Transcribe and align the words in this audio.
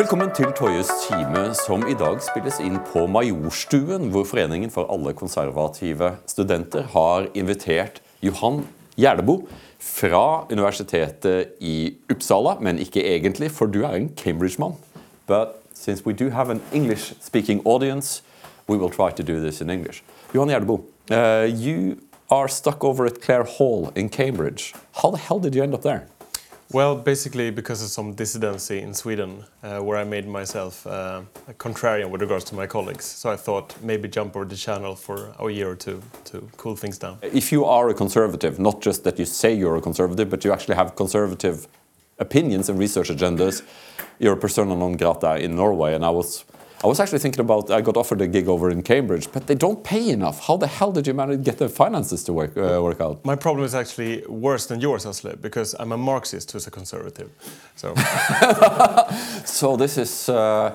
Velkommen 0.00 0.30
til 0.32 0.48
Toyes 0.56 0.88
time, 1.04 1.40
som 1.52 1.82
i 1.84 1.92
dag 1.92 2.22
spilles 2.24 2.56
inn 2.64 2.78
på 2.88 3.02
Majorstuen, 3.12 4.06
hvor 4.08 4.22
Foreningen 4.24 4.70
for 4.72 4.88
alle 4.88 5.12
konservative 5.12 6.14
studenter 6.30 6.86
har 6.94 7.26
invitert 7.36 7.98
Johan 8.24 8.62
Gjerdebo 8.96 9.34
fra 9.76 10.46
Universitetet 10.48 11.52
i 11.60 11.98
Uppsala, 12.08 12.54
men 12.64 12.80
ikke 12.80 13.02
egentlig, 13.04 13.50
for 13.52 13.68
du 13.68 13.82
er 13.84 13.98
en 13.98 14.08
Cambridge-mann. 14.16 14.78
But 15.28 15.60
since 15.74 16.06
we 16.06 16.14
do 16.16 16.30
have 16.30 16.48
an 16.48 16.62
English-speaking 16.72 17.60
audience, 17.66 18.22
we 18.70 18.78
will 18.78 18.88
try 18.90 19.10
to 19.10 19.22
do 19.22 19.36
this 19.36 19.60
in 19.60 19.68
English. 19.68 20.00
Johan 20.32 20.48
Gjerdebo, 20.48 20.80
uh, 21.10 21.44
you 21.44 21.98
are 22.30 22.48
stuck 22.48 22.82
over 22.84 23.04
at 23.04 23.20
Clare 23.20 23.44
Hall 23.44 23.92
in 23.94 24.08
Cambridge. 24.08 24.72
How 25.02 25.10
the 25.10 25.18
hell 25.18 25.40
did 25.40 25.54
you 25.54 25.62
end 25.62 25.74
up 25.74 25.82
there? 25.82 26.06
Well, 26.72 26.94
basically 26.94 27.50
because 27.50 27.82
of 27.82 27.88
some 27.88 28.14
dissidency 28.14 28.78
in 28.78 28.94
Sweden, 28.94 29.44
uh, 29.64 29.80
where 29.80 29.98
I 29.98 30.04
made 30.04 30.28
myself 30.28 30.86
uh, 30.86 31.22
a 31.48 31.54
contrarian 31.54 32.10
with 32.10 32.20
regards 32.20 32.44
to 32.44 32.54
my 32.54 32.68
colleagues. 32.68 33.04
So 33.04 33.28
I 33.28 33.34
thought 33.34 33.74
maybe 33.82 34.06
jump 34.06 34.36
over 34.36 34.44
the 34.44 34.54
channel 34.54 34.94
for 34.94 35.34
a 35.40 35.50
year 35.50 35.68
or 35.68 35.74
two 35.74 36.00
to 36.26 36.48
cool 36.56 36.76
things 36.76 36.96
down. 36.96 37.18
If 37.22 37.50
you 37.50 37.64
are 37.64 37.88
a 37.88 37.94
conservative, 37.94 38.60
not 38.60 38.80
just 38.80 39.02
that 39.02 39.18
you 39.18 39.24
say 39.24 39.52
you're 39.52 39.78
a 39.78 39.80
conservative, 39.80 40.30
but 40.30 40.44
you 40.44 40.52
actually 40.52 40.76
have 40.76 40.94
conservative 40.94 41.66
opinions 42.20 42.68
and 42.68 42.78
research 42.78 43.08
agendas, 43.08 43.62
you're 44.20 44.34
a 44.34 44.36
persona 44.36 44.76
non 44.76 44.92
grata 44.92 45.42
in 45.42 45.56
Norway. 45.56 45.94
And 45.94 46.04
I 46.04 46.10
was 46.10 46.44
I 46.82 46.86
was 46.86 46.98
actually 46.98 47.18
thinking 47.18 47.40
about 47.40 47.70
I 47.70 47.82
got 47.82 47.96
offered 47.96 48.22
a 48.22 48.26
gig 48.26 48.48
over 48.48 48.70
in 48.70 48.82
Cambridge, 48.82 49.28
but 49.32 49.46
they 49.46 49.54
don't 49.54 49.84
pay 49.84 50.08
enough. 50.08 50.46
How 50.46 50.56
the 50.56 50.66
hell 50.66 50.92
did 50.92 51.06
you 51.06 51.12
manage 51.12 51.38
to 51.38 51.44
get 51.44 51.58
the 51.58 51.68
finances 51.68 52.24
to 52.24 52.32
work 52.32 52.56
uh, 52.56 52.80
work 52.82 53.00
out? 53.02 53.22
My 53.24 53.36
problem 53.36 53.64
is 53.66 53.74
actually 53.74 54.24
worse 54.26 54.66
than 54.66 54.80
yours, 54.80 55.04
Asle, 55.04 55.40
because 55.40 55.74
I'm 55.78 55.92
a 55.92 55.98
Marxist 55.98 56.52
who's 56.52 56.66
a 56.66 56.70
conservative. 56.70 57.30
So, 57.76 57.94
so 59.44 59.76
this 59.76 59.98
is. 59.98 60.28
Uh, 60.28 60.74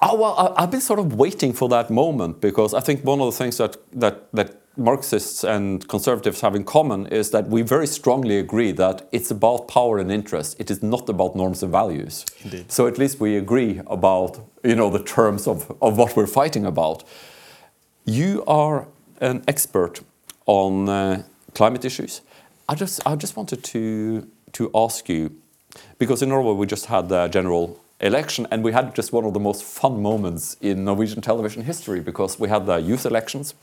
oh 0.00 0.16
well, 0.16 0.34
I, 0.38 0.62
I've 0.62 0.70
been 0.70 0.80
sort 0.80 0.98
of 0.98 1.14
waiting 1.14 1.52
for 1.52 1.68
that 1.68 1.90
moment 1.90 2.40
because 2.40 2.74
I 2.74 2.80
think 2.80 3.04
one 3.04 3.20
of 3.20 3.26
the 3.26 3.36
things 3.36 3.58
that 3.58 3.76
that 3.92 4.32
that 4.32 4.56
Marxists 4.78 5.42
and 5.42 5.88
conservatives 5.88 6.42
have 6.42 6.54
in 6.54 6.62
common 6.64 7.06
is 7.06 7.30
that 7.30 7.48
we 7.48 7.62
very 7.62 7.86
strongly 7.86 8.38
agree 8.38 8.72
that 8.72 9.08
it's 9.10 9.30
about 9.30 9.68
power 9.68 9.98
and 9.98 10.12
interest. 10.12 10.60
It 10.60 10.70
is 10.70 10.82
not 10.82 11.08
about 11.08 11.34
norms 11.34 11.62
and 11.62 11.72
values. 11.72 12.26
Indeed. 12.44 12.70
So 12.70 12.86
at 12.86 12.98
least 12.98 13.18
we 13.18 13.36
agree 13.36 13.80
about 13.86 14.38
you 14.62 14.76
know 14.76 14.90
the 14.90 15.02
terms 15.02 15.46
of, 15.46 15.74
of 15.80 15.96
what 15.96 16.14
we're 16.14 16.26
fighting 16.26 16.66
about. 16.66 17.04
You 18.04 18.44
are 18.46 18.86
an 19.20 19.42
expert 19.48 20.00
on 20.44 20.88
uh, 20.88 21.22
climate 21.54 21.84
issues. 21.84 22.20
I 22.68 22.74
just 22.74 23.00
I 23.06 23.16
just 23.16 23.36
wanted 23.36 23.64
to 23.64 24.28
to 24.52 24.70
ask 24.74 25.08
you 25.08 25.30
because 25.98 26.22
in 26.22 26.28
Norway 26.28 26.52
we 26.52 26.66
just 26.66 26.86
had 26.86 27.08
the 27.08 27.28
general 27.28 27.80
election 28.00 28.46
and 28.50 28.62
we 28.62 28.72
had 28.72 28.94
just 28.94 29.12
one 29.12 29.24
of 29.24 29.32
the 29.32 29.40
most 29.40 29.64
fun 29.64 30.02
moments 30.02 30.56
in 30.60 30.84
Norwegian 30.84 31.22
television 31.22 31.62
history 31.62 32.00
because 32.00 32.38
we 32.38 32.48
had 32.48 32.66
the 32.66 32.76
youth 32.76 33.06
elections 33.06 33.54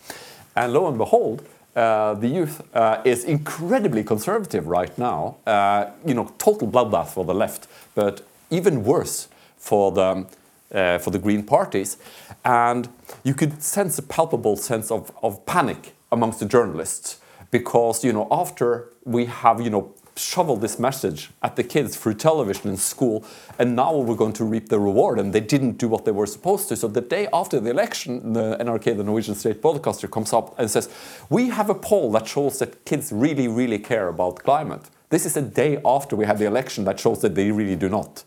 and 0.56 0.74
lo 0.74 0.88
and 0.88 0.98
behold, 0.98 1.46
uh, 1.76 2.14
the 2.14 2.28
youth 2.28 2.62
uh, 2.76 3.02
is 3.04 3.24
incredibly 3.24 4.04
conservative 4.04 4.68
right 4.68 4.96
now. 4.98 5.38
Uh, 5.46 5.90
you 6.06 6.14
know, 6.14 6.32
total 6.38 6.68
bloodbath 6.68 7.10
for 7.10 7.26
the 7.26 7.34
left, 7.34 7.68
but 7.96 8.22
even 8.52 8.84
worse 8.84 9.28
for 9.58 9.92
the 9.92 10.28
uh, 10.74 10.98
for 10.98 11.12
the 11.12 11.20
Green 11.20 11.44
parties. 11.44 11.98
And 12.46 12.90
you 13.24 13.34
could 13.34 13.62
sense 13.62 13.98
a 13.98 14.04
palpable 14.04 14.56
sense 14.56 14.92
of, 14.92 15.12
of 15.22 15.46
panic 15.46 15.94
amongst 16.12 16.40
the 16.40 16.46
journalists 16.46 17.20
because 17.52 18.04
you 18.04 18.14
know 18.14 18.28
after 18.32 18.90
we 19.04 19.26
have 19.26 19.62
you 19.62 19.70
know 19.70 19.94
shoveled 20.16 20.62
this 20.62 20.78
message 20.80 21.30
at 21.42 21.56
the 21.56 21.64
kids 21.64 21.98
through 21.98 22.16
television 22.16 22.70
in 22.70 22.78
school, 22.78 23.26
and 23.60 23.76
now 23.76 23.96
we're 23.96 24.16
going 24.16 24.34
to 24.34 24.44
reap 24.44 24.70
the 24.70 24.80
reward. 24.80 25.20
And 25.20 25.34
they 25.34 25.40
didn't 25.40 25.78
do 25.78 25.88
what 25.88 26.06
they 26.06 26.12
were 26.12 26.28
supposed 26.28 26.70
to. 26.70 26.76
So 26.76 26.88
the 26.88 27.02
day 27.02 27.28
after 27.34 27.60
the 27.60 27.70
election, 27.70 28.34
the 28.34 28.58
NRK, 28.60 28.98
the 28.98 29.04
Norwegian 29.04 29.36
state 29.36 29.62
broadcaster, 29.62 30.08
comes 30.08 30.34
up 30.34 30.58
and 30.60 30.70
says, 30.70 30.90
"We 31.30 31.50
have 31.50 31.70
a 31.70 31.76
poll 31.76 32.12
that 32.12 32.28
shows 32.28 32.60
that 32.60 32.86
kids 32.86 33.12
really, 33.12 33.48
really 33.48 33.80
care 33.80 34.08
about 34.08 34.44
climate." 34.44 34.90
This 35.10 35.26
is 35.26 35.38
a 35.38 35.42
day 35.42 35.80
after 35.86 36.16
we 36.16 36.26
had 36.26 36.38
the 36.38 36.46
election 36.46 36.86
that 36.86 37.00
shows 37.00 37.22
that 37.22 37.36
they 37.36 37.52
really 37.52 37.76
do 37.76 37.90
not. 37.90 38.24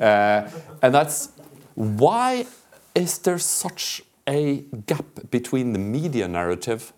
Uh, 0.00 0.48
and 0.80 0.94
that's 0.94 1.28
why 1.74 2.46
is 2.94 3.18
there 3.18 3.38
such 3.38 4.02
a 4.28 4.64
gap 4.86 5.30
between 5.30 5.72
the 5.72 5.78
media 5.78 6.28
narrative 6.28 6.92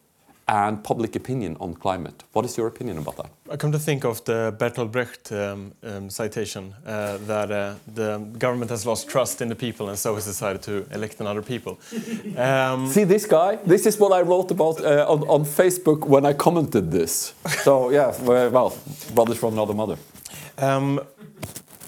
and 0.47 0.82
public 0.82 1.16
opinion 1.16 1.56
on 1.60 1.75
climate. 1.75 2.22
What 2.32 2.44
is 2.44 2.56
your 2.56 2.66
opinion 2.66 2.99
about 2.99 3.16
that? 3.16 3.31
I 3.50 3.56
come 3.56 3.72
to 3.72 3.78
think 3.78 4.05
of 4.05 4.25
the 4.25 4.55
Bertolt 4.59 4.91
Brecht 4.91 5.32
um, 5.32 5.72
um, 5.82 6.10
citation 6.10 6.75
uh, 6.87 7.19
that 7.27 7.50
uh, 7.50 7.75
the 7.94 8.19
government 8.38 8.71
has 8.71 8.84
lost 8.84 9.09
trust 9.09 9.41
in 9.41 9.49
the 9.49 9.55
people 9.55 9.88
and 9.88 9.99
so 9.99 10.15
has 10.15 10.27
decided 10.27 10.62
to 10.62 10.87
elect 10.93 11.21
another 11.21 11.43
people. 11.43 11.78
Um, 12.37 12.88
See 12.91 13.05
this 13.05 13.27
guy? 13.27 13.56
This 13.56 13.87
is 13.87 13.99
what 13.99 14.12
I 14.12 14.21
wrote 14.21 14.50
about 14.50 14.81
uh, 14.81 15.06
on, 15.09 15.22
on, 15.28 15.44
Facebook 15.44 16.06
when 16.06 16.27
I 16.27 16.32
commented 16.34 16.91
this. 16.91 17.34
So 17.62 17.91
yeah, 17.91 18.15
well, 18.22 18.76
brothers 19.15 19.38
from 19.38 19.55
another 19.55 19.75
mother. 19.75 19.97
Um, 20.59 21.00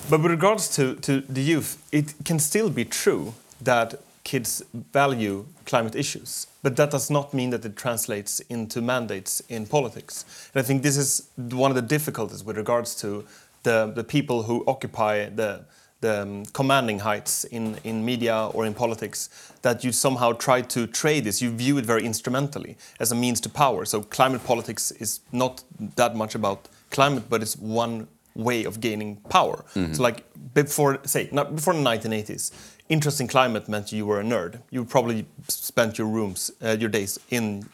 but 0.09 0.23
with 0.23 0.31
regards 0.31 0.69
to, 0.77 0.95
to 0.97 1.21
the 1.21 1.43
youth, 1.43 1.83
it 1.93 2.15
can 2.25 2.39
still 2.39 2.71
be 2.71 2.85
true 2.85 3.35
that 3.61 3.95
kids 4.27 4.65
value 4.93 5.47
climate 5.67 5.95
issues. 5.95 6.49
But 6.65 6.75
that 6.77 6.91
does 6.91 7.11
not 7.11 7.33
mean 7.33 7.51
that 7.51 7.65
it 7.65 7.77
translates 7.77 8.41
into 8.51 8.83
mandates 8.83 9.41
in 9.49 9.67
politics. 9.67 10.25
And 10.53 10.61
I 10.63 10.67
think 10.67 10.83
this 10.83 10.97
is 10.97 11.29
one 11.37 11.71
of 11.71 11.77
the 11.77 11.89
difficulties 11.97 12.43
with 12.43 12.57
regards 12.57 12.97
to 13.03 13.25
the, 13.63 13.93
the 13.95 14.03
people 14.03 14.43
who 14.43 14.65
occupy 14.67 15.29
the, 15.29 15.65
the 16.01 16.23
um, 16.23 16.45
commanding 16.47 16.99
heights 16.99 17.45
in, 17.45 17.79
in 17.85 18.05
media 18.05 18.49
or 18.53 18.67
in 18.67 18.75
politics, 18.75 19.53
that 19.63 19.85
you 19.85 19.93
somehow 19.93 20.33
try 20.33 20.61
to 20.61 20.89
trade 20.89 21.23
this, 21.23 21.41
you 21.41 21.51
view 21.51 21.79
it 21.79 21.87
very 21.87 22.05
instrumentally 22.05 22.77
as 22.99 23.13
a 23.13 23.15
means 23.15 23.41
to 23.43 23.49
power. 23.49 23.85
So 23.85 24.03
climate 24.03 24.45
politics 24.45 24.91
is 24.91 25.21
not 25.31 25.63
that 25.95 26.17
much 26.17 26.35
about 26.35 26.69
climate, 26.91 27.25
but 27.31 27.43
it's 27.43 27.57
one 27.57 28.09
way 28.35 28.65
of 28.65 28.81
gaining 28.81 29.17
power. 29.29 29.65
Mm 29.75 29.85
-hmm. 29.85 29.95
So 29.95 30.03
like 30.03 30.23
before, 30.55 30.99
say, 31.05 31.29
not 31.33 31.55
before 31.55 31.75
the 31.77 31.83
1980s, 31.83 32.53
interest 32.89 33.21
in 33.21 33.29
climate 33.29 33.69
meant 33.69 33.93
you 33.93 34.07
were 34.07 34.21
a 34.21 34.25
nerd. 34.25 34.61
You 34.71 34.85
probably 34.85 35.27
spent 35.49 35.99
your 35.99 36.07
rooms, 36.07 36.51
uh, 36.63 36.77
your 36.79 36.89
days 36.89 37.19
in 37.31 37.69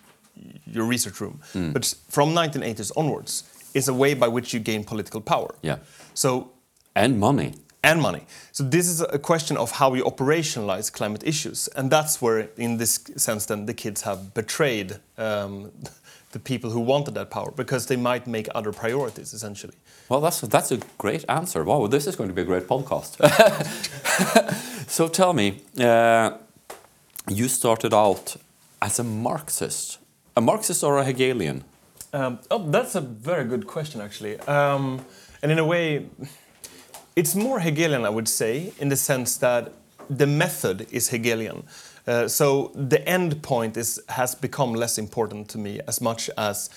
your 0.67 0.84
research 0.84 1.21
room. 1.21 1.41
Mm. 1.55 1.73
But 1.73 1.95
from 2.09 2.31
1980s 2.31 2.93
onwards, 2.97 3.45
it's 3.75 3.89
a 3.89 3.95
way 3.95 4.15
by 4.15 4.28
which 4.28 4.53
you 4.53 4.61
gain 4.61 4.84
political 4.84 5.21
power. 5.21 5.55
Yeah. 5.62 5.78
So 6.15 6.53
and 6.95 7.19
money. 7.19 7.55
And 7.84 8.00
money. 8.00 8.27
So 8.53 8.62
this 8.62 8.87
is 8.87 9.00
a 9.00 9.19
question 9.19 9.56
of 9.56 9.73
how 9.73 9.91
we 9.91 10.00
operationalize 10.03 10.93
climate 10.93 11.25
issues, 11.27 11.69
and 11.75 11.91
that's 11.91 12.23
where, 12.23 12.49
in 12.56 12.77
this 12.77 13.00
sense, 13.17 13.47
then 13.47 13.67
the 13.67 13.75
kids 13.75 14.03
have 14.03 14.34
betrayed 14.34 15.00
um, 15.19 15.73
the 16.31 16.39
people 16.39 16.71
who 16.71 16.79
wanted 16.79 17.15
that 17.15 17.31
power 17.31 17.50
because 17.50 17.87
they 17.87 17.97
might 17.97 18.29
make 18.29 18.49
other 18.55 18.73
priorities 18.73 19.34
essentially. 19.34 19.75
Well, 20.09 20.21
that's 20.21 20.41
that's 20.43 20.71
a 20.71 20.79
great 20.99 21.25
answer. 21.29 21.65
Wow, 21.65 21.89
this 21.89 22.06
is 22.06 22.15
going 22.15 22.29
to 22.29 22.34
be 22.34 22.43
a 22.43 22.44
great 22.44 22.69
podcast. 22.69 23.19
so 24.92 25.08
tell 25.08 25.32
me, 25.32 25.62
uh, 25.80 26.32
you 27.28 27.48
started 27.48 27.94
out 27.94 28.36
as 28.82 28.98
a 28.98 29.04
Marxist, 29.04 29.98
a 30.36 30.41
Marxist 30.41 30.84
or 30.84 30.98
a 30.98 31.04
Hegelian? 31.04 31.64
Um, 32.12 32.38
oh, 32.50 32.70
that's 32.70 32.94
a 32.94 33.00
very 33.00 33.44
good 33.44 33.66
question 33.66 34.02
actually, 34.02 34.38
um, 34.41 35.02
and 35.42 35.50
in 35.50 35.58
a 35.58 35.64
way, 35.64 36.06
it's 37.16 37.34
more 37.34 37.60
Hegelian, 37.60 38.04
I 38.04 38.10
would 38.10 38.28
say, 38.28 38.72
in 38.78 38.91
the 38.91 38.97
sense 38.97 39.38
that 39.38 39.72
the 40.10 40.26
method 40.26 40.86
is 40.91 41.08
Hegelian. 41.08 41.62
Uh, 42.06 42.28
so 42.28 42.70
the 42.75 43.00
end 43.08 43.42
point 43.42 43.78
is, 43.78 43.98
has 44.08 44.34
become 44.34 44.75
less 44.75 44.98
important 44.98 45.48
to 45.48 45.58
me 45.58 45.81
as 45.88 46.00
much 46.02 46.28
as 46.36 46.69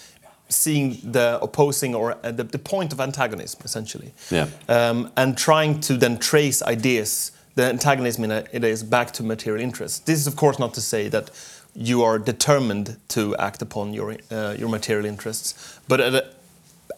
seeing 0.48 1.00
the 1.04 1.38
opposing 1.42 1.94
or 1.96 2.16
uh, 2.24 2.32
the, 2.32 2.44
the, 2.44 2.60
point 2.60 2.94
of 2.94 3.02
antagonism, 3.02 3.60
essentially. 3.66 4.14
Yeah. 4.30 4.48
Um, 4.70 5.12
and 5.18 5.38
trying 5.38 5.82
to 5.82 5.98
then 5.98 6.18
trace 6.18 6.62
ideas, 6.62 7.32
the 7.56 7.64
antagonism 7.64 8.30
it 8.32 8.64
is 8.64 8.84
back 8.84 9.12
to 9.12 9.24
material 9.24 9.64
interests. 9.64 10.00
This 10.00 10.20
is, 10.20 10.28
of 10.28 10.36
course, 10.36 10.60
not 10.60 10.74
to 10.76 10.82
say 10.82 11.08
that 11.10 11.32
you 11.74 12.04
are 12.04 12.20
determined 12.20 12.98
to 13.10 13.36
act 13.38 13.62
upon 13.62 13.94
your, 13.94 14.16
uh, 14.32 14.56
your 14.58 14.70
material 14.70 15.06
interests, 15.06 15.80
but 15.88 16.00
at 16.00 16.14
an 16.14 16.22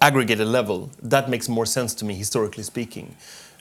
aggregated 0.02 0.48
level, 0.48 0.92
that 1.02 1.30
makes 1.30 1.50
more 1.50 1.66
sense 1.66 1.94
to 1.96 2.06
me, 2.06 2.16
historically 2.16 2.64
speaking. 2.64 3.16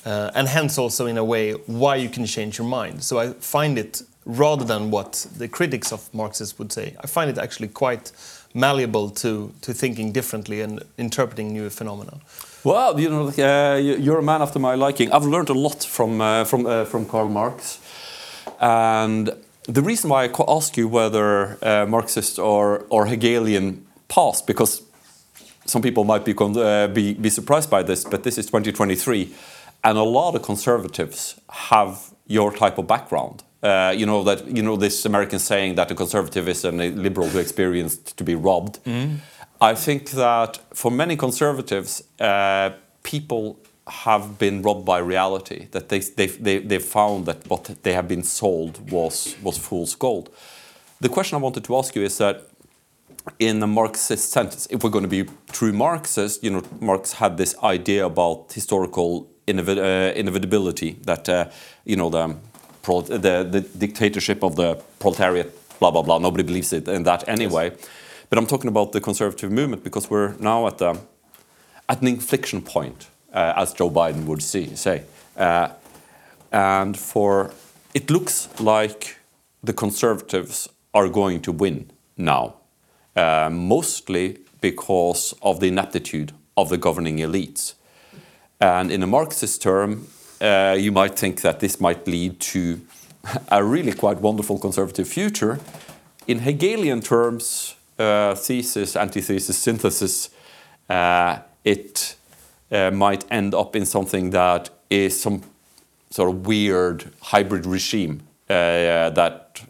Uh, 0.05 0.31
and 0.35 0.49
hence 0.49 0.79
also 0.79 1.07
in 1.07 1.19
a 1.19 1.25
way 1.25 1.53
why 1.53 1.97
you 1.97 2.09
can 2.09 2.27
change 2.27 2.59
your 2.59 2.67
mind. 2.67 3.03
So 3.03 3.19
I 3.19 3.33
find 3.33 3.79
it 3.79 4.03
rather 4.25 4.65
than 4.65 4.91
what 4.91 5.27
the 5.37 5.49
critics 5.49 5.93
of 5.93 6.13
Marxists 6.15 6.59
would 6.59 6.73
say. 6.73 6.95
I 7.01 7.07
find 7.07 7.31
it 7.31 7.39
actually 7.39 7.69
quite 7.69 8.13
malleable 8.55 9.11
to, 9.11 9.53
to 9.63 9.75
thinking 9.75 10.13
differently 10.13 10.61
and 10.61 10.83
interpreting 10.97 11.53
new 11.53 11.71
phenomena. 11.71 12.21
Well, 12.67 12.99
you 12.99 13.09
know, 13.09 13.29
uh, 13.29 13.77
you're 13.77 14.19
a 14.19 14.23
man 14.25 14.43
after 14.43 14.59
my 14.59 14.75
liking. 14.75 15.13
I've 15.13 15.25
learned 15.25 15.51
a 15.51 15.55
lot 15.55 15.85
from 15.85 16.21
uh, 16.21 16.45
from 16.45 16.67
uh, 16.67 16.85
from 16.85 17.07
Karl 17.07 17.29
Marx, 17.29 17.79
and 18.61 19.31
the 19.69 19.83
reason 19.83 20.11
why 20.11 20.25
I 20.25 20.31
ask 20.49 20.77
you 20.77 20.89
whether 20.89 21.59
uh, 21.63 21.87
Marxist 21.87 22.41
or 22.41 22.85
or 22.89 23.07
Hegelian 23.07 23.87
past, 24.09 24.49
because 24.49 24.83
some 25.65 25.81
people 25.81 26.03
might 26.03 26.25
be, 26.25 26.35
uh, 26.37 26.89
be 26.89 27.15
be 27.15 27.31
surprised 27.31 27.71
by 27.71 27.85
this, 27.85 28.05
but 28.05 28.25
this 28.25 28.37
is 28.37 28.47
2023 28.47 29.33
and 29.85 29.99
a 29.99 30.03
lot 30.03 30.35
of 30.35 30.43
conservatives 30.43 31.41
have 31.49 32.11
your 32.27 32.53
type 32.53 32.79
of 32.79 32.89
background. 32.89 33.45
Uh, 33.63 33.95
you 33.97 34.07
know 34.07 34.25
that 34.25 34.45
you 34.57 34.63
know 34.63 34.77
this 34.77 35.05
American 35.05 35.39
saying 35.39 35.77
that 35.77 35.91
a 35.93 35.95
conservative 35.95 36.49
is 36.49 36.65
a 36.65 36.73
liberal 36.73 37.29
who 37.29 37.39
experienced 37.39 38.17
to 38.17 38.25
be 38.25 38.35
robbed. 38.35 38.81
I 39.61 39.75
think 39.75 40.11
that 40.11 40.59
for 40.75 40.91
many 40.91 41.17
conservatives, 41.17 42.03
uh, 42.21 42.71
people 43.03 43.59
have 43.87 44.39
been 44.39 44.63
robbed 44.63 44.85
by 44.85 44.99
reality. 44.99 45.69
That 45.71 45.89
they 45.89 46.01
they 46.01 46.27
they 46.27 46.59
they 46.59 46.79
found 46.79 47.27
that 47.27 47.49
what 47.49 47.65
they 47.83 47.93
have 47.95 48.09
been 48.09 48.23
sold 48.23 48.91
was 48.91 49.37
was 49.43 49.59
fool's 49.59 49.95
gold. 49.95 50.29
The 51.01 51.09
question 51.09 51.37
I 51.39 51.41
wanted 51.41 51.65
to 51.65 51.77
ask 51.77 51.95
you 51.97 52.03
is 52.03 52.19
that 52.19 52.43
in 53.39 53.63
a 53.63 53.67
Marxist 53.67 54.31
sense, 54.31 54.67
if 54.71 54.83
we're 54.83 54.91
going 54.91 55.09
to 55.11 55.25
be 55.25 55.31
true 55.53 55.73
Marxists, 55.73 56.43
you 56.43 56.51
know, 56.51 56.63
Marx 56.81 57.13
had 57.13 57.37
this 57.37 57.55
idea 57.63 58.07
about 58.07 58.53
historical 58.53 59.29
innovi- 59.47 59.79
uh, 59.79 60.15
inevitability 60.15 60.97
that 61.05 61.29
uh, 61.29 61.49
you 61.85 61.97
know 61.97 62.11
the, 62.11 62.37
pro- 62.83 63.03
the 63.03 63.45
the 63.51 63.61
dictatorship 63.79 64.43
of 64.43 64.57
the 64.57 64.75
proletariat, 64.99 65.53
blah 65.79 65.91
blah 65.91 66.03
blah. 66.03 66.19
Nobody 66.19 66.43
believes 66.43 66.73
it 66.73 66.89
in 66.89 67.05
that 67.05 67.29
anyway. 67.29 67.73
But 68.29 68.39
I'm 68.39 68.47
talking 68.47 68.69
about 68.69 68.93
the 68.93 69.01
conservative 69.01 69.51
movement 69.53 69.85
because 69.85 70.11
we're 70.11 70.35
now 70.39 70.67
at 70.67 70.79
the 70.79 70.99
at 71.89 72.03
an 72.03 72.09
inflection 72.09 72.63
point, 72.63 73.07
uh, 73.33 73.53
as 73.57 73.73
Joe 73.73 73.91
Biden 73.91 74.25
would 74.25 74.43
see, 74.43 74.75
say. 74.75 75.05
Uh, 75.37 75.69
and 76.51 76.99
for 76.99 77.53
it 77.95 78.11
looks 78.11 78.49
like 78.61 79.19
the 79.63 79.73
conservatives 79.73 80.69
are 80.93 81.09
going 81.09 81.41
to 81.43 81.53
win 81.53 81.91
now, 82.17 82.57
uh, 83.15 83.49
mostly 83.53 84.39
because 84.61 85.35
of 85.43 85.61
the 85.61 85.69
ineptitude 85.69 86.33
of 86.57 86.69
the 86.69 86.77
governing 86.77 87.19
elites. 87.19 87.75
And 88.61 88.91
in 88.91 89.03
a 89.03 89.07
Marxist 89.07 89.63
term, 89.63 90.09
uh, 90.41 90.77
you 90.79 90.91
might 90.91 91.19
think 91.19 91.43
that 91.43 91.61
this 91.61 91.81
might 91.81 92.07
lead 92.07 92.41
to 92.41 92.81
a 93.49 93.63
really 93.63 93.93
quite 93.93 94.21
wonderful 94.21 94.59
conservative 94.59 95.09
future. 95.09 95.61
In 96.27 96.41
Hegelian 96.41 97.01
terms, 97.01 97.76
thesis, 97.97 98.97
antithesis, 98.97 99.57
synthesis, 99.59 100.31
uh, 100.89 101.39
it 101.65 102.17
uh, 102.71 102.91
might 102.91 103.25
end 103.31 103.55
up 103.55 103.75
in 103.77 103.87
something 103.87 104.31
that 104.31 104.71
is 104.91 105.21
some 105.21 105.43
sort 106.11 106.31
of 106.31 106.47
weird 106.47 107.11
hybrid 107.21 107.67
regime 107.67 108.21
uh, 108.49 109.11
that 109.11 109.63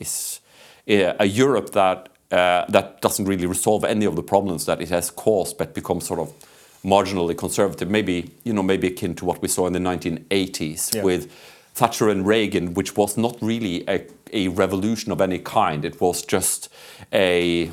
is 0.00 0.40
uh, 0.88 1.12
a 1.18 1.26
Europe 1.26 1.70
that 1.72 2.08
uh, 2.30 2.64
that 2.68 3.00
doesn't 3.00 3.26
really 3.26 3.46
resolve 3.46 3.84
any 3.84 4.06
of 4.06 4.16
the 4.16 4.22
problems 4.22 4.64
that 4.66 4.80
it 4.80 4.88
has 4.88 5.10
caused, 5.10 5.56
but 5.58 5.74
becomes 5.74 6.06
sort 6.06 6.18
of 6.18 6.32
marginally 6.84 7.36
conservative. 7.36 7.88
Maybe 7.90 8.30
you 8.44 8.52
know, 8.52 8.62
maybe 8.62 8.88
akin 8.88 9.14
to 9.16 9.24
what 9.24 9.40
we 9.42 9.48
saw 9.48 9.66
in 9.66 9.72
the 9.72 9.78
1980s 9.78 10.94
Yeah. 10.94 11.04
with 11.04 11.30
Thatcher 11.74 12.08
and 12.08 12.26
Reagan, 12.26 12.74
which 12.74 12.96
was 12.96 13.16
not 13.16 13.36
really 13.40 13.84
a, 13.88 14.00
a 14.34 14.48
revolution 14.48 15.12
of 15.12 15.20
any 15.20 15.38
kind. 15.38 15.84
It 15.84 16.00
was 16.00 16.22
just 16.22 16.68
a 17.12 17.70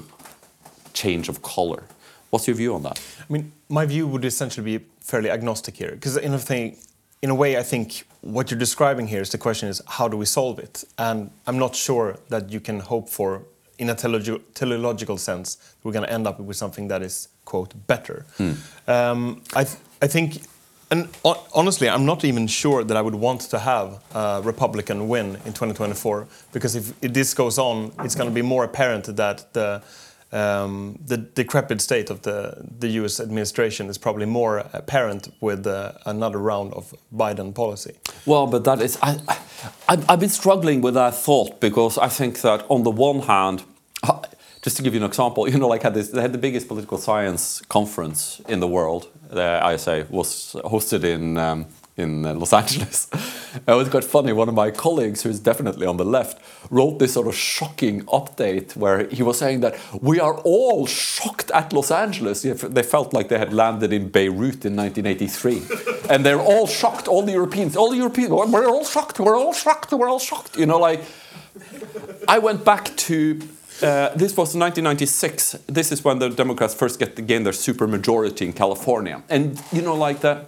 change 0.93 1.27
of 1.27 1.41
color. 1.41 1.83
What's 2.29 2.47
your 2.47 2.55
view 2.55 2.75
on 2.75 2.83
that? 2.83 3.01
I 3.29 3.33
mean, 3.33 3.51
my 3.67 3.85
view 3.85 4.07
would 4.07 4.23
essentially 4.23 4.77
be 4.77 4.85
fairly 5.01 5.29
agnostic 5.29 5.75
here, 5.75 5.91
because 5.91 6.15
in 6.17 6.33
a 6.33 6.39
thing, 6.39 6.77
in 7.21 7.29
a 7.29 7.35
way, 7.35 7.57
I 7.57 7.63
think 7.63 8.05
what 8.21 8.49
you're 8.51 8.59
describing 8.59 9.07
here 9.07 9.21
is 9.21 9.29
the 9.31 9.37
question 9.37 9.67
is 9.69 9.81
how 9.87 10.07
do 10.07 10.15
we 10.15 10.25
solve 10.25 10.59
it? 10.59 10.83
And 10.97 11.31
I'm 11.47 11.57
not 11.57 11.75
sure 11.75 12.17
that 12.29 12.51
you 12.51 12.59
can 12.59 12.79
hope 12.79 13.09
for, 13.09 13.41
in 13.77 13.89
a 13.89 13.95
teleologi- 13.95 14.41
teleological 14.53 15.17
sense, 15.17 15.57
we're 15.83 15.91
going 15.91 16.05
to 16.05 16.13
end 16.13 16.27
up 16.27 16.39
with 16.39 16.55
something 16.57 16.87
that 16.89 17.01
is 17.01 17.27
quote 17.45 17.73
better. 17.87 18.25
Um, 18.87 19.41
I 19.55 19.63
th- 19.63 19.77
I 20.01 20.07
think. 20.07 20.41
And 20.91 21.07
honestly, 21.55 21.87
I'm 21.87 22.05
not 22.05 22.25
even 22.25 22.47
sure 22.47 22.83
that 22.83 22.97
I 22.97 23.01
would 23.01 23.15
want 23.15 23.41
to 23.41 23.59
have 23.59 24.03
a 24.13 24.41
Republican 24.43 25.07
win 25.07 25.37
in 25.45 25.53
2024 25.53 26.27
because 26.51 26.75
if, 26.75 26.99
this 26.99 27.33
goes 27.33 27.57
on, 27.57 27.93
it's 27.99 28.13
going 28.13 28.29
to 28.29 28.35
be 28.35 28.41
more 28.41 28.65
apparent 28.65 29.15
that 29.15 29.53
the 29.53 29.81
um, 30.33 30.97
the 31.05 31.17
decrepit 31.17 31.81
state 31.81 32.09
of 32.09 32.21
the, 32.21 32.65
the 32.79 32.87
US 33.01 33.19
administration 33.19 33.89
is 33.89 33.97
probably 33.97 34.25
more 34.25 34.59
apparent 34.73 35.27
with 35.41 35.67
uh, 35.67 35.91
another 36.05 36.37
round 36.37 36.73
of 36.73 36.93
Biden 37.13 37.53
policy. 37.53 37.95
Well, 38.25 38.47
but 38.47 38.63
that 38.63 38.81
is, 38.81 38.97
I, 39.01 39.19
I, 39.27 39.97
I've 40.07 40.21
been 40.21 40.29
struggling 40.29 40.79
with 40.79 40.93
that 40.93 41.15
thought 41.15 41.59
because 41.59 41.97
I 41.97 42.07
think 42.07 42.39
that 42.41 42.65
on 42.69 42.83
the 42.83 42.91
one 42.91 43.19
hand, 43.21 43.63
just 44.61 44.77
to 44.77 44.83
give 44.83 44.93
you 44.93 44.99
an 44.99 45.05
example, 45.05 45.49
you 45.51 45.57
know, 45.57 45.67
like 45.67 45.83
had 45.83 45.93
this, 45.93 46.09
they 46.09 46.21
had 46.21 46.33
the 46.33 46.37
biggest 46.37 46.67
political 46.67 46.97
science 46.97 47.61
conference 47.69 48.41
in 48.47 48.59
the 48.59 48.67
world. 48.67 49.07
The 49.29 49.61
ISA 49.73 50.07
was 50.09 50.55
hosted 50.65 51.03
in 51.03 51.37
um, 51.37 51.65
in 51.97 52.25
uh, 52.25 52.33
Los 52.33 52.53
Angeles. 52.61 53.07
it 53.67 53.71
was 53.73 53.89
quite 53.89 54.03
funny. 54.03 54.33
One 54.33 54.49
of 54.49 54.55
my 54.55 54.71
colleagues, 54.71 55.23
who's 55.23 55.39
definitely 55.39 55.85
on 55.85 55.97
the 55.97 56.05
left, 56.05 56.41
wrote 56.69 56.99
this 56.99 57.13
sort 57.13 57.27
of 57.27 57.35
shocking 57.35 58.03
update 58.05 58.75
where 58.75 59.07
he 59.07 59.23
was 59.23 59.37
saying 59.37 59.61
that 59.61 59.77
we 60.01 60.19
are 60.19 60.35
all 60.39 60.85
shocked 60.85 61.51
at 61.51 61.73
Los 61.73 61.91
Angeles. 61.91 62.41
They 62.41 62.83
felt 62.83 63.13
like 63.13 63.29
they 63.29 63.37
had 63.37 63.53
landed 63.53 63.93
in 63.93 64.09
Beirut 64.09 64.65
in 64.65 64.75
1983, 64.75 65.63
and 66.09 66.25
they're 66.25 66.39
all 66.39 66.67
shocked. 66.67 67.07
All 67.07 67.23
the 67.23 67.33
Europeans, 67.33 67.75
all 67.75 67.91
the 67.91 67.97
Europeans, 67.97 68.29
we're 68.29 68.67
all 68.67 68.85
shocked. 68.85 69.19
We're 69.19 69.37
all 69.37 69.53
shocked. 69.53 69.91
We're 69.91 70.09
all 70.09 70.19
shocked. 70.19 70.57
You 70.57 70.65
know, 70.65 70.79
like 70.79 71.03
I 72.27 72.39
went 72.39 72.65
back 72.65 72.95
to. 73.07 73.39
Uh, 73.81 74.09
this 74.15 74.37
was 74.37 74.55
1996. 74.55 75.57
This 75.67 75.91
is 75.91 76.03
when 76.03 76.19
the 76.19 76.29
Democrats 76.29 76.75
first 76.75 76.99
get 76.99 77.15
to 77.15 77.21
gain 77.21 77.43
their 77.43 77.53
supermajority 77.53 78.41
in 78.41 78.53
California, 78.53 79.23
and 79.29 79.59
you 79.71 79.81
know, 79.81 79.95
like 79.95 80.19
the 80.19 80.45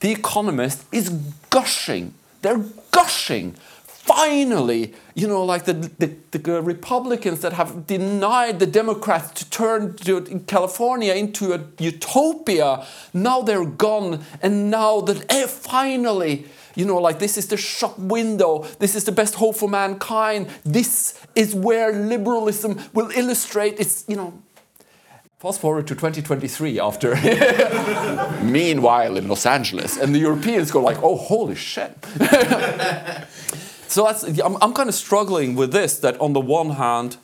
the 0.00 0.10
Economist 0.12 0.84
is 0.92 1.10
gushing. 1.50 2.14
They're 2.42 2.64
gushing. 2.92 3.56
Finally, 3.84 4.94
you 5.14 5.26
know, 5.26 5.44
like 5.44 5.66
the, 5.66 5.74
the, 5.74 6.14
the 6.30 6.62
Republicans 6.62 7.40
that 7.40 7.52
have 7.52 7.86
denied 7.86 8.58
the 8.58 8.66
Democrats 8.66 9.30
to 9.32 9.50
turn 9.50 9.94
California 10.46 11.12
into 11.12 11.52
a 11.52 11.60
utopia, 11.78 12.86
now 13.12 13.42
they're 13.42 13.66
gone. 13.66 14.24
And 14.40 14.70
now 14.70 15.02
that 15.02 15.30
eh, 15.30 15.46
finally, 15.46 16.46
you 16.78 16.84
know, 16.84 16.98
like 16.98 17.18
this 17.18 17.36
is 17.36 17.48
the 17.48 17.56
shop 17.56 17.98
window, 17.98 18.64
this 18.78 18.94
is 18.94 19.02
the 19.02 19.10
best 19.12 19.34
hope 19.34 19.56
for 19.56 19.68
mankind, 19.68 20.46
this 20.64 21.20
is 21.34 21.52
where 21.52 21.92
liberalism 21.92 22.80
will 22.94 23.10
illustrate 23.16 23.80
its, 23.80 24.04
you 24.06 24.16
know, 24.16 24.32
Fast 25.40 25.60
forward 25.60 25.86
to 25.86 25.94
2023 25.94 26.80
after. 26.80 27.14
Meanwhile, 28.42 29.16
in 29.16 29.28
Los 29.28 29.46
Angeles, 29.46 29.96
and 29.96 30.12
the 30.12 30.18
Europeans 30.18 30.72
go 30.72 30.80
like, 30.80 31.00
"Oh, 31.00 31.14
holy 31.14 31.54
shit!" 31.54 31.94
so 33.86 34.02
that's 34.02 34.24
I'm, 34.40 34.56
I'm 34.60 34.74
kind 34.74 34.88
of 34.88 34.96
struggling 34.96 35.54
with 35.54 35.70
this. 35.70 36.00
That 36.00 36.20
on 36.20 36.32
the 36.32 36.40
one 36.40 36.70
hand, 36.70 37.18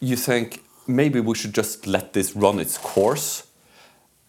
you 0.00 0.16
think 0.16 0.64
maybe 0.88 1.20
we 1.20 1.36
should 1.36 1.54
just 1.54 1.86
let 1.86 2.14
this 2.14 2.34
run 2.34 2.58
its 2.58 2.78
course. 2.78 3.46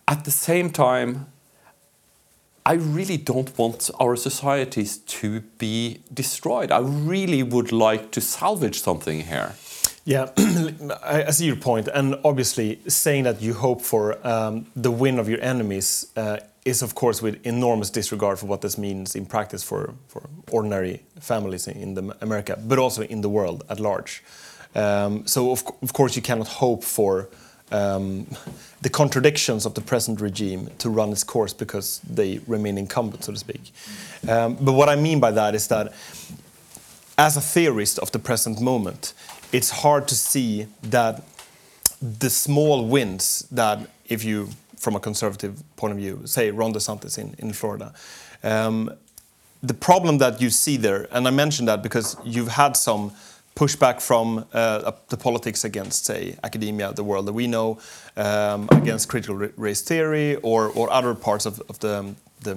At 0.07 0.25
the 0.25 0.31
same 0.31 0.69
time, 0.69 1.32
I 2.65 2.73
really 2.73 3.17
don't 3.17 3.57
want 3.57 3.89
our 3.99 4.15
societies 4.15 4.97
to 4.97 5.41
be 5.57 5.99
destroyed. 6.13 6.71
I 6.71 6.79
really 6.79 7.43
would 7.43 7.71
like 7.71 8.11
to 8.11 8.21
salvage 8.21 8.81
something 8.81 9.21
here. 9.21 9.53
Yeah, 10.05 10.29
I, 11.03 11.31
see 11.31 11.45
your 11.45 11.55
point, 11.57 11.87
and 11.87 12.15
obviously 12.23 12.79
saying 12.87 13.23
that 13.23 13.41
you 13.41 13.53
hope 13.53 13.81
for 13.81 14.25
um, 14.27 14.65
the 14.75 14.91
win 14.91 15.19
of 15.19 15.27
your 15.29 15.41
enemies 15.41 16.07
uh, 16.15 16.39
is, 16.65 16.81
of 16.81 16.95
course, 16.95 17.21
with 17.21 17.45
enormous 17.45 17.89
disregard 17.89 18.39
for 18.39 18.45
what 18.45 18.61
this 18.61 18.77
means 18.77 19.15
in 19.15 19.25
practice 19.25 19.63
for, 19.63 19.93
for 20.07 20.29
ordinary 20.51 21.03
families 21.19 21.67
in 21.67 21.93
the, 21.93 22.15
America, 22.21 22.57
but 22.65 22.79
also 22.79 23.03
in 23.03 23.21
the 23.21 23.29
world 23.29 23.63
at 23.69 23.79
large. 23.79 24.23
Um, 24.75 25.25
so, 25.27 25.51
of, 25.51 25.63
of 25.81 25.93
course, 25.93 26.15
you 26.15 26.21
cannot 26.21 26.47
hope 26.47 26.83
for 26.83 27.29
the 27.73 28.89
contradictions 28.91 29.65
of 29.65 29.73
the 29.73 29.81
present 29.81 30.21
regime 30.21 30.69
to 30.77 30.89
run 30.89 31.11
its 31.11 31.23
course 31.23 31.53
because 31.53 31.99
they 32.07 32.39
remain 32.45 32.77
incumbent, 32.77 33.23
so 33.23 33.31
to 33.31 33.37
speak. 33.37 33.71
Um, 34.29 34.55
but 34.61 34.73
what 34.73 34.89
I 34.89 34.95
mean 34.95 35.19
by 35.19 35.31
that 35.31 35.55
is 35.55 35.67
that, 35.67 35.93
as 37.17 37.35
a 37.37 37.41
theorist 37.41 37.99
of 37.99 38.11
the 38.11 38.19
present 38.19 38.61
moment, 38.61 39.13
it's 39.51 39.69
hard 39.69 40.07
to 40.07 40.15
see 40.15 40.67
that 40.83 41.23
the 42.01 42.29
small 42.29 42.85
wins 42.85 43.47
that, 43.51 43.89
if 44.07 44.23
you, 44.23 44.49
from 44.77 44.95
a 44.95 44.99
conservative 44.99 45.63
point 45.75 45.93
of 45.93 45.97
view, 45.97 46.21
say 46.25 46.51
Ron 46.51 46.73
DeSantis 46.73 47.17
in, 47.17 47.35
in 47.39 47.53
Florida, 47.53 47.93
um, 48.43 48.91
the 49.63 49.73
problem 49.73 50.17
that 50.17 50.41
you 50.41 50.49
see 50.49 50.77
there, 50.77 51.07
and 51.11 51.27
I 51.27 51.31
mentioned 51.31 51.67
that 51.69 51.81
because 51.81 52.17
you've 52.23 52.49
had 52.49 52.75
some 52.75 53.13
pushback 53.55 54.01
from 54.01 54.45
uh, 54.53 54.91
the 55.09 55.17
politics 55.17 55.63
against, 55.63 56.05
say, 56.05 56.35
academia, 56.43 56.91
the 56.93 57.03
world 57.03 57.25
that 57.27 57.33
we 57.33 57.47
know, 57.47 57.79
um, 58.17 58.67
against 58.71 59.09
critical 59.09 59.35
race 59.35 59.81
theory, 59.81 60.35
or, 60.37 60.69
or 60.69 60.91
other 60.91 61.13
parts 61.13 61.45
of, 61.45 61.61
of 61.69 61.79
the, 61.79 62.15
the 62.41 62.53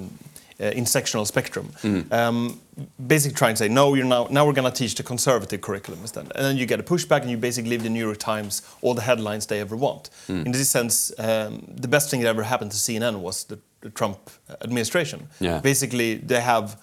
uh, 0.58 0.70
intersectional 0.70 1.26
spectrum. 1.26 1.68
Mm-hmm. 1.82 2.12
Um, 2.12 2.60
basically 3.06 3.36
trying 3.36 3.54
to 3.54 3.58
say, 3.58 3.68
no, 3.68 3.94
you're 3.94 4.06
now, 4.06 4.26
now 4.30 4.46
we're 4.46 4.54
going 4.54 4.70
to 4.70 4.76
teach 4.76 4.94
the 4.94 5.02
conservative 5.02 5.60
curriculum 5.60 6.00
instead. 6.00 6.32
And 6.34 6.44
then 6.44 6.56
you 6.56 6.64
get 6.64 6.80
a 6.80 6.82
pushback 6.82 7.20
and 7.22 7.30
you 7.30 7.36
basically 7.36 7.70
leave 7.70 7.82
the 7.82 7.90
New 7.90 8.04
York 8.04 8.18
Times 8.18 8.62
all 8.80 8.94
the 8.94 9.02
headlines 9.02 9.46
they 9.46 9.60
ever 9.60 9.76
want. 9.76 10.08
Mm. 10.28 10.46
In 10.46 10.52
this 10.52 10.70
sense, 10.70 11.12
um, 11.18 11.62
the 11.68 11.88
best 11.88 12.10
thing 12.10 12.20
that 12.20 12.28
ever 12.28 12.42
happened 12.42 12.70
to 12.70 12.76
CNN 12.78 13.20
was 13.20 13.44
the 13.44 13.58
the 13.86 13.90
Trump 13.90 14.18
administration. 14.62 15.28
Yeah. 15.40 15.60
Basically, 15.60 16.14
they 16.14 16.40
have 16.40 16.76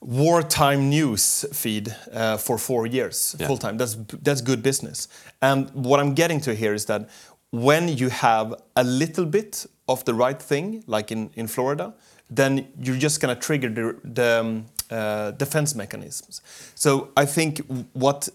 wartime 0.00 0.88
news 0.88 1.44
feed 1.52 1.94
uh, 2.12 2.36
for 2.36 2.58
four 2.58 2.86
years 2.86 3.36
Yeah. 3.38 3.46
full 3.46 3.58
time. 3.58 3.76
That's 3.76 3.96
that's 4.22 4.40
good 4.42 4.62
business. 4.62 5.08
And 5.40 5.70
what 5.74 6.00
I'm 6.00 6.14
getting 6.14 6.40
to 6.42 6.54
here 6.54 6.74
is 6.74 6.84
that 6.86 7.08
when 7.50 7.88
you 7.88 8.08
have 8.10 8.54
a 8.76 8.84
little 8.84 9.26
bit 9.26 9.66
of 9.86 10.04
the 10.04 10.14
right 10.14 10.40
thing, 10.40 10.84
like 10.86 11.10
in, 11.12 11.30
in 11.34 11.48
Florida, 11.48 11.92
then 12.30 12.68
you're 12.80 12.96
just 13.02 13.20
going 13.20 13.34
to 13.34 13.40
trigger 13.40 13.68
the, 13.68 13.96
the 14.04 14.40
um, 14.40 14.66
uh, 14.90 15.32
defense 15.32 15.74
mechanisms. 15.74 16.40
So 16.74 17.08
I 17.16 17.26
think 17.26 17.60
what 17.92 18.28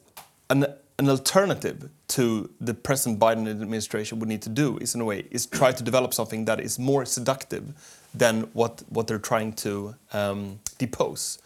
an, 0.50 0.66
an 1.00 1.10
alternative 1.10 1.90
to 2.10 2.50
the 2.60 2.74
present 2.74 3.20
Biden 3.20 3.48
administration 3.50 4.20
would 4.20 4.28
need 4.30 4.42
to 4.42 4.50
do 4.50 4.78
is, 4.80 4.96
in 4.96 5.02
a 5.02 5.06
way, 5.06 5.26
is 5.32 5.46
try 5.46 5.72
to 5.72 5.84
develop 5.84 6.14
something 6.14 6.46
that 6.46 6.60
is 6.60 6.78
more 6.78 7.06
seductive 7.06 7.74
than 8.18 8.42
what, 8.54 8.84
what 8.90 9.08
they're 9.08 9.20
trying 9.20 9.54
to 9.54 9.96
um, 10.14 10.60
depose. 10.78 11.40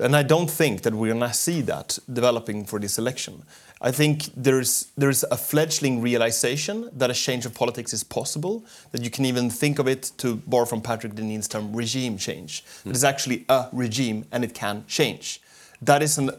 And 0.00 0.16
I 0.16 0.22
don't 0.22 0.50
think 0.50 0.82
that 0.82 0.94
we're 0.94 1.12
going 1.12 1.28
to 1.28 1.34
see 1.34 1.60
that 1.62 1.98
developing 2.10 2.64
for 2.64 2.78
this 2.78 2.98
election. 2.98 3.42
I 3.82 3.90
think 3.90 4.28
there's 4.36 4.88
there's 4.96 5.24
a 5.24 5.36
fledgling 5.36 6.02
realization 6.02 6.90
that 6.92 7.10
a 7.10 7.14
change 7.14 7.46
of 7.46 7.54
politics 7.54 7.94
is 7.94 8.04
possible. 8.04 8.64
That 8.92 9.02
you 9.02 9.10
can 9.10 9.24
even 9.24 9.48
think 9.48 9.78
of 9.78 9.88
it 9.88 10.12
to 10.18 10.36
borrow 10.36 10.66
from 10.66 10.82
Patrick 10.82 11.14
Deneen's 11.14 11.48
term 11.48 11.74
regime 11.74 12.18
change. 12.18 12.62
It 12.84 12.94
is 12.94 13.04
actually 13.04 13.46
a 13.48 13.68
regime 13.72 14.26
and 14.32 14.44
it 14.44 14.54
can 14.54 14.84
change. 14.86 15.40
That 15.80 16.02
is 16.02 16.18
an 16.18 16.30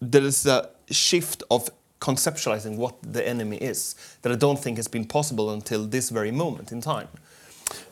there 0.00 0.22
is 0.22 0.46
a 0.46 0.70
shift 0.90 1.42
of 1.50 1.70
conceptualizing 2.00 2.76
what 2.76 2.94
the 3.02 3.26
enemy 3.26 3.56
is 3.56 3.94
that 4.20 4.30
I 4.30 4.34
don't 4.34 4.58
think 4.58 4.76
has 4.76 4.88
been 4.88 5.06
possible 5.06 5.50
until 5.50 5.86
this 5.86 6.10
very 6.10 6.30
moment 6.30 6.70
in 6.70 6.82
time. 6.82 7.08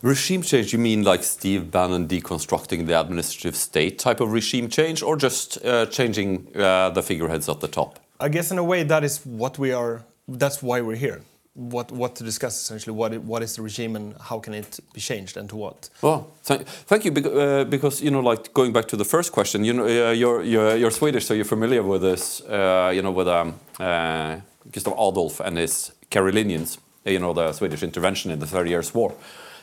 Regime 0.03 0.43
change, 0.43 0.73
you 0.73 0.79
mean 0.79 1.03
like 1.05 1.23
Steve 1.23 1.71
Bannon 1.71 2.09
deconstructing 2.09 2.87
the 2.87 3.01
administrative 3.01 3.57
state 3.57 3.99
type 3.99 4.21
of 4.21 4.33
regime 4.33 4.69
change, 4.69 5.03
or 5.03 5.17
just 5.17 5.65
uh, 5.65 5.87
changing 5.87 6.49
uh, 6.57 6.91
the 6.91 7.03
figureheads 7.03 7.49
at 7.49 7.61
the 7.61 7.69
top? 7.69 7.99
I 8.21 8.29
guess 8.29 8.51
in 8.51 8.59
a 8.59 8.65
way 8.65 8.85
that 8.85 9.03
is 9.05 9.21
what 9.25 9.59
we 9.59 9.73
are. 9.73 10.03
That's 10.29 10.63
why 10.63 10.81
we're 10.81 10.97
here. 10.97 11.21
What 11.55 11.93
what 11.93 12.15
to 12.17 12.25
discuss 12.25 12.55
essentially? 12.63 12.97
What 12.97 13.13
what 13.25 13.43
is 13.43 13.57
the 13.57 13.63
regime 13.63 13.97
and 13.97 14.15
how 14.19 14.39
can 14.39 14.55
it 14.55 14.81
be 14.95 15.01
changed 15.01 15.37
and 15.37 15.49
to 15.51 15.57
what? 15.57 15.91
Well, 16.01 16.31
thank, 16.45 16.67
thank 16.87 17.05
you, 17.05 17.13
bec- 17.13 17.27
uh, 17.27 17.65
because 17.65 18.01
you 18.01 18.11
know, 18.11 18.21
like 18.21 18.55
going 18.55 18.73
back 18.73 18.87
to 18.89 18.97
the 18.97 19.05
first 19.05 19.33
question, 19.33 19.65
you 19.65 19.75
know, 19.75 19.85
uh, 19.85 20.13
you're, 20.13 20.43
you're 20.43 20.77
you're 20.77 20.91
Swedish, 20.91 21.27
so 21.27 21.35
you're 21.35 21.45
familiar 21.45 21.83
with 21.83 22.01
this, 22.01 22.41
uh, 22.43 22.91
you 22.95 23.03
know, 23.03 23.11
with 23.11 23.29
um, 23.29 23.55
uh, 23.79 24.37
Gustav 24.71 24.95
Adolf 24.95 25.41
and 25.41 25.59
his 25.59 25.93
Carolinians, 26.09 26.79
you 27.05 27.19
know, 27.19 27.35
the 27.35 27.53
Swedish 27.53 27.83
intervention 27.83 28.31
in 28.31 28.39
the 28.39 28.47
Thirty 28.47 28.71
Years' 28.71 28.95
War. 28.95 29.13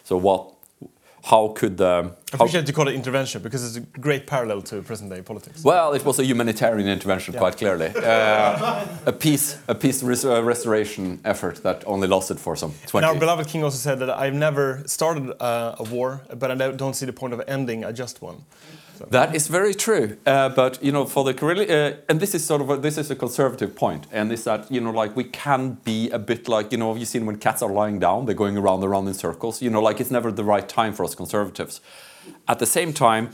So 0.10 0.18
what? 0.18 0.42
How 1.24 1.50
could 1.50 1.78
the? 1.78 1.86
I 1.86 2.38
how- 2.38 2.46
appreciate 2.46 2.68
you 2.68 2.74
call 2.74 2.88
it 2.88 2.96
intervention 2.96 3.44
because 3.44 3.64
it's 3.68 3.78
a 3.78 4.00
great 4.00 4.26
parallel 4.26 4.62
to 4.64 4.82
present 4.82 5.12
day 5.12 5.22
politics. 5.22 5.64
Well, 5.64 5.94
it 5.94 6.04
was 6.04 6.18
a 6.18 6.24
humanitarian 6.24 6.88
intervention, 6.88 7.36
quite 7.36 7.58
clearly. 7.58 7.90
Uh, 7.96 8.88
a 9.06 9.12
peace, 9.12 9.58
a 9.68 9.76
peace 9.76 10.02
res- 10.02 10.26
uh, 10.26 10.42
restoration 10.44 11.20
effort 11.24 11.62
that 11.62 11.84
only 11.86 12.08
lasted 12.08 12.40
for 12.40 12.56
some 12.56 12.74
And 12.94 13.06
our 13.06 13.20
beloved 13.20 13.48
king 13.48 13.64
also 13.64 13.78
said 13.78 14.00
that 14.00 14.10
I've 14.10 14.34
never 14.34 14.82
started 14.88 15.24
uh, 15.40 15.76
a 15.84 15.84
war, 15.84 16.22
but 16.40 16.50
I 16.50 16.56
don't 16.72 16.96
see 16.96 17.06
the 17.06 17.14
point 17.14 17.34
of 17.36 17.42
ending 17.48 17.84
a 17.84 17.94
just 17.94 18.22
one. 18.24 18.38
That 19.12 19.36
is 19.36 19.48
very 19.48 19.74
true. 19.74 20.18
Uh, 20.26 20.50
but 20.50 20.84
you 20.84 20.92
know, 20.92 21.06
for 21.06 21.24
the 21.24 21.34
uh, 21.34 21.98
and 22.10 22.20
this 22.20 22.34
is 22.36 22.44
sort 22.46 22.62
of 22.62 22.70
a, 22.70 22.78
this 22.78 22.98
is 22.98 23.12
a 23.12 23.16
conservative 23.16 23.76
point, 23.76 24.08
and 24.12 24.32
is 24.32 24.44
that 24.44 24.72
you 24.72 24.82
know, 24.82 24.92
like 24.92 25.16
we 25.16 25.24
can 25.24 25.78
be 25.84 26.10
a 26.12 26.20
bit 26.20 26.48
like 26.48 26.72
you 26.72 26.78
know, 26.78 26.96
you've 26.96 27.08
seen 27.08 27.26
when 27.26 27.38
cats 27.38 27.62
are 27.62 27.72
lying 27.72 28.00
down, 28.00 28.26
they're 28.26 28.36
going 28.36 28.58
around 28.58 28.84
and 28.84 28.86
around 28.92 29.08
in 29.08 29.14
circles. 29.14 29.62
You 29.62 29.70
know, 29.70 29.82
like 29.82 30.00
it's 30.02 30.12
never 30.12 30.32
the 30.32 30.44
right 30.44 30.68
time 30.68 30.94
for 30.94 31.04
us 31.04 31.16
conservatives. 31.16 31.82
At 32.48 32.60
the 32.60 32.66
same 32.66 32.94
time, 32.94 33.30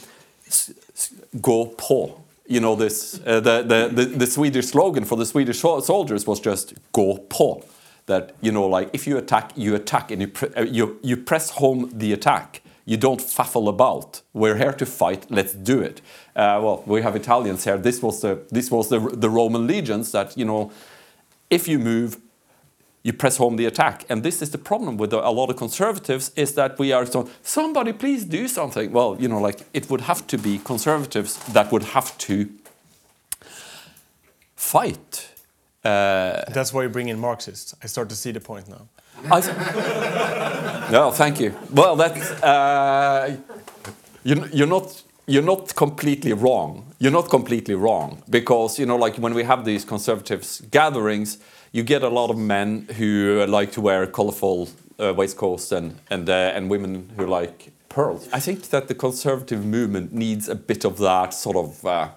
s- 0.47 0.71
s- 0.95 1.13
gå 1.41 1.75
på. 1.77 2.19
You 2.47 2.59
know, 2.59 2.75
this 2.75 3.19
uh, 3.25 3.39
the, 3.39 3.63
the 3.63 3.89
the 3.93 4.05
the 4.05 4.27
Swedish 4.27 4.67
slogan 4.67 5.03
for 5.05 5.17
the 5.17 5.25
Swedish 5.25 5.59
sol- 5.59 5.81
soldiers 5.81 6.27
was 6.27 6.39
just 6.39 6.73
gå 6.93 7.17
på. 7.29 7.63
That 8.05 8.35
you 8.41 8.51
know, 8.51 8.67
like 8.67 8.89
if 8.93 9.07
you 9.07 9.17
attack, 9.17 9.51
you 9.55 9.73
attack, 9.75 10.11
and 10.11 10.21
you 10.21 10.31
uh, 10.55 10.61
you 10.61 10.99
you 11.01 11.17
press 11.17 11.49
home 11.49 11.89
the 11.91 12.13
attack. 12.13 12.61
You 12.85 12.97
don't 12.97 13.19
faffle 13.19 13.67
about. 13.67 14.21
We're 14.33 14.57
here 14.57 14.73
to 14.73 14.85
fight. 14.85 15.25
Let's 15.29 15.53
do 15.53 15.81
it. 15.81 16.01
Uh, 16.35 16.59
well, 16.61 16.83
we 16.85 17.01
have 17.01 17.15
Italians 17.15 17.63
here. 17.63 17.77
This 17.77 18.01
was 18.01 18.21
the 18.21 18.39
this 18.51 18.69
was 18.69 18.89
the 18.89 18.99
the 18.99 19.29
Roman 19.29 19.65
legions 19.67 20.11
that 20.11 20.37
you 20.37 20.45
know, 20.45 20.71
if 21.49 21.67
you 21.67 21.79
move, 21.79 22.17
you 23.03 23.13
press 23.13 23.37
home 23.37 23.55
the 23.55 23.65
attack. 23.65 24.05
And 24.09 24.21
this 24.21 24.41
is 24.41 24.49
the 24.51 24.57
problem 24.57 24.97
with 24.97 25.13
a 25.13 25.31
lot 25.31 25.49
of 25.49 25.55
conservatives 25.57 26.31
is 26.35 26.53
that 26.53 26.77
we 26.77 26.91
are 26.93 27.05
so 27.07 27.27
somebody 27.41 27.93
please 27.93 28.23
do 28.25 28.47
something. 28.47 28.91
Well, 28.91 29.17
you 29.19 29.27
know, 29.27 29.39
like 29.41 29.61
it 29.73 29.89
would 29.89 30.01
have 30.01 30.27
to 30.27 30.37
be 30.37 30.59
conservatives 30.59 31.37
that 31.53 31.71
would 31.71 31.83
have 31.83 32.15
to 32.17 32.49
fight. 34.55 35.29
Uh, 35.83 36.43
That's 36.49 36.73
why 36.73 36.83
you 36.83 36.89
bring 36.89 37.09
in 37.09 37.19
Marxists. 37.19 37.75
I 37.83 37.87
start 37.87 38.09
to 38.09 38.15
see 38.15 38.31
the 38.31 38.39
point 38.39 38.67
now. 38.67 38.87
I 39.31 40.89
no, 40.91 41.11
thank 41.11 41.39
you. 41.39 41.53
Well, 41.71 41.95
that's 41.95 42.31
uh, 42.43 43.37
you're, 44.23 44.47
you're 44.47 44.67
not 44.67 45.03
you're 45.27 45.43
not 45.43 45.75
completely 45.75 46.33
wrong. 46.33 46.93
You're 46.99 47.11
not 47.11 47.29
completely 47.29 47.75
wrong 47.75 48.21
because 48.29 48.79
you 48.79 48.85
know, 48.85 48.95
like 48.95 49.17
when 49.17 49.33
we 49.33 49.43
have 49.43 49.65
these 49.65 49.83
conservatives 49.85 50.61
gatherings, 50.71 51.39
you 51.71 51.83
get 51.83 52.03
a 52.03 52.09
lot 52.09 52.29
of 52.29 52.37
men 52.37 52.87
who 52.97 53.45
like 53.47 53.71
to 53.73 53.81
wear 53.81 54.05
colorful 54.07 54.69
uh, 54.99 55.13
waistcoats 55.13 55.71
and 55.71 55.95
and 56.09 56.29
uh, 56.29 56.53
and 56.55 56.69
women 56.69 57.09
who 57.17 57.25
like 57.25 57.71
pearls. 57.89 58.29
I 58.31 58.39
think 58.39 58.69
that 58.69 58.87
the 58.87 58.95
conservative 58.95 59.65
movement 59.65 60.13
needs 60.13 60.49
a 60.49 60.55
bit 60.55 60.85
of 60.85 60.97
that 60.97 61.33
sort 61.33 61.55
of 61.55 61.85
uh, 61.85 62.09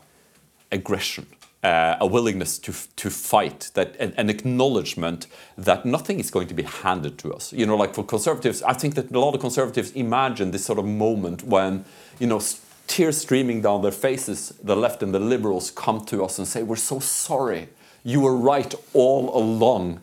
aggression, 0.71 1.27
uh, 1.63 1.97
a 2.01 2.07
willingness 2.07 2.59
to 2.59 2.73
to 2.97 3.11
fight, 3.11 3.71
that 3.75 3.97
an, 3.99 4.15
an 4.17 4.31
acknowledgement 4.31 5.27
that 5.57 5.85
nothing 5.85 6.21
is 6.21 6.31
going 6.31 6.49
to 6.49 6.55
be 6.55 6.63
handed 6.63 7.19
to 7.19 7.35
us. 7.35 7.53
You 7.53 7.67
know, 7.67 7.77
like 7.77 7.95
for 7.95 8.05
conservatives, 8.05 8.63
I 8.63 8.75
think 8.75 8.95
that 8.95 9.11
a 9.11 9.19
lot 9.19 9.35
of 9.35 9.41
conservatives 9.41 9.93
imagine 9.93 10.51
this 10.51 10.65
sort 10.65 10.79
of 10.79 10.85
moment 10.85 11.43
when 11.43 11.85
you 12.19 12.27
know. 12.27 12.41
Tears 12.89 13.19
streaming 13.19 13.61
down 13.61 13.83
their 13.83 13.93
faces, 13.93 14.55
the 14.63 14.75
left 14.75 15.03
and 15.03 15.13
the 15.13 15.19
liberals 15.19 15.71
come 15.71 16.07
to 16.07 16.25
us 16.25 16.39
and 16.39 16.49
say, 16.49 16.63
We're 16.63 16.77
so 16.77 17.01
sorry. 17.01 17.69
You 18.03 18.21
were 18.23 18.35
right 18.35 18.75
all 18.95 19.37
along. 19.37 20.01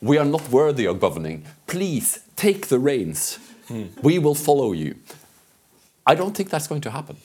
We 0.00 0.18
are 0.18 0.24
not 0.24 0.50
worthy 0.50 0.86
of 0.86 0.98
governing. 0.98 1.44
Please 1.68 2.18
take 2.34 2.66
the 2.66 2.80
reins. 2.80 3.38
We 4.02 4.18
will 4.18 4.34
follow 4.34 4.72
you. 4.72 4.96
I 6.06 6.14
don't 6.14 6.36
think 6.36 6.50
that's 6.50 6.66
going 6.66 6.82
to 6.82 6.90
happen. 6.90 7.16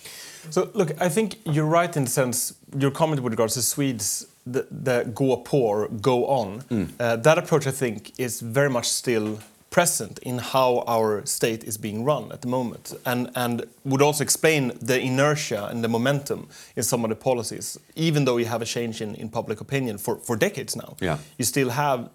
So 0.49 0.69
look, 0.73 0.91
I 1.01 1.09
think 1.09 1.35
you're 1.45 1.65
right 1.81 1.95
in 1.95 2.03
the 2.05 2.09
sense 2.09 2.53
your 2.77 2.91
comment 2.91 3.21
with 3.21 3.33
regards 3.33 3.53
to 3.55 3.61
Swedes, 3.61 4.25
the, 4.45 4.65
the 4.71 5.03
gå 5.13 5.43
på 5.45 5.53
or 5.57 5.87
go 6.01 6.25
on. 6.25 6.63
Uh, 6.99 7.15
that 7.17 7.37
approach, 7.37 7.67
I 7.67 7.71
think, 7.71 8.11
is 8.17 8.41
very 8.41 8.69
much 8.69 8.87
still 8.87 9.39
present 9.69 10.19
in 10.23 10.37
how 10.39 10.83
our 10.85 11.25
state 11.25 11.63
is 11.63 11.77
being 11.77 12.03
run 12.03 12.29
at 12.33 12.41
the 12.41 12.47
moment, 12.47 12.93
and 13.05 13.29
and 13.35 13.63
would 13.85 14.01
also 14.01 14.21
explain 14.23 14.71
the 14.81 14.99
inertia 14.99 15.67
and 15.71 15.81
the 15.81 15.87
momentum 15.87 16.47
in 16.75 16.83
some 16.83 17.05
of 17.05 17.09
the 17.09 17.15
policies. 17.15 17.77
Even 17.95 18.25
though 18.25 18.35
you 18.37 18.45
have 18.47 18.61
a 18.61 18.65
change 18.65 19.01
in, 19.01 19.15
in 19.15 19.29
public 19.29 19.61
opinion 19.61 19.97
for, 19.97 20.17
for 20.17 20.35
decades 20.35 20.75
now, 20.75 20.97
Yeah. 20.99 21.17
you 21.37 21.45
still 21.45 21.69
have 21.69 22.09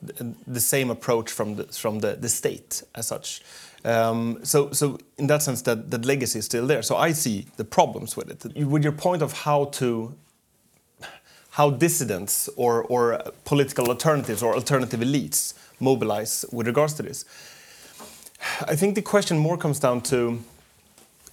the 0.46 0.60
same 0.60 0.90
approach 0.92 1.30
from 1.32 1.56
the 1.56 1.64
from 1.64 2.00
the, 2.00 2.16
the 2.20 2.28
state 2.28 2.82
as 2.94 3.06
such. 3.06 3.40
Um, 3.86 4.40
so, 4.42 4.72
so 4.72 4.98
in 5.16 5.28
that 5.28 5.42
sense, 5.42 5.62
that, 5.62 5.90
that 5.92 6.04
legacy 6.04 6.40
is 6.40 6.44
still 6.44 6.66
there. 6.66 6.82
So 6.82 6.96
I 6.96 7.12
see 7.12 7.46
the 7.56 7.64
problems 7.64 8.16
with 8.16 8.28
it. 8.30 8.66
With 8.66 8.82
your 8.82 8.92
point 8.92 9.22
of 9.22 9.32
how 9.32 9.66
to, 9.66 10.12
how 11.50 11.70
dissidents 11.70 12.48
or, 12.56 12.82
or 12.84 13.22
political 13.44 13.88
alternatives 13.88 14.42
or 14.42 14.54
alternative 14.54 15.00
elites 15.00 15.54
mobilize 15.78 16.44
with 16.52 16.66
regards 16.66 16.94
to 16.94 17.02
this, 17.04 17.24
I 18.66 18.74
think 18.74 18.96
the 18.96 19.02
question 19.02 19.38
more 19.38 19.56
comes 19.56 19.78
down 19.78 20.00
to, 20.02 20.40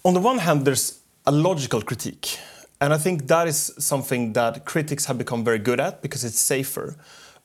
on 0.06 0.14
the 0.14 0.20
one 0.20 0.38
hand, 0.38 0.64
there's 0.66 1.00
a 1.26 1.32
logical 1.32 1.82
critique. 1.82 2.38
And 2.80 2.94
I 2.94 2.98
think 2.98 3.28
that 3.28 3.48
is 3.48 3.74
something 3.80 4.34
that 4.34 4.66
critics 4.66 5.06
have 5.06 5.18
become 5.18 5.44
very 5.44 5.60
good 5.60 5.80
at 5.80 6.02
because 6.04 6.24
it's 6.24 6.40
safer. 6.40 6.96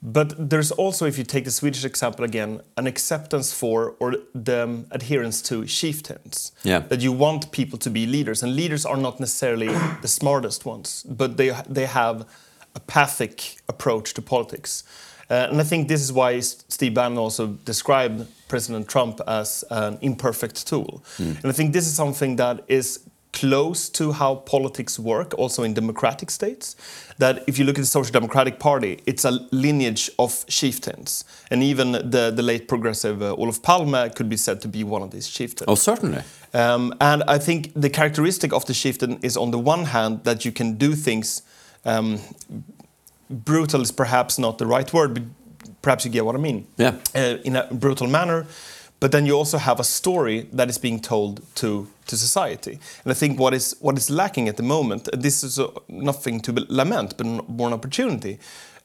But 0.00 0.50
there's 0.50 0.70
also, 0.70 1.06
if 1.06 1.18
you 1.18 1.24
take 1.24 1.44
the 1.44 1.50
Swedish 1.50 1.84
example 1.84 2.24
again, 2.24 2.60
an 2.76 2.86
acceptance 2.86 3.52
for 3.52 3.96
or 3.98 4.14
the 4.32 4.62
um, 4.62 4.86
adherence 4.92 5.42
to 5.42 5.66
chieftains. 5.66 6.52
Yeah. 6.62 6.80
That 6.80 7.00
you 7.00 7.10
want 7.12 7.50
people 7.50 7.78
to 7.80 7.90
be 7.90 8.06
leaders. 8.06 8.42
And 8.42 8.54
leaders 8.54 8.86
are 8.86 8.96
not 8.96 9.18
necessarily 9.18 9.66
the 10.02 10.08
smartest 10.08 10.64
ones, 10.64 11.04
but 11.08 11.36
they, 11.36 11.50
they 11.68 11.86
have 11.86 12.28
a 12.76 12.80
pathic 12.80 13.56
approach 13.68 14.14
to 14.14 14.22
politics. 14.22 14.84
Uh, 15.30 15.48
and 15.50 15.60
I 15.60 15.64
think 15.64 15.88
this 15.88 16.00
is 16.00 16.12
why 16.12 16.40
Steve 16.40 16.94
Bannon 16.94 17.18
also 17.18 17.48
described 17.64 18.26
President 18.46 18.88
Trump 18.88 19.20
as 19.26 19.64
an 19.70 19.98
imperfect 20.00 20.66
tool. 20.66 21.04
And 21.18 21.44
I 21.44 21.52
think 21.52 21.72
this 21.72 21.86
is 21.86 21.94
something 21.94 22.36
that 22.36 22.64
is 22.68 23.00
close 23.40 23.88
to 23.90 24.12
how 24.12 24.34
politics 24.34 24.98
work, 24.98 25.34
also 25.38 25.62
in 25.62 25.74
democratic 25.74 26.30
states. 26.30 26.76
That 27.18 27.42
if 27.46 27.58
you 27.58 27.64
look 27.64 27.78
at 27.78 27.82
the 27.82 27.86
Social 27.98 28.12
Democratic 28.12 28.58
Party, 28.58 29.00
it's 29.06 29.24
a 29.24 29.32
lineage 29.50 30.10
of 30.18 30.46
chieftains. 30.46 31.24
And 31.50 31.62
even 31.62 31.92
the, 31.92 32.32
the 32.34 32.42
late 32.42 32.66
progressive 32.68 33.22
uh, 33.22 33.34
Olof 33.34 33.60
Palme 33.62 34.10
could 34.14 34.28
be 34.28 34.36
said 34.36 34.60
to 34.60 34.68
be 34.68 34.84
one 34.84 35.02
of 35.02 35.10
these 35.10 35.28
chieftains. 35.28 35.68
Oh, 35.68 35.76
certainly. 35.76 36.22
Um, 36.54 36.94
and 37.00 37.22
I 37.24 37.38
think 37.38 37.72
the 37.74 37.90
characteristic 37.90 38.52
of 38.52 38.64
the 38.64 38.74
Chieftain 38.74 39.18
is 39.22 39.36
on 39.36 39.50
the 39.50 39.58
one 39.58 39.84
hand 39.86 40.24
that 40.24 40.44
you 40.44 40.52
can 40.52 40.78
do 40.78 40.94
things. 40.94 41.42
Um, 41.84 42.20
brutal 43.30 43.82
is 43.82 43.92
perhaps 43.92 44.38
not 44.38 44.58
the 44.58 44.66
right 44.66 44.92
word, 44.92 45.14
but 45.14 45.22
perhaps 45.82 46.04
you 46.04 46.10
get 46.10 46.24
what 46.24 46.34
I 46.34 46.38
mean. 46.38 46.66
Yeah. 46.76 46.94
Uh, 47.14 47.38
in 47.44 47.56
a 47.56 47.66
brutal 47.70 48.06
manner, 48.06 48.46
but 49.00 49.12
then 49.12 49.26
you 49.26 49.36
also 49.36 49.58
have 49.58 49.80
a 49.80 49.84
story 49.84 50.48
that 50.52 50.68
is 50.68 50.78
being 50.78 51.00
told 51.00 51.42
to 51.56 51.86
to 52.06 52.16
society. 52.16 52.78
And 53.04 53.12
I 53.12 53.14
think 53.14 53.38
what 53.38 53.54
is 53.54 53.76
what 53.80 53.96
is 53.96 54.10
lacking 54.10 54.48
at 54.48 54.56
the 54.56 54.62
moment, 54.62 55.08
this 55.12 55.44
is 55.44 55.58
uh, 55.58 55.68
nothing 55.88 56.40
to 56.40 56.52
lament, 56.68 57.16
but 57.16 57.26
an 57.26 57.72
opportunity. 57.72 58.38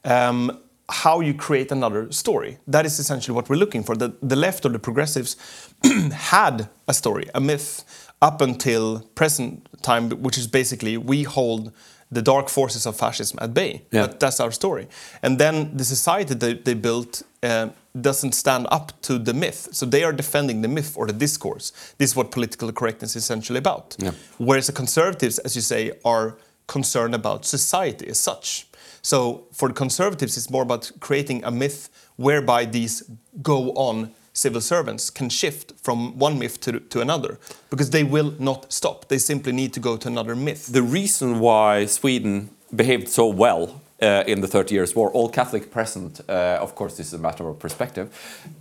Um, 0.04 0.60
how 0.90 1.22
you 1.22 1.34
create 1.34 1.72
another 1.72 2.12
story. 2.12 2.58
That 2.68 2.86
is 2.86 3.00
essentially 3.00 3.34
what 3.34 3.50
we're 3.50 3.56
looking 3.56 3.84
for. 3.84 3.96
The, 3.96 4.14
the 4.22 4.36
left 4.36 4.66
or 4.66 4.70
the 4.70 4.80
progressives 4.80 5.38
had 6.12 6.68
a 6.88 6.94
story, 6.94 7.30
a 7.34 7.40
myth, 7.40 7.86
up 8.22 8.42
until 8.42 9.00
present 9.16 9.68
time, 9.82 10.10
which 10.10 10.38
is 10.38 10.48
basically 10.48 10.98
we 10.98 11.24
hold 11.24 11.72
the 12.14 12.22
dark 12.22 12.50
forces 12.50 12.86
of 12.86 12.96
fascism 12.96 13.40
at 13.42 13.54
bay. 13.54 13.82
Yeah. 13.92 14.08
That, 14.08 14.20
that's 14.20 14.40
our 14.40 14.52
story. 14.52 14.88
And 15.22 15.40
then 15.40 15.78
the 15.78 15.84
society 15.84 16.34
they, 16.34 16.54
they 16.54 16.74
built 16.74 17.24
uh, 17.42 17.70
doesn't 18.00 18.34
stand 18.34 18.68
up 18.72 18.92
to 19.02 19.20
the 19.20 19.34
myth. 19.34 19.70
So 19.72 19.86
they 19.86 20.04
are 20.04 20.14
defending 20.14 20.62
the 20.62 20.68
myth 20.68 20.98
or 20.98 21.08
the 21.08 21.14
discourse. 21.14 21.72
This 21.98 22.12
is 22.12 22.16
what 22.16 22.32
political 22.32 22.72
correctness 22.72 23.16
is 23.16 23.24
essentially 23.24 23.60
about. 23.60 23.96
Yeah. 24.00 24.12
Whereas 24.38 24.68
the 24.68 24.74
conservatives, 24.74 25.40
as 25.40 25.56
you 25.56 25.62
say, 25.62 25.92
are 26.04 26.38
concerned 26.68 27.14
about 27.14 27.46
society 27.46 28.08
as 28.08 28.20
such. 28.20 28.68
So 29.02 29.48
for 29.52 29.68
the 29.68 29.74
conservatives, 29.74 30.38
it's 30.38 30.50
more 30.50 30.64
about 30.64 30.92
creating 31.00 31.44
a 31.44 31.52
myth 31.52 31.90
whereby 32.16 32.66
these 32.66 33.04
go 33.42 33.72
on 33.74 34.12
civil 34.34 34.62
servants 34.62 35.10
can 35.10 35.30
shift 35.30 35.74
from 35.82 36.18
one 36.18 36.38
myth 36.40 36.60
to, 36.62 36.80
to 36.80 37.02
another 37.02 37.40
because 37.70 37.92
they 37.92 38.04
will 38.04 38.34
not 38.40 38.74
stop. 38.74 39.08
They 39.08 39.20
simply 39.20 39.52
need 39.52 39.74
to 39.74 39.80
go 39.80 39.98
to 39.98 40.08
another 40.08 40.36
myth. 40.36 40.68
The 40.68 40.82
reason 40.82 41.40
why 41.40 41.86
Sweden 41.86 42.50
behaved 42.76 43.08
so 43.10 43.28
well 43.28 43.82
uh, 44.02 44.24
in 44.28 44.42
the 44.42 44.48
Thirty 44.48 44.76
Years' 44.76 44.96
War, 44.96 45.12
all 45.12 45.30
Catholic 45.30 45.72
present, 45.72 46.20
uh, 46.28 46.58
of 46.60 46.76
course, 46.76 46.98
this 46.98 47.08
is 47.08 47.14
a 47.14 47.20
matter 47.20 47.48
of 47.48 47.60
perspective. 47.60 48.10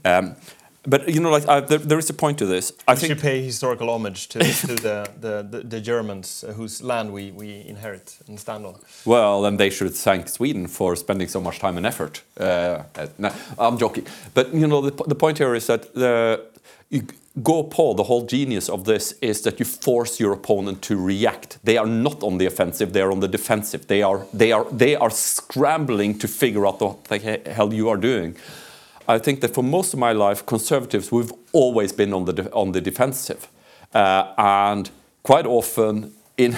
Um, 0.04 0.36
but 0.84 1.08
you 1.08 1.20
know, 1.20 1.30
like 1.30 1.48
I, 1.48 1.60
there, 1.60 1.78
there 1.78 1.98
is 1.98 2.10
a 2.10 2.14
point 2.14 2.38
to 2.38 2.46
this. 2.46 2.72
I 2.88 2.94
we 2.94 3.00
think 3.00 3.12
should 3.12 3.20
pay 3.20 3.42
historical 3.42 3.88
homage 3.90 4.28
to, 4.28 4.38
to 4.66 4.74
the, 4.74 5.10
the, 5.20 5.46
the, 5.48 5.60
the 5.60 5.80
Germans 5.80 6.44
uh, 6.44 6.52
whose 6.52 6.82
land 6.82 7.12
we, 7.12 7.30
we 7.30 7.64
inherit 7.66 8.18
and 8.26 8.38
stand 8.38 8.66
on. 8.66 8.74
Well, 9.04 9.42
then 9.42 9.56
they 9.56 9.70
should 9.70 9.94
thank 9.94 10.28
Sweden 10.28 10.66
for 10.66 10.96
spending 10.96 11.28
so 11.28 11.40
much 11.40 11.58
time 11.58 11.76
and 11.76 11.86
effort. 11.86 12.22
Uh, 12.36 12.82
no, 13.18 13.32
I'm 13.58 13.78
joking, 13.78 14.06
but 14.34 14.52
you 14.52 14.66
know 14.66 14.80
the, 14.80 15.04
the 15.04 15.14
point 15.14 15.38
here 15.38 15.54
is 15.54 15.66
that 15.66 15.94
the 15.94 16.46
you 16.90 17.06
go 17.42 17.62
Paul. 17.62 17.94
The 17.94 18.04
whole 18.04 18.26
genius 18.26 18.68
of 18.68 18.84
this 18.84 19.12
is 19.22 19.42
that 19.42 19.58
you 19.58 19.64
force 19.64 20.20
your 20.20 20.32
opponent 20.32 20.82
to 20.82 20.96
react. 20.96 21.58
They 21.64 21.78
are 21.78 21.86
not 21.86 22.22
on 22.22 22.38
the 22.38 22.46
offensive; 22.46 22.92
they 22.92 23.00
are 23.00 23.10
on 23.10 23.20
the 23.20 23.28
defensive. 23.28 23.86
They 23.86 24.02
are 24.02 24.26
they 24.34 24.52
are 24.52 24.64
they 24.70 24.96
are 24.96 25.10
scrambling 25.10 26.18
to 26.18 26.28
figure 26.28 26.66
out 26.66 26.80
what 26.80 27.04
the 27.04 27.40
hell 27.46 27.72
you 27.72 27.88
are 27.88 27.96
doing. 27.96 28.36
I 29.08 29.18
think 29.18 29.40
that 29.40 29.54
for 29.54 29.64
most 29.64 29.92
of 29.92 29.98
my 29.98 30.12
life, 30.12 30.44
conservatives 30.46 31.10
we've 31.10 31.32
always 31.52 31.92
been 31.92 32.12
on 32.12 32.24
the 32.24 32.50
on 32.52 32.72
the 32.72 32.80
defensive, 32.80 33.48
uh, 33.94 34.32
and 34.36 34.90
quite 35.22 35.46
often 35.46 36.12
in 36.36 36.56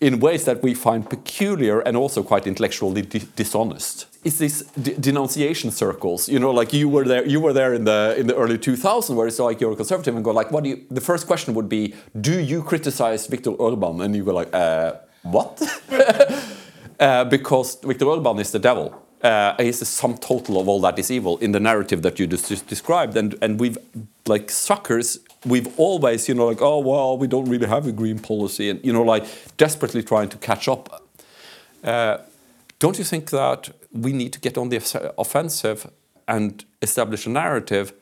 in 0.00 0.20
ways 0.20 0.44
that 0.44 0.62
we 0.62 0.74
find 0.74 1.08
peculiar 1.08 1.80
and 1.80 1.96
also 1.96 2.22
quite 2.22 2.46
intellectually 2.46 3.02
di 3.02 3.20
dishonest. 3.36 4.06
It's 4.24 4.38
these 4.38 4.62
denunciation 5.00 5.72
circles, 5.72 6.28
you 6.28 6.38
know, 6.38 6.52
like 6.52 6.72
you 6.72 6.88
were 6.88 7.04
there, 7.04 7.26
you 7.26 7.40
were 7.40 7.52
there 7.52 7.74
in 7.74 7.84
the 7.84 8.14
in 8.16 8.26
the 8.26 8.36
early 8.36 8.58
2000s, 8.58 9.14
where 9.14 9.26
it's 9.26 9.38
like 9.38 9.60
you're 9.60 9.72
a 9.72 9.76
conservative 9.76 10.14
and 10.14 10.24
go 10.24 10.30
like, 10.30 10.52
what 10.52 10.62
do 10.64 10.70
you? 10.70 10.84
The 10.90 11.00
first 11.00 11.26
question 11.26 11.54
would 11.54 11.68
be, 11.68 11.94
do 12.20 12.38
you 12.38 12.62
criticize 12.62 13.26
Viktor 13.26 13.50
Orban? 13.50 14.00
And 14.00 14.14
you 14.14 14.24
go 14.24 14.32
like, 14.32 14.54
uh, 14.54 14.92
what? 15.22 15.60
uh, 17.00 17.24
because 17.24 17.78
Viktor 17.82 18.06
Orban 18.06 18.38
is 18.38 18.52
the 18.52 18.60
devil 18.60 19.01
is 19.22 19.78
the 19.78 19.84
sum 19.84 20.18
total 20.18 20.60
of 20.60 20.68
all 20.68 20.80
that 20.80 20.98
is 20.98 21.10
evil 21.10 21.38
in 21.38 21.52
the 21.52 21.60
narrative 21.60 22.02
that 22.02 22.18
you 22.18 22.26
just 22.26 22.66
described. 22.66 23.16
And 23.16 23.36
and 23.40 23.60
we've 23.60 23.78
like 24.26 24.50
suckers, 24.50 25.18
we've 25.44 25.68
always 25.78 26.28
you 26.28 26.34
know 26.34 26.46
like 26.46 26.62
oh 26.62 26.78
well 26.78 27.18
we 27.18 27.26
don't 27.26 27.48
really 27.48 27.66
have 27.66 27.86
a 27.86 27.92
green 27.92 28.18
policy 28.18 28.70
and 28.70 28.84
you 28.84 28.92
know 28.92 29.02
like 29.02 29.24
desperately 29.56 30.02
trying 30.02 30.28
to 30.28 30.36
catch 30.38 30.68
up. 30.68 31.02
Uh, 31.84 32.18
don't 32.78 32.98
you 32.98 33.04
think 33.04 33.30
that 33.30 33.70
we 33.92 34.12
need 34.12 34.32
to 34.32 34.40
get 34.40 34.58
on 34.58 34.68
the 34.68 35.12
offensive 35.18 35.88
and 36.26 36.64
establish 36.80 37.26
a 37.26 37.30
narrative? 37.30 37.92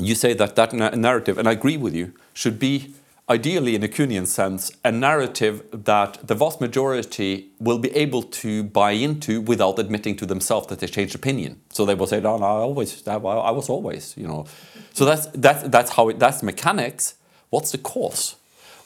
You 0.00 0.14
say 0.14 0.32
that 0.34 0.54
that 0.56 0.72
narrative, 0.72 1.38
and 1.38 1.48
I 1.48 1.52
agree 1.52 1.76
with 1.76 1.94
you, 1.94 2.12
should 2.32 2.58
be 2.58 2.94
ideally 3.28 3.74
in 3.74 3.82
a 3.82 3.88
Kuhnian 3.88 4.26
sense, 4.26 4.70
a 4.84 4.92
narrative 4.92 5.62
that 5.72 6.26
the 6.26 6.34
vast 6.34 6.60
majority 6.60 7.50
will 7.58 7.78
be 7.78 7.94
able 7.94 8.22
to 8.22 8.64
buy 8.64 8.92
into 8.92 9.40
without 9.40 9.78
admitting 9.78 10.16
to 10.16 10.26
themselves 10.26 10.66
that 10.68 10.80
they 10.80 10.86
changed 10.86 11.14
opinion. 11.14 11.60
So 11.70 11.84
they 11.84 11.94
will 11.94 12.06
say, 12.06 12.20
"No, 12.20 12.36
no 12.38 12.44
I 12.44 12.60
always, 12.60 13.06
I 13.06 13.16
was 13.16 13.68
always," 13.68 14.16
you 14.16 14.26
know. 14.26 14.46
So 14.92 15.04
that's 15.04 15.26
that's 15.34 15.68
that's 15.68 15.90
how 15.92 16.08
it, 16.08 16.18
that's 16.18 16.42
mechanics. 16.42 17.14
What's 17.50 17.70
the 17.72 17.78
cause? 17.78 18.36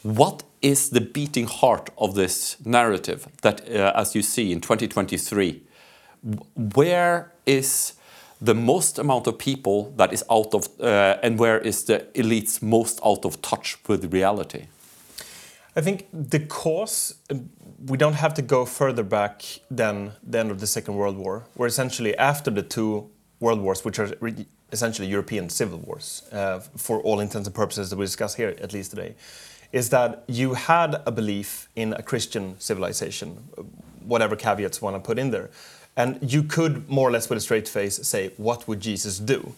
What 0.02 0.42
is 0.60 0.90
the 0.90 1.00
beating 1.00 1.46
heart 1.46 1.90
of 1.96 2.14
this 2.14 2.56
narrative 2.64 3.26
that, 3.42 3.68
uh, 3.68 3.92
as 3.94 4.14
you 4.14 4.22
see 4.22 4.52
in 4.52 4.60
2023, 4.60 5.62
where 6.74 7.32
is 7.46 7.94
the 8.42 8.54
most 8.54 8.98
amount 8.98 9.26
of 9.28 9.38
people 9.38 9.92
that 9.96 10.12
is 10.12 10.24
out 10.28 10.52
of, 10.52 10.68
uh, 10.80 11.16
and 11.22 11.38
where 11.38 11.58
is 11.58 11.84
the 11.84 12.00
elites 12.14 12.60
most 12.60 13.00
out 13.04 13.24
of 13.24 13.40
touch 13.40 13.78
with 13.86 14.12
reality? 14.12 14.66
I 15.76 15.80
think 15.80 16.08
the 16.12 16.40
cause, 16.40 17.14
we 17.86 17.96
don't 17.96 18.14
have 18.14 18.34
to 18.34 18.42
go 18.42 18.64
further 18.66 19.04
back 19.04 19.42
than 19.70 20.12
the 20.22 20.40
end 20.40 20.50
of 20.50 20.58
the 20.58 20.66
Second 20.66 20.96
World 20.96 21.16
War, 21.16 21.44
where 21.54 21.68
essentially 21.68 22.16
after 22.18 22.50
the 22.50 22.62
two 22.62 23.08
world 23.38 23.60
wars, 23.60 23.84
which 23.84 23.98
are 24.00 24.10
essentially 24.72 25.08
European 25.08 25.48
civil 25.48 25.78
wars, 25.78 26.22
uh, 26.32 26.58
for 26.76 27.00
all 27.02 27.20
intents 27.20 27.46
and 27.46 27.54
purposes 27.54 27.90
that 27.90 27.96
we 27.96 28.04
discuss 28.04 28.34
here, 28.34 28.56
at 28.60 28.72
least 28.72 28.90
today, 28.90 29.14
is 29.70 29.88
that 29.90 30.24
you 30.26 30.54
had 30.54 31.00
a 31.06 31.12
belief 31.12 31.68
in 31.76 31.92
a 31.94 32.02
Christian 32.02 32.56
civilization, 32.58 33.36
whatever 34.04 34.36
caveats 34.36 34.80
you 34.80 34.84
want 34.84 34.96
to 34.96 35.00
put 35.00 35.18
in 35.18 35.30
there. 35.30 35.48
And 35.96 36.18
you 36.22 36.42
could 36.42 36.88
more 36.88 37.08
or 37.08 37.12
less 37.12 37.28
with 37.28 37.38
a 37.38 37.40
straight 37.40 37.68
face 37.68 37.96
say, 37.96 38.30
what 38.36 38.66
would 38.66 38.80
Jesus 38.80 39.18
do? 39.18 39.54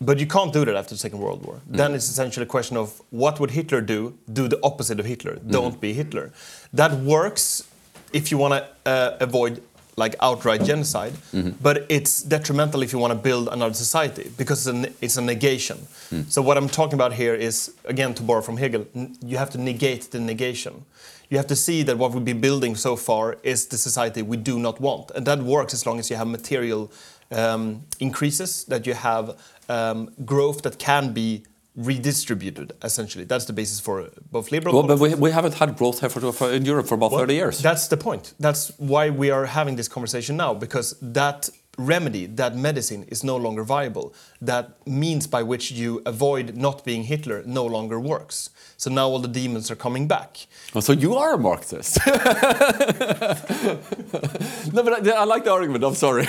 But 0.00 0.18
you 0.18 0.26
can't 0.26 0.52
do 0.52 0.64
that 0.64 0.74
after 0.74 0.94
the 0.94 0.98
Second 0.98 1.18
World 1.18 1.44
War. 1.44 1.56
Mm. 1.56 1.76
Then 1.76 1.94
it's 1.94 2.08
essentially 2.08 2.44
a 2.44 2.48
question 2.48 2.78
of 2.78 3.02
what 3.10 3.38
would 3.38 3.50
Hitler 3.50 3.82
do? 3.82 4.16
Do 4.32 4.48
the 4.48 4.58
opposite 4.62 4.98
of 4.98 5.04
Hitler. 5.04 5.36
Mm. 5.36 5.50
Don't 5.50 5.80
be 5.80 5.92
Hitler. 5.92 6.32
That 6.72 6.92
works 6.92 7.68
if 8.12 8.30
you 8.30 8.38
want 8.38 8.54
to 8.54 8.90
uh, 8.90 9.16
avoid 9.20 9.62
like 9.96 10.16
outright 10.20 10.64
genocide, 10.64 11.12
mm 11.32 11.42
-hmm. 11.42 11.52
but 11.62 11.76
it's 11.88 12.22
detrimental 12.22 12.82
if 12.82 12.92
you 12.92 13.00
want 13.00 13.12
to 13.12 13.20
build 13.28 13.48
another 13.48 13.74
society 13.74 14.30
because 14.36 14.70
it's 14.70 14.88
a, 14.88 14.92
it's 15.00 15.16
a 15.16 15.20
negation. 15.20 15.78
Mm. 16.10 16.24
So 16.28 16.42
what 16.42 16.56
I'm 16.56 16.68
talking 16.68 17.00
about 17.00 17.12
here 17.18 17.36
is, 17.38 17.70
again, 17.84 18.14
to 18.14 18.22
borrow 18.22 18.42
from 18.42 18.56
Hegel, 18.56 18.84
you 19.26 19.38
have 19.38 19.50
to 19.50 19.58
negate 19.58 20.02
the 20.10 20.18
negation 20.18 20.72
you 21.30 21.36
have 21.36 21.46
to 21.46 21.56
see 21.56 21.82
that 21.84 21.96
what 21.96 22.12
we've 22.12 22.24
been 22.24 22.40
building 22.40 22.74
so 22.74 22.96
far 22.96 23.38
is 23.42 23.66
the 23.66 23.78
society 23.78 24.20
we 24.20 24.36
do 24.36 24.58
not 24.58 24.80
want. 24.80 25.12
And 25.12 25.24
that 25.26 25.38
works 25.38 25.72
as 25.72 25.86
long 25.86 26.00
as 26.00 26.10
you 26.10 26.16
have 26.16 26.26
material 26.26 26.90
um, 27.30 27.82
increases, 28.00 28.64
that 28.64 28.84
you 28.84 28.94
have 28.94 29.38
um, 29.68 30.10
growth 30.24 30.62
that 30.62 30.78
can 30.78 31.12
be 31.12 31.44
redistributed, 31.76 32.72
essentially. 32.82 33.24
That's 33.24 33.44
the 33.44 33.52
basis 33.52 33.80
for 33.80 34.08
both 34.30 34.50
liberal... 34.50 34.74
Well, 34.74 34.86
but 34.86 34.98
we, 34.98 35.14
we 35.14 35.30
haven't 35.30 35.54
had 35.54 35.76
growth 35.76 36.00
for, 36.12 36.52
in 36.52 36.64
Europe 36.64 36.86
for 36.88 36.94
about 36.94 37.12
well, 37.12 37.20
30 37.20 37.34
years. 37.34 37.62
That's 37.62 37.88
the 37.88 37.96
point. 37.96 38.34
That's 38.40 38.72
why 38.78 39.10
we 39.10 39.30
are 39.30 39.46
having 39.46 39.76
this 39.76 39.88
conversation 39.88 40.36
now, 40.36 40.54
because 40.54 40.96
that 41.00 41.48
remedy, 41.86 42.26
that 42.26 42.56
medicine, 42.56 43.04
is 43.08 43.24
no 43.24 43.36
longer 43.36 43.64
viable. 43.64 44.14
That 44.40 44.86
means 44.86 45.26
by 45.26 45.42
which 45.42 45.70
you 45.70 46.02
avoid 46.06 46.56
not 46.56 46.84
being 46.84 47.04
Hitler 47.04 47.42
no 47.46 47.64
longer 47.64 47.98
works. 47.98 48.50
So 48.76 48.90
now 48.90 49.08
all 49.08 49.18
the 49.18 49.28
demons 49.28 49.70
are 49.70 49.76
coming 49.76 50.08
back. 50.08 50.46
Oh, 50.74 50.80
so 50.80 50.92
you 50.92 51.14
are 51.16 51.34
a 51.34 51.38
Marxist. 51.38 51.98
no, 52.06 52.14
but 54.82 55.06
I, 55.06 55.10
I, 55.10 55.24
like 55.24 55.44
the 55.44 55.52
argument. 55.52 55.84
I'm 55.84 55.94
sorry. 55.94 56.26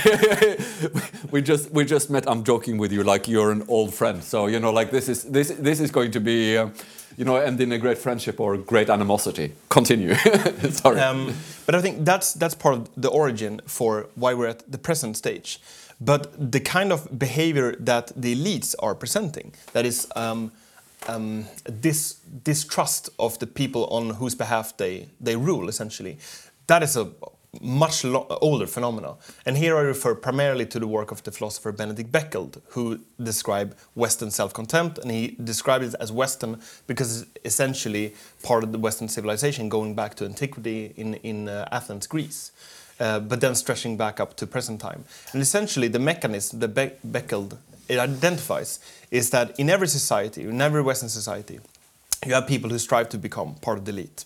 we 1.31 1.41
just 1.41 1.71
we 1.71 1.85
just 1.85 2.09
met. 2.09 2.25
I'm 2.27 2.43
joking 2.43 2.77
with 2.77 2.91
you, 2.91 3.03
like 3.03 3.27
you're 3.27 3.51
an 3.51 3.63
old 3.67 3.93
friend. 3.93 4.23
So 4.23 4.47
you 4.47 4.59
know, 4.59 4.71
like 4.71 4.91
this 4.91 5.07
is 5.07 5.23
this 5.23 5.49
this 5.51 5.79
is 5.79 5.91
going 5.91 6.11
to 6.11 6.19
be. 6.19 6.57
Uh, 6.57 6.69
you 7.17 7.25
know, 7.25 7.35
end 7.35 7.59
in 7.59 7.71
a 7.71 7.77
great 7.77 7.97
friendship 7.97 8.39
or 8.39 8.57
great 8.57 8.89
animosity. 8.89 9.51
Continue. 9.69 10.15
Sorry. 10.71 10.99
Um, 10.99 11.33
but 11.71 11.77
I 11.77 11.81
think 11.81 12.03
that's 12.03 12.33
that's 12.33 12.53
part 12.53 12.75
of 12.75 12.89
the 12.97 13.07
origin 13.07 13.61
for 13.65 14.09
why 14.15 14.33
we're 14.33 14.49
at 14.49 14.69
the 14.69 14.77
present 14.77 15.15
stage. 15.15 15.61
But 16.01 16.51
the 16.51 16.59
kind 16.59 16.91
of 16.91 17.17
behavior 17.17 17.77
that 17.79 18.11
the 18.13 18.35
elites 18.35 18.75
are 18.79 18.93
presenting, 18.93 19.53
that 19.71 19.85
is 19.85 20.05
um, 20.17 20.51
um, 21.07 21.45
this 21.63 22.15
distrust 22.43 23.09
of 23.17 23.39
the 23.39 23.47
people 23.47 23.85
on 23.85 24.15
whose 24.15 24.35
behalf 24.35 24.75
they 24.75 25.07
they 25.21 25.37
rule, 25.37 25.69
essentially, 25.69 26.17
that 26.67 26.83
is 26.83 26.97
a 26.97 27.05
much 27.59 28.05
older 28.05 28.65
phenomena. 28.65 29.15
And 29.45 29.57
here 29.57 29.75
I 29.75 29.81
refer 29.81 30.15
primarily 30.15 30.65
to 30.67 30.79
the 30.79 30.87
work 30.87 31.11
of 31.11 31.21
the 31.23 31.31
philosopher 31.31 31.73
Benedict 31.73 32.09
Beckeld, 32.11 32.61
who 32.69 33.01
described 33.21 33.75
Western 33.93 34.31
self-contempt, 34.31 34.97
and 34.99 35.11
he 35.11 35.35
described 35.43 35.83
it 35.83 35.95
as 35.99 36.11
Western 36.11 36.61
because 36.87 37.21
it's 37.21 37.29
essentially 37.43 38.13
part 38.41 38.63
of 38.63 38.71
the 38.71 38.79
Western 38.79 39.09
civilization 39.09 39.67
going 39.67 39.95
back 39.95 40.15
to 40.15 40.25
antiquity 40.25 40.93
in, 40.95 41.15
in 41.15 41.49
uh, 41.49 41.67
Athens, 41.71 42.07
Greece. 42.07 42.51
Uh, 42.99 43.19
but 43.19 43.41
then 43.41 43.55
stretching 43.55 43.97
back 43.97 44.19
up 44.19 44.37
to 44.37 44.45
present 44.45 44.79
time. 44.79 45.03
And 45.33 45.41
essentially, 45.41 45.87
the 45.87 45.97
mechanism 45.97 46.59
that 46.59 46.75
Be 46.75 46.91
Beckeld 47.05 47.57
identifies 47.89 48.79
is 49.09 49.31
that 49.31 49.59
in 49.59 49.71
every 49.71 49.87
society, 49.87 50.43
in 50.43 50.61
every 50.61 50.83
Western 50.83 51.09
society, 51.09 51.59
you 52.25 52.35
have 52.35 52.45
people 52.45 52.69
who 52.69 52.77
strive 52.77 53.09
to 53.09 53.17
become 53.17 53.55
part 53.55 53.79
of 53.79 53.85
the 53.85 53.91
elite. 53.91 54.25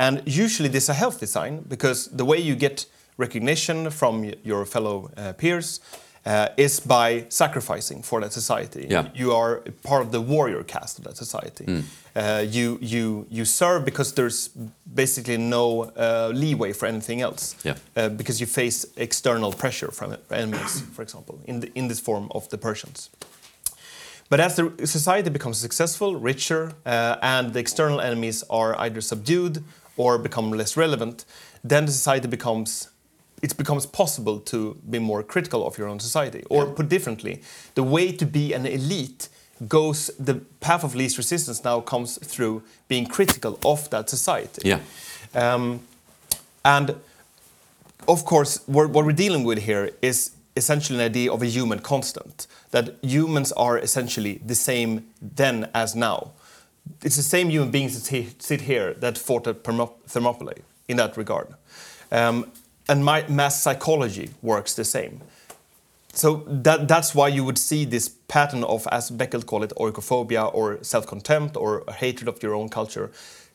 And 0.00 0.22
usually 0.24 0.70
this 0.70 0.84
is 0.84 0.88
a 0.88 0.94
healthy 0.94 1.26
sign 1.26 1.62
because 1.68 2.06
the 2.06 2.24
way 2.24 2.38
you 2.38 2.56
get 2.56 2.86
recognition 3.18 3.90
from 3.90 4.32
your 4.42 4.64
fellow 4.64 5.10
uh, 5.16 5.34
peers 5.34 5.80
uh, 6.24 6.48
is 6.56 6.80
by 6.80 7.26
sacrificing 7.28 8.02
for 8.02 8.20
that 8.22 8.32
society. 8.32 8.86
Yeah. 8.88 9.08
You 9.14 9.32
are 9.32 9.62
part 9.82 10.02
of 10.02 10.10
the 10.10 10.20
warrior 10.20 10.62
caste 10.64 10.98
of 10.98 11.04
that 11.04 11.16
society. 11.16 11.64
Mm. 11.66 11.82
Uh, 12.16 12.44
you, 12.48 12.78
you, 12.80 13.26
you 13.30 13.44
serve 13.44 13.84
because 13.84 14.14
there's 14.14 14.48
basically 14.94 15.36
no 15.36 15.92
uh, 15.96 16.30
leeway 16.34 16.72
for 16.72 16.86
anything 16.86 17.20
else. 17.20 17.54
Yeah. 17.62 17.76
Uh, 17.94 18.08
because 18.08 18.40
you 18.40 18.46
face 18.46 18.86
external 18.96 19.52
pressure 19.52 19.90
from 19.90 20.16
enemies, 20.30 20.80
for 20.94 21.02
example, 21.02 21.40
in, 21.44 21.60
the, 21.60 21.70
in 21.74 21.88
this 21.88 22.00
form 22.00 22.28
of 22.30 22.48
the 22.48 22.58
Persians. 22.58 23.10
But 24.30 24.40
as 24.40 24.56
the 24.56 24.86
society 24.86 25.28
becomes 25.28 25.58
successful, 25.58 26.16
richer, 26.16 26.72
uh, 26.86 27.16
and 27.20 27.52
the 27.52 27.58
external 27.58 28.00
enemies 28.00 28.44
are 28.48 28.78
either 28.78 29.00
subdued 29.00 29.64
or 30.00 30.18
become 30.18 30.50
less 30.50 30.76
relevant, 30.76 31.24
then 31.62 31.86
the 31.86 31.92
society 31.92 32.28
becomes 32.28 32.88
it 33.42 33.56
becomes 33.56 33.86
possible 33.86 34.38
to 34.38 34.76
be 34.90 34.98
more 34.98 35.22
critical 35.22 35.66
of 35.66 35.78
your 35.78 35.88
own 35.88 35.98
society. 35.98 36.42
Or 36.50 36.66
put 36.66 36.88
differently, 36.90 37.40
the 37.74 37.82
way 37.82 38.12
to 38.12 38.26
be 38.26 38.52
an 38.52 38.66
elite 38.66 39.28
goes 39.66 40.10
the 40.18 40.34
path 40.60 40.84
of 40.84 40.94
least 40.94 41.16
resistance 41.16 41.64
now 41.64 41.80
comes 41.80 42.18
through 42.18 42.62
being 42.88 43.06
critical 43.06 43.58
of 43.64 43.88
that 43.90 44.10
society. 44.10 44.62
Yeah. 44.68 44.80
Um, 45.34 45.80
and 46.64 46.94
of 48.06 48.24
course, 48.24 48.60
what, 48.66 48.90
what 48.90 49.04
we're 49.06 49.22
dealing 49.26 49.44
with 49.44 49.58
here 49.58 49.90
is 50.02 50.32
essentially 50.56 50.98
an 50.98 51.04
idea 51.04 51.32
of 51.32 51.42
a 51.42 51.46
human 51.46 51.78
constant 51.78 52.46
that 52.70 52.96
humans 53.02 53.52
are 53.52 53.78
essentially 53.78 54.40
the 54.44 54.54
same 54.54 55.06
then 55.36 55.68
as 55.74 55.94
now. 55.94 56.32
It's 57.02 57.16
the 57.16 57.22
same 57.22 57.50
human 57.50 57.70
beings 57.70 58.00
that 58.00 58.42
sit 58.42 58.62
here 58.62 58.94
that 58.94 59.18
fought 59.18 59.46
at 59.46 59.64
Thermopylae 59.64 60.62
in 60.88 60.96
that 60.96 61.16
regard. 61.16 61.54
Um, 62.10 62.50
and 62.88 63.04
my, 63.04 63.26
mass 63.28 63.62
psychology 63.62 64.30
works 64.42 64.74
the 64.74 64.84
same. 64.84 65.20
So 66.12 66.42
that, 66.48 66.88
that's 66.88 67.14
why 67.14 67.28
you 67.28 67.44
would 67.44 67.58
see 67.58 67.84
this 67.84 68.08
pattern 68.08 68.64
of, 68.64 68.88
as 68.90 69.10
Beckeld 69.10 69.46
called 69.46 69.64
it, 69.64 69.72
oikophobia 69.76 70.52
or 70.52 70.82
self-contempt 70.82 71.56
or 71.56 71.84
hatred 71.98 72.28
of 72.28 72.42
your 72.42 72.54
own 72.54 72.68
culture 72.68 73.12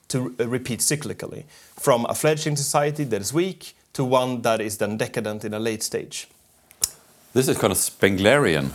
to 0.08 0.34
repeat 0.40 0.80
cyclically 0.80 1.44
from 1.76 2.06
a 2.06 2.16
fledgling 2.16 2.56
society 2.56 3.04
that 3.04 3.22
is 3.22 3.34
weak 3.34 3.76
to 3.94 4.06
one 4.06 4.42
that 4.44 4.62
is 4.62 4.78
then 4.78 4.98
decadent 4.98 5.44
in 5.44 5.54
a 5.54 5.60
late 5.60 5.84
stage. 5.84 6.28
This 7.34 7.50
is 7.50 7.58
kind 7.58 7.72
of 7.72 7.78
Spenglerian. 7.78 8.72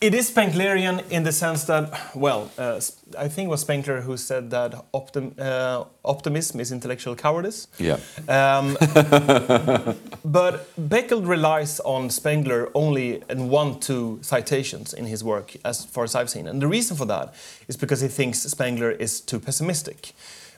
It 0.00 0.14
is 0.14 0.30
Spenglerian 0.30 1.02
in 1.10 1.24
the 1.24 1.32
sense 1.32 1.64
that, 1.64 2.14
well, 2.14 2.50
uh, 2.58 2.80
I 3.18 3.28
think 3.28 3.46
it 3.46 3.50
was 3.50 3.62
Spengler 3.62 4.00
who 4.02 4.16
said 4.16 4.50
that 4.50 4.72
optim 4.92 5.38
uh, 5.38 5.84
optimism 6.04 6.60
is 6.60 6.70
intellectual 6.70 7.16
cowardice. 7.16 7.66
Yeah. 7.78 7.98
Um, 8.28 8.76
but 10.24 10.68
Beckeld 10.76 11.26
relies 11.26 11.80
on 11.80 12.10
Spengler 12.10 12.70
only 12.74 13.22
in 13.28 13.48
one, 13.48 13.80
two 13.80 14.18
citations 14.22 14.94
in 14.94 15.06
his 15.06 15.24
work, 15.24 15.56
as 15.64 15.84
far 15.84 16.04
as 16.04 16.14
I've 16.14 16.30
seen. 16.30 16.46
And 16.46 16.60
the 16.62 16.68
reason 16.68 16.96
for 16.96 17.06
that 17.06 17.34
is 17.68 17.76
because 17.76 18.00
he 18.00 18.08
thinks 18.08 18.40
Spengler 18.40 18.92
is 18.92 19.20
too 19.20 19.40
pessimistic. 19.40 20.12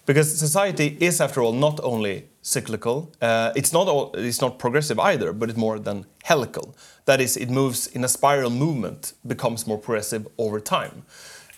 Because 0.06 0.38
society 0.38 0.96
is, 1.00 1.20
after 1.20 1.42
all, 1.42 1.52
not 1.52 1.80
only 1.82 2.28
cyclical, 2.40 3.12
uh, 3.20 3.52
it's, 3.56 3.72
not 3.72 3.88
all, 3.88 4.12
it's 4.14 4.40
not 4.40 4.58
progressive 4.58 5.00
either, 5.00 5.32
but 5.32 5.50
it's 5.50 5.58
more 5.58 5.80
than 5.80 6.06
helical. 6.22 6.76
That 7.06 7.20
is, 7.20 7.36
it 7.36 7.50
moves 7.50 7.88
in 7.88 8.04
a 8.04 8.08
spiral 8.08 8.50
movement, 8.50 9.14
becomes 9.26 9.66
more 9.66 9.78
progressive 9.78 10.28
over 10.38 10.60
time. 10.60 11.02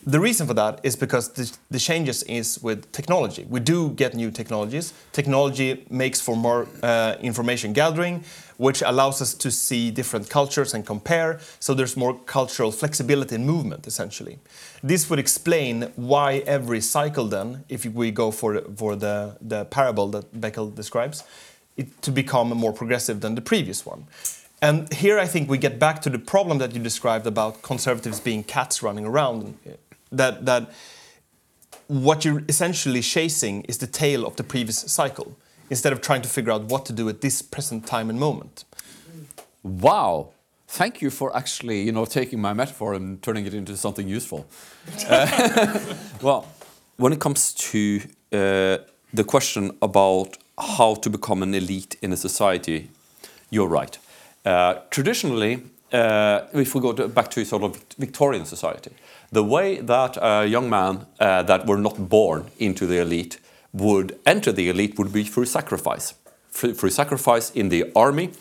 The 0.05 0.19
reason 0.19 0.47
for 0.47 0.53
that 0.53 0.79
is 0.83 0.95
because 0.95 1.29
the, 1.33 1.51
the, 1.69 1.77
changes 1.77 2.23
is 2.23 2.63
with 2.63 2.89
technology. 2.93 3.45
We 3.49 3.59
do 3.59 3.89
get 3.89 4.13
new 4.13 4.31
technologies. 4.31 4.93
Technology 5.11 5.85
makes 5.89 6.21
for 6.21 6.37
more 6.37 6.67
uh, 6.81 7.15
information 7.19 7.73
gathering, 7.73 8.23
which 8.55 8.81
allows 8.81 9.21
us 9.21 9.33
to 9.33 9.51
see 9.51 9.91
different 9.91 10.29
cultures 10.29 10.73
and 10.73 10.85
compare. 10.85 11.41
So 11.59 11.73
there's 11.73 11.97
more 11.97 12.17
cultural 12.17 12.71
flexibility 12.71 13.35
and 13.35 13.45
movement, 13.45 13.87
essentially. 13.87 14.39
This 14.81 15.09
would 15.09 15.19
explain 15.19 15.91
why 15.97 16.43
every 16.45 16.79
cycle 16.79 17.27
then, 17.27 17.65
if 17.67 17.85
we 17.85 18.09
go 18.11 18.31
for, 18.31 18.61
for 18.77 18.95
the, 18.95 19.35
the 19.41 19.65
parable 19.65 20.07
that 20.11 20.33
Beckeld 20.33 20.75
describes, 20.75 21.25
it, 21.75 22.01
to 22.03 22.11
become 22.11 22.49
more 22.49 22.71
progressive 22.71 23.19
than 23.19 23.35
the 23.35 23.41
previous 23.41 23.85
one. 23.85 24.07
And 24.61 24.91
here 24.93 25.19
I 25.19 25.25
think 25.25 25.49
we 25.49 25.57
get 25.57 25.77
back 25.77 26.01
to 26.03 26.09
the 26.09 26.19
problem 26.19 26.57
that 26.59 26.73
you 26.73 26.81
described 26.81 27.27
about 27.27 27.61
conservatives 27.61 28.21
being 28.21 28.43
cats 28.43 28.81
running 28.81 29.05
around 29.05 29.57
that, 30.11 30.45
that 30.45 30.71
what 31.87 32.23
you're 32.23 32.43
essentially 32.47 33.01
chasing 33.01 33.63
is 33.63 33.77
the 33.79 33.87
tail 33.87 34.25
of 34.25 34.35
the 34.35 34.43
previous 34.43 34.79
cycle 34.79 35.37
instead 35.69 35.93
of 35.93 36.01
trying 36.01 36.21
to 36.21 36.29
figure 36.29 36.51
out 36.51 36.63
what 36.65 36.85
to 36.85 36.93
do 36.93 37.09
at 37.09 37.21
this 37.21 37.41
present 37.41 37.85
time 37.85 38.09
and 38.09 38.19
moment. 38.19 38.65
Wow. 39.63 40.29
Thank 40.67 41.01
you 41.01 41.09
for 41.09 41.35
actually, 41.35 41.81
you 41.81 41.91
know, 41.91 42.05
taking 42.05 42.39
my 42.39 42.53
metaphor 42.53 42.93
and 42.93 43.21
turning 43.21 43.45
it 43.45 43.53
into 43.53 43.75
something 43.75 44.07
useful. 44.07 44.45
uh, 45.09 45.79
well, 46.21 46.47
when 46.97 47.13
it 47.13 47.19
comes 47.19 47.53
to 47.53 48.01
uh, 48.31 48.77
the 49.13 49.23
question 49.25 49.71
about 49.81 50.37
how 50.59 50.95
to 50.95 51.09
become 51.09 51.41
an 51.41 51.55
elite 51.55 51.95
in 52.01 52.13
a 52.13 52.17
society, 52.17 52.89
you're 53.49 53.67
right. 53.67 53.97
Uh, 54.45 54.75
traditionally, 54.91 55.63
uh, 55.91 56.41
if 56.53 56.75
we 56.75 56.81
go 56.81 56.93
to, 56.93 57.07
back 57.07 57.31
to 57.31 57.43
sort 57.45 57.63
of 57.63 57.83
Victorian 57.97 58.45
society, 58.45 58.91
the 59.31 59.43
way 59.43 59.79
that 59.79 60.17
a 60.21 60.45
young 60.45 60.69
man 60.69 61.05
uh, 61.19 61.43
that 61.43 61.65
were 61.67 61.77
not 61.77 62.09
born 62.09 62.51
into 62.57 62.85
the 62.85 62.99
elite 62.99 63.39
would 63.73 64.19
enter 64.25 64.51
the 64.51 64.69
elite 64.69 64.97
would 64.97 65.13
be 65.13 65.23
through 65.23 65.45
sacrifice. 65.45 66.13
Through 66.51 66.89
sacrifice 66.89 67.51
in 67.51 67.69
the 67.69 67.91
army, 67.95 68.31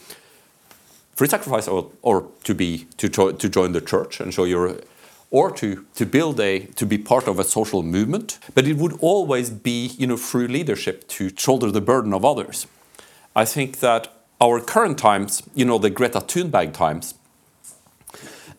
through 1.15 1.27
sacrifice 1.27 1.69
or, 1.69 1.91
or 2.03 2.29
to 2.45 2.55
be 2.55 2.87
to, 2.97 3.09
to 3.09 3.49
join 3.49 3.73
the 3.73 3.81
church 3.81 4.21
and 4.21 4.33
show 4.33 4.45
your 4.45 4.81
or 5.31 5.51
to, 5.51 5.85
to 5.95 6.07
build 6.07 6.41
a 6.41 6.61
to 6.61 6.87
be 6.87 6.97
part 6.97 7.29
of 7.29 7.39
a 7.39 7.45
social 7.45 7.83
movement. 7.83 8.39
But 8.55 8.67
it 8.67 8.77
would 8.77 8.97
always 9.01 9.51
be 9.51 9.89
you 9.99 10.07
know 10.07 10.17
through 10.17 10.49
leadership 10.49 11.07
to 11.09 11.31
shoulder 11.37 11.71
the 11.71 11.81
burden 11.81 12.15
of 12.15 12.25
others. 12.25 12.67
I 13.37 13.45
think 13.45 13.81
that 13.81 14.09
our 14.41 14.61
current 14.61 14.99
times 14.99 15.43
you 15.55 15.65
know 15.65 15.79
the 15.79 15.91
greta 15.91 16.21
thunberg 16.21 16.73
times 16.73 17.15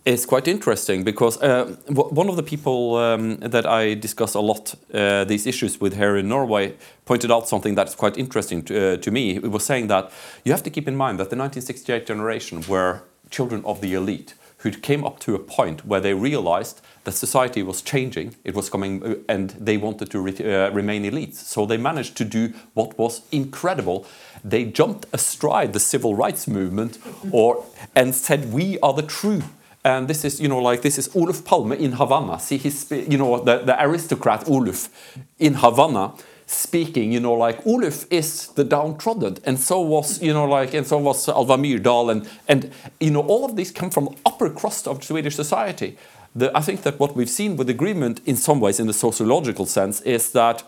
is 0.06 0.26
quite 0.26 0.48
interesting 0.48 1.04
because 1.04 1.42
uh, 1.42 1.66
one 1.90 2.30
of 2.30 2.36
the 2.36 2.44
people 2.44 2.96
um, 2.96 3.38
that 3.38 3.66
I 3.66 3.96
discuss 3.96 4.34
a 4.34 4.40
lot 4.40 4.74
uh, 4.94 5.26
these 5.26 5.46
issues 5.46 5.82
with 5.82 5.96
here 5.96 6.18
in 6.18 6.30
Norway 6.30 6.76
pointed 7.06 7.32
out 7.32 7.48
something 7.48 7.76
that's 7.76 7.96
quite 7.96 8.18
interesting 8.18 8.64
to, 8.64 8.94
uh, 8.94 8.98
to 8.98 9.12
me. 9.12 9.36
It 9.36 9.52
was 9.52 9.66
saying 9.66 9.88
that 9.88 10.12
you 10.46 10.52
have 10.52 10.64
to 10.64 10.70
keep 10.70 10.88
in 10.88 10.96
mind 10.96 11.20
that 11.20 11.30
the 11.30 11.36
1968 11.36 12.06
generation 12.06 12.64
were 12.68 13.02
children 13.30 13.62
of 13.66 13.82
the 13.82 13.94
elite 13.94 14.34
who 14.60 14.72
came 14.72 15.06
up 15.06 15.20
to 15.22 15.36
a 15.36 15.40
point 15.40 15.86
where 15.86 16.02
they 16.02 16.14
realized 16.14 16.82
that 17.06 17.14
society 17.14 17.64
was 17.64 17.82
changing, 17.82 18.36
it 18.44 18.54
was 18.54 18.70
coming, 18.70 19.04
uh, 19.04 19.16
and 19.30 19.52
they 19.52 19.78
wanted 19.78 20.10
to 20.12 20.20
re 20.20 20.34
uh, 20.40 20.70
remain 20.72 21.04
elites. 21.04 21.36
So 21.36 21.66
they 21.66 21.78
managed 21.78 22.18
to 22.18 22.26
do 22.26 22.54
what 22.74 22.98
was 22.98 23.22
incredible. 23.32 24.06
They 24.44 24.66
jumped 24.66 25.06
astride 25.14 25.74
the 25.74 25.80
civil 25.80 26.16
rights 26.16 26.48
movement, 26.48 26.98
or 27.32 27.66
and 27.96 28.14
said, 28.14 28.52
"We 28.52 28.80
are 28.80 28.94
the 28.94 29.08
true 29.20 29.44
and 29.84 30.08
this 30.08 30.26
is, 30.26 30.42
you 30.42 30.48
know, 30.48 30.60
like 30.60 30.82
this 30.82 30.98
is 30.98 31.10
Olof 31.16 31.46
Palme 31.46 31.74
in 31.74 31.94
Havana. 31.94 32.40
See, 32.40 32.58
he's, 32.58 32.92
you 32.92 33.18
know, 33.18 33.40
the, 33.40 33.60
the 33.60 33.82
aristocrat 33.84 34.48
Olof 34.48 34.90
in 35.38 35.56
Havana 35.56 36.14
speaking, 36.46 37.12
you 37.12 37.20
know, 37.20 37.34
like 37.34 37.66
Olof 37.66 38.06
is 38.10 38.48
the 38.50 38.64
downtrodden, 38.64 39.38
and 39.46 39.60
so 39.60 39.80
was, 39.82 40.20
you 40.22 40.34
know, 40.34 40.46
like, 40.46 40.74
and 40.74 40.86
so 40.86 40.98
was 40.98 41.30
Alva 41.30 41.58
Myrdal, 41.58 42.12
and, 42.12 42.28
and, 42.48 42.72
you 43.00 43.12
know, 43.12 43.22
all 43.22 43.46
of 43.46 43.56
these 43.56 43.72
come 43.72 43.92
from 43.92 44.16
upper 44.26 44.50
crust 44.50 44.88
of 44.88 45.04
Swedish 45.04 45.36
society. 45.36 45.96
The, 46.36 46.56
I 46.58 46.62
think 46.62 46.82
that 46.82 47.00
what 47.00 47.16
we've 47.16 47.30
seen 47.30 47.56
with 47.56 47.70
agreement, 47.70 48.22
in 48.26 48.36
some 48.36 48.60
ways, 48.60 48.80
in 48.80 48.88
the 48.88 48.94
sociological 48.94 49.68
sense, 49.68 50.02
is 50.02 50.32
that 50.32 50.64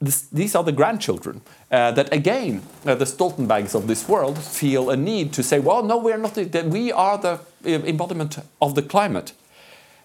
this, 0.00 0.22
these 0.22 0.54
are 0.54 0.64
the 0.64 0.72
grandchildren 0.72 1.40
uh, 1.70 1.92
that 1.92 2.12
again 2.12 2.62
uh, 2.84 2.94
the 2.94 3.04
Stoltenbergs 3.04 3.74
of 3.74 3.86
this 3.86 4.08
world 4.08 4.36
feel 4.38 4.90
a 4.90 4.96
need 4.96 5.32
to 5.32 5.42
say, 5.42 5.60
well, 5.60 5.82
no, 5.82 5.96
we 5.96 6.12
are 6.12 6.18
not. 6.18 6.34
That 6.34 6.66
we 6.66 6.92
are 6.92 7.16
the 7.16 7.38
Eh, 7.64 7.80
embodiment 7.86 8.38
of 8.60 8.74
the 8.74 8.82
climate. 8.82 9.32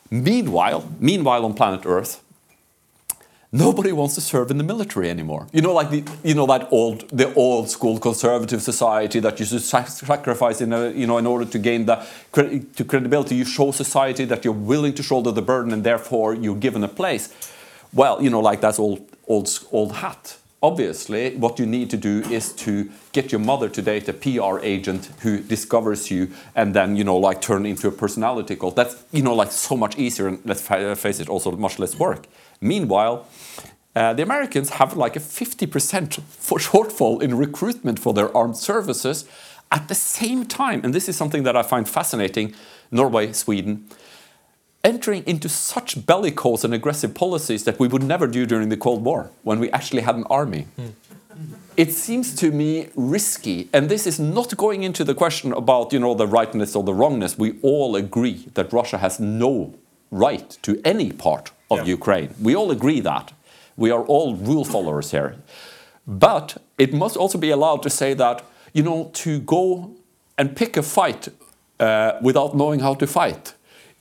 Meanwhile, 0.09 0.89
meanwhile 0.99 1.45
on 1.45 1.53
planet 1.53 1.85
Earth, 1.85 2.21
nobody 3.51 3.91
wants 3.91 4.15
to 4.15 4.21
serve 4.21 4.49
in 4.49 4.57
the 4.57 4.63
military 4.63 5.09
anymore. 5.09 5.47
You 5.51 5.61
know, 5.61 5.73
like 5.73 5.89
the 5.89 6.03
you 6.23 6.35
know 6.35 6.47
that 6.47 6.67
old 6.71 7.07
the 7.09 7.33
old 7.33 7.69
school 7.69 7.99
conservative 7.99 8.61
society 8.61 9.19
that 9.19 9.39
you 9.39 9.45
should 9.45 9.61
sacrifice 9.61 10.61
in 10.61 10.73
a, 10.73 10.89
you 10.91 11.05
know 11.05 11.17
in 11.17 11.27
order 11.27 11.45
to 11.45 11.59
gain 11.59 11.85
the 11.85 11.95
to 12.75 12.83
credibility. 12.85 13.35
You 13.35 13.45
show 13.45 13.71
society 13.71 14.25
that 14.25 14.45
you're 14.45 14.53
willing 14.53 14.93
to 14.93 15.03
shoulder 15.03 15.31
the 15.31 15.41
burden, 15.41 15.73
and 15.73 15.83
therefore 15.83 16.33
you're 16.33 16.55
given 16.59 16.83
a 16.83 16.87
place. 16.87 17.29
Well, 17.93 18.21
you 18.21 18.29
know, 18.29 18.39
like 18.39 18.61
that's 18.61 18.79
old 18.79 19.05
old 19.27 19.49
old 19.71 19.91
hat. 19.97 20.37
Obviously, 20.61 21.37
what 21.37 21.57
you 21.57 21.65
need 21.65 21.89
to 21.89 21.95
do 21.95 22.19
is 22.29 22.51
to 22.51 22.89
get 23.13 23.31
your 23.31 23.39
mother 23.39 23.69
to 23.69 23.81
date 23.81 24.09
a 24.09 24.13
PR 24.13 24.59
agent 24.61 25.09
who 25.21 25.39
discovers 25.39 26.11
you 26.11 26.31
and 26.53 26.73
then, 26.73 26.97
you 26.97 27.05
know, 27.05 27.15
like 27.15 27.39
turn 27.39 27.65
into 27.65 27.87
a 27.87 27.91
personality 27.91 28.57
cult. 28.57 28.75
That's, 28.75 29.01
you 29.13 29.21
know, 29.21 29.33
like 29.33 29.53
so 29.53 29.77
much 29.77 29.97
easier 29.97 30.27
and 30.27 30.41
let's 30.43 30.61
face 30.61 31.21
it, 31.21 31.29
also 31.29 31.51
much 31.51 31.79
less 31.79 31.97
work. 31.97 32.27
Meanwhile, 32.59 33.25
uh, 33.95 34.13
the 34.13 34.21
Americans 34.21 34.71
have 34.71 34.97
like 34.97 35.15
a 35.15 35.19
50% 35.19 36.21
for 36.23 36.57
shortfall 36.59 37.21
in 37.21 37.37
recruitment 37.37 37.97
for 37.97 38.13
their 38.13 38.35
armed 38.35 38.57
services 38.57 39.25
at 39.71 39.87
the 39.87 39.95
same 39.95 40.45
time. 40.45 40.81
And 40.83 40.93
this 40.93 41.07
is 41.07 41.15
something 41.15 41.43
that 41.43 41.55
I 41.55 41.63
find 41.63 41.87
fascinating 41.87 42.53
Norway, 42.91 43.31
Sweden, 43.31 43.87
entering 44.83 45.23
into 45.25 45.49
such 45.49 46.05
bellicose 46.05 46.63
and 46.63 46.73
aggressive 46.73 47.13
policies 47.13 47.63
that 47.65 47.79
we 47.79 47.87
would 47.87 48.03
never 48.03 48.27
do 48.27 48.45
during 48.45 48.69
the 48.69 48.77
Cold 48.77 49.03
War 49.03 49.29
when 49.43 49.59
we 49.59 49.69
actually 49.71 50.01
had 50.01 50.15
an 50.15 50.23
army. 50.29 50.67
It 51.77 51.93
seems 51.93 52.35
to 52.35 52.51
me 52.51 52.89
risky, 52.95 53.69
and 53.71 53.87
this 53.89 54.05
is 54.05 54.19
not 54.19 54.57
going 54.57 54.83
into 54.83 55.03
the 55.05 55.13
question 55.13 55.53
about 55.53 55.93
you 55.93 55.99
know 55.99 56.13
the 56.13 56.27
rightness 56.27 56.75
or 56.75 56.83
the 56.83 56.93
wrongness. 56.93 57.37
We 57.37 57.57
all 57.61 57.95
agree 57.95 58.47
that 58.55 58.73
Russia 58.73 58.97
has 58.97 59.19
no 59.19 59.73
right 60.11 60.57
to 60.63 60.81
any 60.83 61.11
part 61.11 61.51
of 61.71 61.77
Yeah. 61.79 61.93
Ukraine. 61.95 62.29
We 62.41 62.55
all 62.55 62.71
agree 62.71 62.99
that. 63.01 63.31
We 63.77 63.91
are 63.91 64.03
all 64.03 64.35
rule 64.35 64.65
followers 64.65 65.11
here. 65.11 65.35
But 66.05 66.57
it 66.77 66.93
must 66.93 67.15
also 67.15 67.37
be 67.37 67.51
allowed 67.51 67.81
to 67.83 67.89
say 67.89 68.13
that, 68.15 68.43
you 68.73 68.83
know, 68.83 69.09
to 69.23 69.39
go 69.39 69.91
and 70.37 70.55
pick 70.55 70.75
a 70.75 70.81
fight 70.83 71.29
uh, 71.79 72.13
without 72.21 72.55
knowing 72.55 72.79
how 72.81 72.95
to 72.95 73.07
fight 73.07 73.53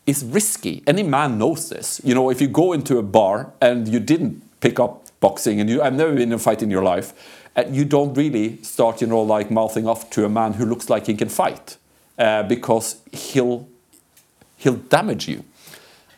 is 0.09 0.25
risky. 0.25 0.83
Any 0.87 1.03
man 1.03 1.39
knows 1.39 1.69
this. 1.69 2.01
You 2.03 2.15
know, 2.15 2.31
if 2.31 2.41
you 2.41 2.49
go 2.49 2.73
into 2.73 2.97
a 2.97 3.03
bar 3.03 3.53
and 3.61 3.87
you 3.87 4.01
didn't 4.01 4.43
pick 4.61 4.81
up 4.81 5.05
boxing 5.21 5.61
and 5.61 5.69
you 5.69 5.83
have 5.83 5.93
never 5.93 6.13
been 6.13 6.23
in 6.23 6.33
a 6.33 6.39
fight 6.39 6.63
in 6.63 6.71
your 6.71 6.83
life, 6.83 7.13
and 7.55 7.77
you 7.77 7.85
don't 7.85 8.15
really 8.15 8.63
start, 8.63 9.03
you 9.03 9.07
know, 9.07 9.21
like 9.21 9.51
mouthing 9.51 9.87
off 9.87 10.09
to 10.11 10.25
a 10.25 10.29
man 10.29 10.55
who 10.55 10.65
looks 10.65 10.89
like 10.89 11.07
he 11.07 11.15
can 11.15 11.29
fight 11.29 11.77
uh, 12.19 12.43
because 12.45 13.03
he'll 13.13 13.69
he'll 14.57 14.77
damage 14.77 15.29
you. 15.29 15.45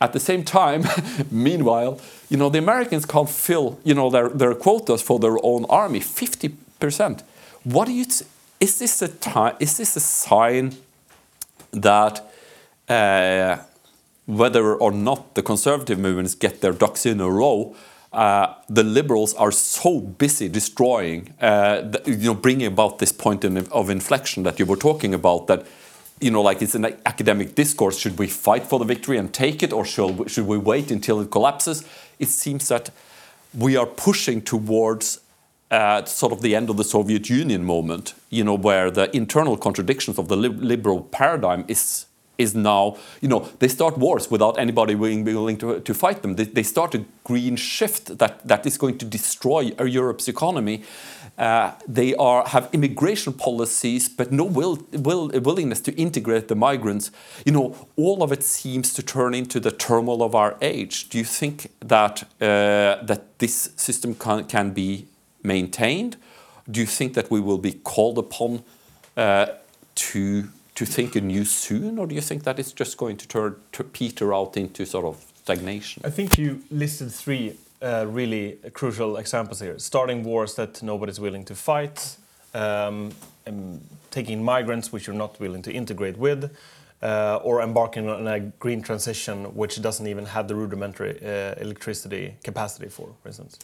At 0.01 0.13
the 0.13 0.21
same 0.21 0.45
time, 0.45 0.85
meanwhile, 1.31 2.01
you 2.29 2.37
know, 2.37 2.49
the 2.49 2.59
Americans 2.59 3.05
can't 3.05 3.29
fill, 3.29 3.81
you 3.85 3.95
know, 3.95 4.09
their, 4.09 4.29
their 4.29 4.55
quotas 4.55 5.03
for 5.03 5.19
their 5.19 5.37
own 5.43 5.67
army, 5.69 6.01
50%. 6.01 7.23
What 7.65 7.87
do 7.87 7.93
you, 7.93 8.07
is 8.61 8.79
this 8.79 9.03
a 9.03 9.09
time, 9.09 9.57
is 9.61 9.77
this 9.77 9.97
a 9.97 10.01
sign 10.01 10.77
that 11.73 12.33
uh, 12.89 13.59
whether 14.37 14.75
or 14.75 14.93
not 14.93 15.35
the 15.35 15.43
conservative 15.43 15.99
movements 15.99 16.35
get 16.35 16.61
their 16.61 16.73
ducks 16.73 17.05
in 17.07 17.21
a 17.21 17.31
row, 17.31 17.75
uh, 18.13 18.55
the 18.69 18.83
liberals 18.83 19.35
are 19.35 19.53
so 19.53 20.01
busy 20.01 20.49
destroying, 20.49 21.35
uh, 21.41 21.81
the, 21.83 22.03
you 22.07 22.17
know, 22.17 22.35
bringing 22.35 22.67
about 22.67 22.99
this 22.99 23.13
point 23.13 23.45
in, 23.45 23.57
of 23.69 23.91
inflection 23.91 24.43
that 24.43 24.59
you 24.59 24.67
were 24.67 24.77
talking 24.77 25.15
about. 25.15 25.47
That, 25.47 25.67
you 26.21 26.31
know, 26.31 26.43
like 26.43 26.61
it's 26.63 26.75
an 26.75 26.87
academic 27.07 27.55
discourse. 27.55 27.99
Should 27.99 28.19
we 28.19 28.27
fight 28.27 28.65
for 28.67 28.79
the 28.79 28.85
victory 28.85 29.17
and 29.17 29.33
take 29.33 29.63
it, 29.63 29.73
or 29.73 29.85
should 29.85 30.19
we, 30.19 30.29
should 30.29 30.47
we 30.47 30.59
wait 30.59 30.91
until 30.91 31.21
it 31.21 31.31
collapses? 31.31 31.85
It 32.19 32.29
seems 32.29 32.69
that 32.69 32.91
we 33.57 33.77
are 33.77 33.87
pushing 33.87 34.43
towards 34.43 35.21
uh, 35.71 36.05
sort 36.05 36.33
of 36.33 36.41
the 36.41 36.57
end 36.57 36.69
of 36.69 36.77
the 36.77 36.85
Soviet 36.85 37.31
Union 37.31 37.65
moment, 37.65 38.15
you 38.29 38.43
know, 38.43 38.55
where 38.55 38.91
the 38.91 39.15
internal 39.17 39.57
contradictions 39.57 40.19
of 40.19 40.27
the 40.29 40.37
lib- 40.37 40.61
liberal 40.61 41.01
paradigm 41.01 41.65
is 41.69 42.07
is 42.41 42.55
now, 42.55 42.97
you 43.21 43.29
know, 43.29 43.49
they 43.59 43.69
start 43.69 43.99
wars 43.99 44.31
without 44.31 44.59
anybody 44.59 44.95
being 44.95 45.25
willing 45.25 45.59
to, 45.59 45.81
to 45.81 45.95
fight 45.95 46.23
them. 46.23 46.37
They, 46.37 46.45
they 46.45 46.63
start 46.63 46.95
a 46.95 47.05
green 47.25 47.57
shift 47.57 48.19
that, 48.19 48.47
that 48.49 48.67
is 48.67 48.79
going 48.79 48.99
to 48.99 49.07
destroy 49.07 49.73
Europe's 49.85 50.29
economy. 50.29 50.83
Uh, 51.39 51.73
they 51.89 52.15
are 52.17 52.47
have 52.49 52.69
immigration 52.73 53.33
policies, 53.33 54.09
but 54.09 54.31
no 54.31 54.45
will, 54.45 54.79
will, 54.93 55.29
willingness 55.29 55.81
to 55.81 55.93
integrate 55.97 56.49
the 56.49 56.55
migrants. 56.55 57.11
You 57.47 57.53
know, 57.53 57.89
all 57.97 58.23
of 58.23 58.33
it 58.33 58.43
seems 58.43 58.93
to 58.95 59.03
turn 59.03 59.35
into 59.35 59.61
the 59.61 59.71
turmoil 59.71 60.23
of 60.23 60.35
our 60.35 60.57
age. 60.61 61.09
Do 61.09 61.19
you 61.19 61.25
think 61.25 61.71
that 61.81 62.25
uh, 62.41 63.03
that 63.07 63.39
this 63.39 63.71
system 63.77 64.15
can, 64.15 64.45
can 64.45 64.73
be 64.73 65.07
maintained? 65.43 66.17
Do 66.71 66.81
you 66.81 66.87
think 66.87 67.15
that 67.15 67.31
we 67.31 67.41
will 67.41 67.59
be 67.59 67.73
called 67.73 68.19
upon 68.19 68.63
uh, 69.17 69.47
to 69.95 70.49
to 70.81 70.87
think 70.87 71.15
anew 71.15 71.45
soon, 71.45 71.99
or 71.99 72.07
do 72.07 72.15
you 72.15 72.23
think 72.23 72.45
that 72.45 72.59
it's 72.59 72.73
just 72.73 72.97
going 72.97 73.19
to 73.19 73.29
turn 73.29 73.55
to 73.73 73.85
peter 73.85 74.33
out 74.33 74.57
into 74.57 74.87
sort 74.87 75.05
of 75.05 75.17
stagnation? 75.43 76.03
I 76.07 76.11
think 76.11 76.39
you 76.39 76.63
listed 76.71 77.13
three 77.13 77.57
uh, 77.83 78.07
really 78.09 78.59
crucial 78.73 79.19
examples 79.19 79.61
here: 79.61 79.79
starting 79.79 80.25
wars 80.25 80.55
that 80.55 80.83
nobody's 80.83 81.21
willing 81.21 81.45
to 81.45 81.55
fight, 81.55 82.17
um, 82.55 83.13
um, 83.47 83.81
taking 84.11 84.43
migrants 84.43 84.91
which 84.91 85.07
you're 85.07 85.23
not 85.25 85.39
willing 85.39 85.61
to 85.63 85.71
integrate 85.71 86.17
with, 86.17 86.51
uh, 87.03 87.41
or 87.43 87.61
embarking 87.61 88.09
on 88.09 88.27
a 88.27 88.41
green 88.41 88.81
transition 88.81 89.55
which 89.55 89.83
doesn't 89.83 90.07
even 90.07 90.25
have 90.25 90.49
the 90.49 90.55
rudimentary 90.55 91.19
uh, 91.23 91.55
electricity 91.61 92.37
capacity 92.43 92.89
for, 92.89 93.09
for 93.23 93.29
instance. 93.29 93.59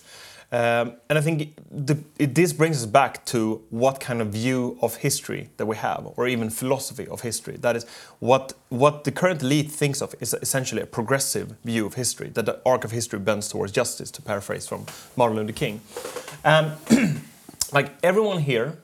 Um, 0.52 0.94
and 1.08 1.18
I 1.18 1.20
think 1.20 1.56
the, 1.70 1.98
it, 2.18 2.34
this 2.34 2.52
brings 2.52 2.82
us 2.82 2.86
back 2.86 3.24
to 3.26 3.62
what 3.70 3.98
kind 3.98 4.20
of 4.22 4.28
view 4.28 4.78
of 4.80 4.96
history 4.96 5.50
that 5.56 5.66
we 5.66 5.76
have, 5.76 6.12
or 6.16 6.28
even 6.28 6.50
philosophy 6.50 7.06
of 7.08 7.22
history. 7.22 7.56
That 7.56 7.74
is, 7.74 7.84
what, 8.20 8.52
what 8.68 9.04
the 9.04 9.10
current 9.10 9.42
elite 9.42 9.72
thinks 9.72 10.00
of 10.00 10.14
is 10.20 10.34
essentially 10.34 10.82
a 10.82 10.86
progressive 10.86 11.56
view 11.64 11.84
of 11.84 11.94
history, 11.94 12.28
that 12.30 12.46
the 12.46 12.60
arc 12.64 12.84
of 12.84 12.92
history 12.92 13.18
bends 13.18 13.48
towards 13.48 13.72
justice, 13.72 14.10
to 14.12 14.22
paraphrase 14.22 14.68
from 14.68 14.86
Martin 15.16 15.36
Luther 15.36 15.52
King. 15.52 15.80
And 16.44 16.72
like 17.72 17.92
everyone 18.04 18.38
here 18.38 18.78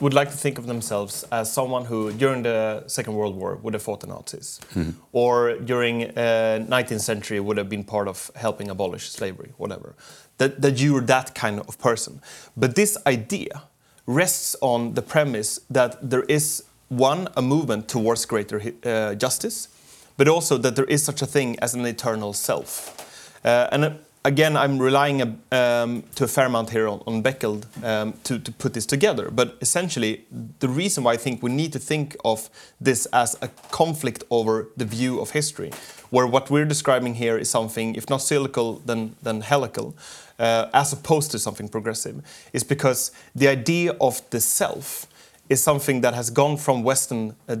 would 0.00 0.14
like 0.14 0.30
to 0.30 0.36
think 0.36 0.58
of 0.58 0.66
themselves 0.66 1.24
as 1.32 1.52
someone 1.52 1.84
who, 1.86 2.12
during 2.12 2.42
the 2.42 2.84
Second 2.86 3.14
World 3.14 3.36
War, 3.36 3.56
would 3.56 3.74
have 3.74 3.82
fought 3.82 4.00
the 4.00 4.06
Nazis, 4.06 4.60
or 5.12 5.56
during 5.58 6.04
uh, 6.04 6.64
19th 6.68 7.00
century 7.00 7.40
would 7.40 7.56
have 7.56 7.68
been 7.68 7.84
part 7.84 8.08
of 8.08 8.30
helping 8.34 8.68
abolish 8.70 9.10
slavery, 9.10 9.52
whatever. 9.56 9.94
That, 10.38 10.60
that 10.60 10.78
you're 10.78 11.00
that 11.02 11.34
kind 11.34 11.60
of 11.60 11.78
person. 11.78 12.20
But 12.56 12.74
this 12.74 12.98
idea 13.06 13.62
rests 14.06 14.54
on 14.60 14.94
the 14.94 15.02
premise 15.02 15.60
that 15.70 16.10
there 16.10 16.24
is 16.24 16.64
one 16.88 17.28
a 17.36 17.42
movement 17.42 17.88
towards 17.88 18.26
greater 18.26 18.62
uh, 18.84 19.14
justice, 19.14 19.68
but 20.16 20.28
also 20.28 20.58
that 20.58 20.76
there 20.76 20.84
is 20.84 21.02
such 21.02 21.22
a 21.22 21.26
thing 21.26 21.58
as 21.60 21.74
an 21.74 21.84
eternal 21.86 22.32
self. 22.32 23.40
Uh, 23.44 23.68
and 23.72 23.84
uh, 23.84 23.90
again, 24.26 24.56
I'm 24.56 24.78
relying 24.78 25.22
um, 25.52 26.02
to 26.16 26.24
a 26.24 26.26
fair 26.26 26.46
amount 26.46 26.70
here 26.70 26.88
on, 26.88 27.00
on 27.06 27.22
Beckeld 27.22 27.64
um, 27.84 28.12
to, 28.24 28.38
to 28.40 28.52
put 28.52 28.74
this 28.74 28.84
together. 28.84 29.30
But 29.30 29.56
essentially, 29.60 30.24
the 30.58 30.68
reason 30.68 31.04
why 31.04 31.12
I 31.12 31.16
think 31.16 31.42
we 31.42 31.50
need 31.50 31.72
to 31.72 31.78
think 31.78 32.16
of 32.24 32.50
this 32.80 33.06
as 33.12 33.36
a 33.40 33.48
conflict 33.70 34.24
over 34.30 34.68
the 34.76 34.84
view 34.84 35.20
of 35.20 35.30
history, 35.30 35.70
where 36.10 36.26
what 36.26 36.50
we're 36.50 36.64
describing 36.64 37.14
here 37.14 37.38
is 37.38 37.48
something, 37.48 37.94
if 37.94 38.10
not 38.10 38.18
cyclical, 38.18 38.82
then, 38.84 39.14
then 39.22 39.40
helical, 39.42 39.96
uh, 40.38 40.68
as 40.74 40.92
opposed 40.92 41.30
to 41.30 41.38
something 41.38 41.68
progressive, 41.68 42.20
is 42.52 42.64
because 42.64 43.12
the 43.34 43.46
idea 43.46 43.92
of 44.00 44.20
the 44.30 44.40
self 44.40 45.06
is 45.48 45.62
something 45.62 46.00
that 46.00 46.14
has 46.14 46.30
gone 46.30 46.56
from 46.56 46.82
Western 46.82 47.36
uh, 47.48 47.56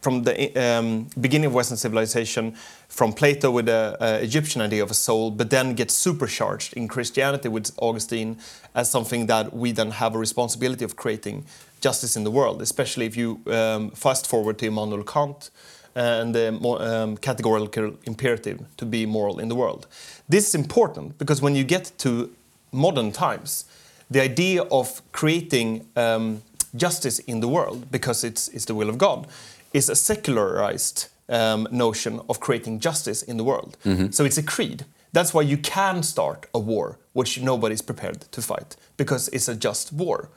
from 0.00 0.22
the 0.22 0.56
um, 0.56 1.08
beginning 1.20 1.46
of 1.46 1.54
Western 1.54 1.76
civilization, 1.76 2.56
from 2.90 3.12
Plato 3.12 3.50
with 3.50 3.66
the 3.66 3.96
uh, 4.00 4.18
Egyptian 4.20 4.60
idea 4.60 4.82
of 4.82 4.90
a 4.90 4.94
soul, 4.94 5.30
but 5.30 5.48
then 5.48 5.74
gets 5.74 5.94
supercharged 5.94 6.74
in 6.74 6.88
Christianity 6.88 7.48
with 7.48 7.70
Augustine 7.78 8.36
as 8.74 8.90
something 8.90 9.26
that 9.26 9.54
we 9.54 9.72
then 9.72 9.92
have 9.92 10.14
a 10.14 10.18
responsibility 10.18 10.84
of 10.84 10.96
creating 10.96 11.44
justice 11.80 12.16
in 12.16 12.24
the 12.24 12.30
world, 12.30 12.60
especially 12.60 13.06
if 13.06 13.16
you 13.16 13.40
um, 13.46 13.90
fast 13.92 14.26
forward 14.26 14.58
to 14.58 14.66
Immanuel 14.66 15.04
Kant 15.04 15.50
and 15.94 16.34
the 16.34 16.48
um, 16.48 17.16
categorical 17.16 17.94
imperative 18.04 18.60
to 18.76 18.84
be 18.84 19.06
moral 19.06 19.38
in 19.38 19.48
the 19.48 19.54
world. 19.54 19.86
This 20.28 20.48
is 20.48 20.54
important 20.54 21.16
because 21.16 21.40
when 21.40 21.54
you 21.54 21.64
get 21.64 21.92
to 21.98 22.30
modern 22.72 23.12
times, 23.12 23.64
the 24.10 24.20
idea 24.20 24.62
of 24.64 25.00
creating 25.12 25.86
um, 25.96 26.42
justice 26.74 27.20
in 27.20 27.40
the 27.40 27.48
world, 27.48 27.90
because 27.90 28.24
it's, 28.24 28.48
it's 28.48 28.64
the 28.64 28.74
will 28.74 28.88
of 28.88 28.98
God, 28.98 29.26
is 29.72 29.88
a 29.88 29.96
secularized 29.96 31.08
um, 31.30 31.66
notion 31.70 32.20
of 32.28 32.38
creating 32.40 32.80
justice 32.80 33.22
in 33.22 33.36
the 33.36 33.44
world. 33.44 33.76
So 34.12 34.24
it's 34.24 34.38
a 34.38 34.42
creed. 34.42 34.84
That's 35.12 35.32
why 35.34 35.42
you 35.42 35.56
can 35.58 36.02
start 36.02 36.46
a 36.54 36.58
war 36.58 36.98
which 37.12 37.40
nobody's 37.40 37.82
prepared 37.82 38.20
to 38.30 38.40
fight 38.40 38.76
because 38.96 39.28
it's 39.28 39.48
a 39.48 39.56
just 39.56 39.92
war. 39.92 40.28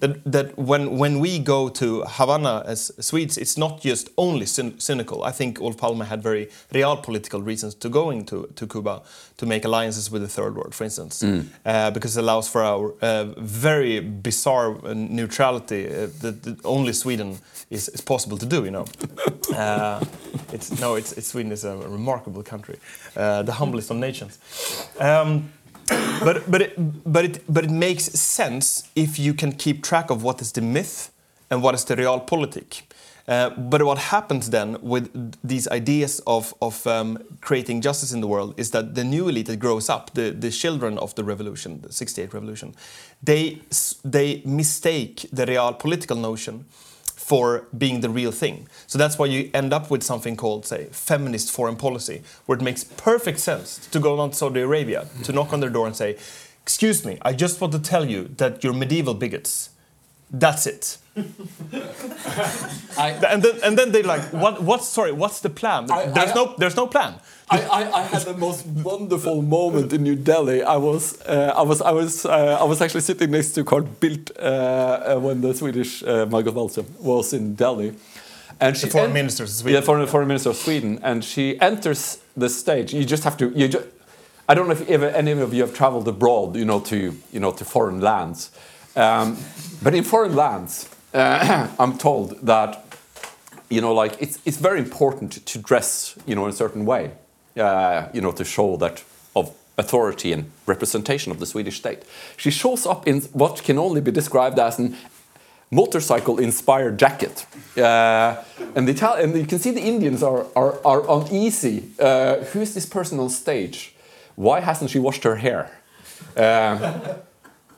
That, 0.00 0.24
that 0.24 0.58
when, 0.58 0.96
when 0.96 1.18
we 1.18 1.38
go 1.38 1.68
to 1.68 2.04
Havana 2.06 2.62
as 2.66 2.90
Swedes, 3.00 3.36
it's 3.36 3.58
not 3.58 3.82
just 3.82 4.08
only 4.16 4.46
cyn- 4.46 4.80
cynical. 4.80 5.24
I 5.24 5.32
think 5.32 5.60
Olof 5.60 5.76
Palme 5.76 6.00
had 6.00 6.22
very 6.22 6.48
real 6.72 6.96
political 6.96 7.42
reasons 7.42 7.74
to 7.76 7.88
going 7.88 8.24
to, 8.26 8.48
to 8.54 8.66
Cuba 8.66 9.02
to 9.36 9.46
make 9.46 9.64
alliances 9.64 10.10
with 10.10 10.22
the 10.22 10.28
Third 10.28 10.54
World, 10.54 10.74
for 10.74 10.84
instance, 10.84 11.22
uh, 11.66 11.90
because 11.90 12.16
it 12.16 12.20
allows 12.20 12.48
for 12.48 12.62
our 12.62 12.94
uh, 13.02 13.24
very 13.36 14.00
bizarre 14.00 14.76
uh, 14.86 14.94
neutrality 14.94 15.86
uh, 15.86 16.08
that, 16.20 16.42
that 16.44 16.64
only 16.64 16.92
Sweden 16.92 17.38
is, 17.68 17.88
is 17.88 18.00
possible 18.00 18.38
to 18.38 18.46
do, 18.46 18.64
you 18.64 18.70
know. 18.70 18.86
Uh, 19.52 20.02
it's, 20.50 20.80
no, 20.80 20.94
it's, 20.94 21.12
it's, 21.12 21.26
Sweden 21.26 21.52
is 21.52 21.64
a 21.64 21.76
remarkable 21.76 22.42
country, 22.42 22.78
uh, 23.16 23.42
the 23.42 23.52
humblest 23.52 23.90
of 23.90 23.98
nations. 23.98 24.38
Um, 24.98 25.52
but 25.86 26.50
but 26.50 26.62
it, 26.62 26.72
but 27.12 27.24
it 27.24 27.44
but 27.48 27.64
it 27.64 27.70
makes 27.70 28.04
sense 28.04 28.88
if 28.94 29.18
you 29.18 29.34
can 29.34 29.52
keep 29.52 29.82
track 29.82 30.10
of 30.10 30.22
what 30.22 30.40
is 30.40 30.52
the 30.52 30.60
myth 30.60 31.10
and 31.50 31.62
what 31.62 31.74
is 31.74 31.84
the 31.84 31.96
realpolitik. 31.96 32.82
Uh, 33.28 33.50
but 33.50 33.82
what 33.84 33.98
happens 33.98 34.50
then 34.50 34.76
with 34.82 35.08
these 35.44 35.68
ideas 35.68 36.20
of, 36.26 36.52
of 36.60 36.84
um, 36.88 37.18
creating 37.40 37.80
justice 37.80 38.12
in 38.12 38.20
the 38.20 38.26
world 38.26 38.52
is 38.56 38.72
that 38.72 38.96
the 38.96 39.04
new 39.04 39.28
elite 39.28 39.46
that 39.46 39.58
grows 39.58 39.88
up, 39.88 40.12
the, 40.14 40.30
the 40.30 40.50
children 40.50 40.98
of 40.98 41.14
the 41.14 41.22
revolution, 41.22 41.80
the 41.82 41.92
68 41.92 42.34
revolution, 42.34 42.74
they, 43.22 43.60
they 44.04 44.42
mistake 44.44 45.26
the 45.32 45.46
real 45.46 45.72
political 45.72 46.16
notion 46.16 46.64
for 47.32 47.66
being 47.78 48.02
the 48.02 48.10
real 48.10 48.30
thing. 48.30 48.68
So 48.86 48.98
that's 48.98 49.18
why 49.18 49.24
you 49.24 49.50
end 49.54 49.72
up 49.72 49.90
with 49.90 50.02
something 50.02 50.36
called, 50.36 50.66
say, 50.66 50.88
feminist 50.90 51.50
foreign 51.50 51.76
policy, 51.76 52.20
where 52.44 52.58
it 52.58 52.62
makes 52.62 52.84
perfect 52.84 53.38
sense 53.40 53.78
to 53.86 53.98
go 53.98 54.18
down 54.18 54.32
to 54.32 54.36
Saudi 54.36 54.60
Arabia, 54.60 55.08
to 55.24 55.32
knock 55.32 55.50
on 55.54 55.60
their 55.60 55.70
door 55.70 55.86
and 55.86 55.96
say, 55.96 56.18
Excuse 56.60 57.06
me, 57.06 57.16
I 57.22 57.32
just 57.32 57.58
want 57.58 57.72
to 57.72 57.78
tell 57.78 58.04
you 58.04 58.28
that 58.36 58.62
you're 58.62 58.74
medieval 58.74 59.14
bigots. 59.14 59.70
That's 60.32 60.66
it. 60.66 60.98
and 62.98 63.42
then 63.42 63.58
and 63.62 63.76
then 63.78 63.92
they're 63.92 64.02
like, 64.02 64.22
what? 64.32 64.62
What's 64.62 64.88
sorry? 64.88 65.12
What's 65.12 65.40
the 65.40 65.50
plan? 65.50 65.90
I- 65.90 66.06
there's 66.06 66.30
I- 66.30 66.34
no 66.34 66.54
there's 66.58 66.76
no 66.76 66.86
plan. 66.86 67.14
I, 67.50 67.60
I, 67.60 67.98
I 67.98 68.02
had 68.04 68.22
the 68.22 68.34
most 68.34 68.64
wonderful 68.66 69.42
moment 69.42 69.92
in 69.92 70.02
New 70.04 70.14
Delhi. 70.16 70.62
I 70.62 70.76
was 70.76 71.20
uh, 71.26 71.52
I 71.54 71.62
was 71.62 71.82
I 71.82 71.90
was 71.92 72.24
uh, 72.24 72.56
I 72.60 72.64
was 72.64 72.80
actually 72.80 73.02
sitting 73.02 73.30
next 73.30 73.52
to 73.52 73.64
Carl 73.64 73.82
Bildt 74.00 74.30
uh, 74.38 74.42
uh, 74.42 75.20
when 75.20 75.42
the 75.42 75.52
Swedish 75.54 76.02
uh, 76.02 76.24
Margot 76.26 76.52
Wallström 76.52 76.86
was 77.00 77.32
in 77.34 77.54
Delhi, 77.54 77.92
and 78.58 78.74
she 78.76 78.86
The 78.86 78.92
foreign 78.92 79.08
en- 79.08 79.14
minister 79.14 79.42
of 79.44 79.50
Sweden. 79.50 79.74
Yeah, 79.74 79.84
foreign, 79.84 80.06
foreign 80.06 80.28
minister 80.28 80.48
of 80.50 80.56
Sweden, 80.56 80.98
and 81.02 81.22
she 81.22 81.60
enters 81.60 82.18
the 82.36 82.48
stage. 82.48 82.94
You 82.94 83.04
just 83.04 83.24
have 83.24 83.36
to. 83.36 83.50
You 83.54 83.68
just, 83.68 83.86
I 84.48 84.54
don't 84.54 84.66
know 84.66 84.72
if 84.72 84.88
ever, 84.88 85.08
any 85.08 85.32
of 85.32 85.52
you 85.52 85.60
have 85.62 85.74
traveled 85.74 86.08
abroad, 86.08 86.56
you 86.56 86.64
know, 86.64 86.80
to 86.80 86.96
you 87.32 87.40
know 87.40 87.52
to 87.52 87.64
foreign 87.66 88.00
lands, 88.00 88.50
um, 88.96 89.36
but 89.82 89.94
in 89.94 90.04
foreign 90.04 90.34
lands, 90.34 90.88
uh, 91.14 91.68
I'm 91.78 91.98
told 91.98 92.40
that 92.46 92.84
you 93.72 93.80
know, 93.80 93.94
like 93.94 94.20
it's 94.20 94.38
it's 94.44 94.58
very 94.58 94.78
important 94.78 95.46
to 95.46 95.58
dress, 95.58 96.16
you 96.26 96.34
know, 96.34 96.44
in 96.44 96.50
a 96.50 96.56
certain 96.56 96.84
way, 96.84 97.10
uh, 97.56 98.08
you 98.12 98.20
know, 98.20 98.32
to 98.32 98.44
show 98.44 98.76
that 98.76 99.02
of 99.34 99.50
authority 99.78 100.32
and 100.32 100.50
representation 100.66 101.32
of 101.32 101.38
the 101.38 101.46
Swedish 101.46 101.78
state. 101.78 102.02
She 102.36 102.50
shows 102.50 102.86
up 102.86 103.08
in 103.08 103.22
what 103.32 103.62
can 103.64 103.78
only 103.78 104.00
be 104.02 104.10
described 104.10 104.58
as 104.58 104.78
an 104.78 104.96
motorcycle-inspired 105.70 106.98
jacket, 106.98 107.46
uh, 107.78 108.36
and 108.76 108.86
the 108.86 108.92
Ital- 108.92 109.14
and 109.14 109.34
you 109.34 109.46
can 109.46 109.58
see 109.58 109.70
the 109.70 109.80
Indians 109.80 110.22
are 110.22 110.44
are, 110.54 110.74
are 110.84 111.02
uneasy. 111.08 111.84
Uh, 111.98 112.36
who 112.52 112.60
is 112.60 112.74
this 112.74 112.86
person 112.86 113.18
on 113.18 113.30
stage? 113.30 113.94
Why 114.36 114.60
hasn't 114.60 114.90
she 114.90 114.98
washed 114.98 115.24
her 115.24 115.36
hair? 115.36 115.70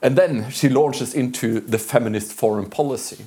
And 0.04 0.16
then 0.16 0.50
she 0.50 0.68
launches 0.68 1.14
into 1.14 1.60
the 1.60 1.78
feminist 1.78 2.34
foreign 2.34 2.68
policy. 2.68 3.24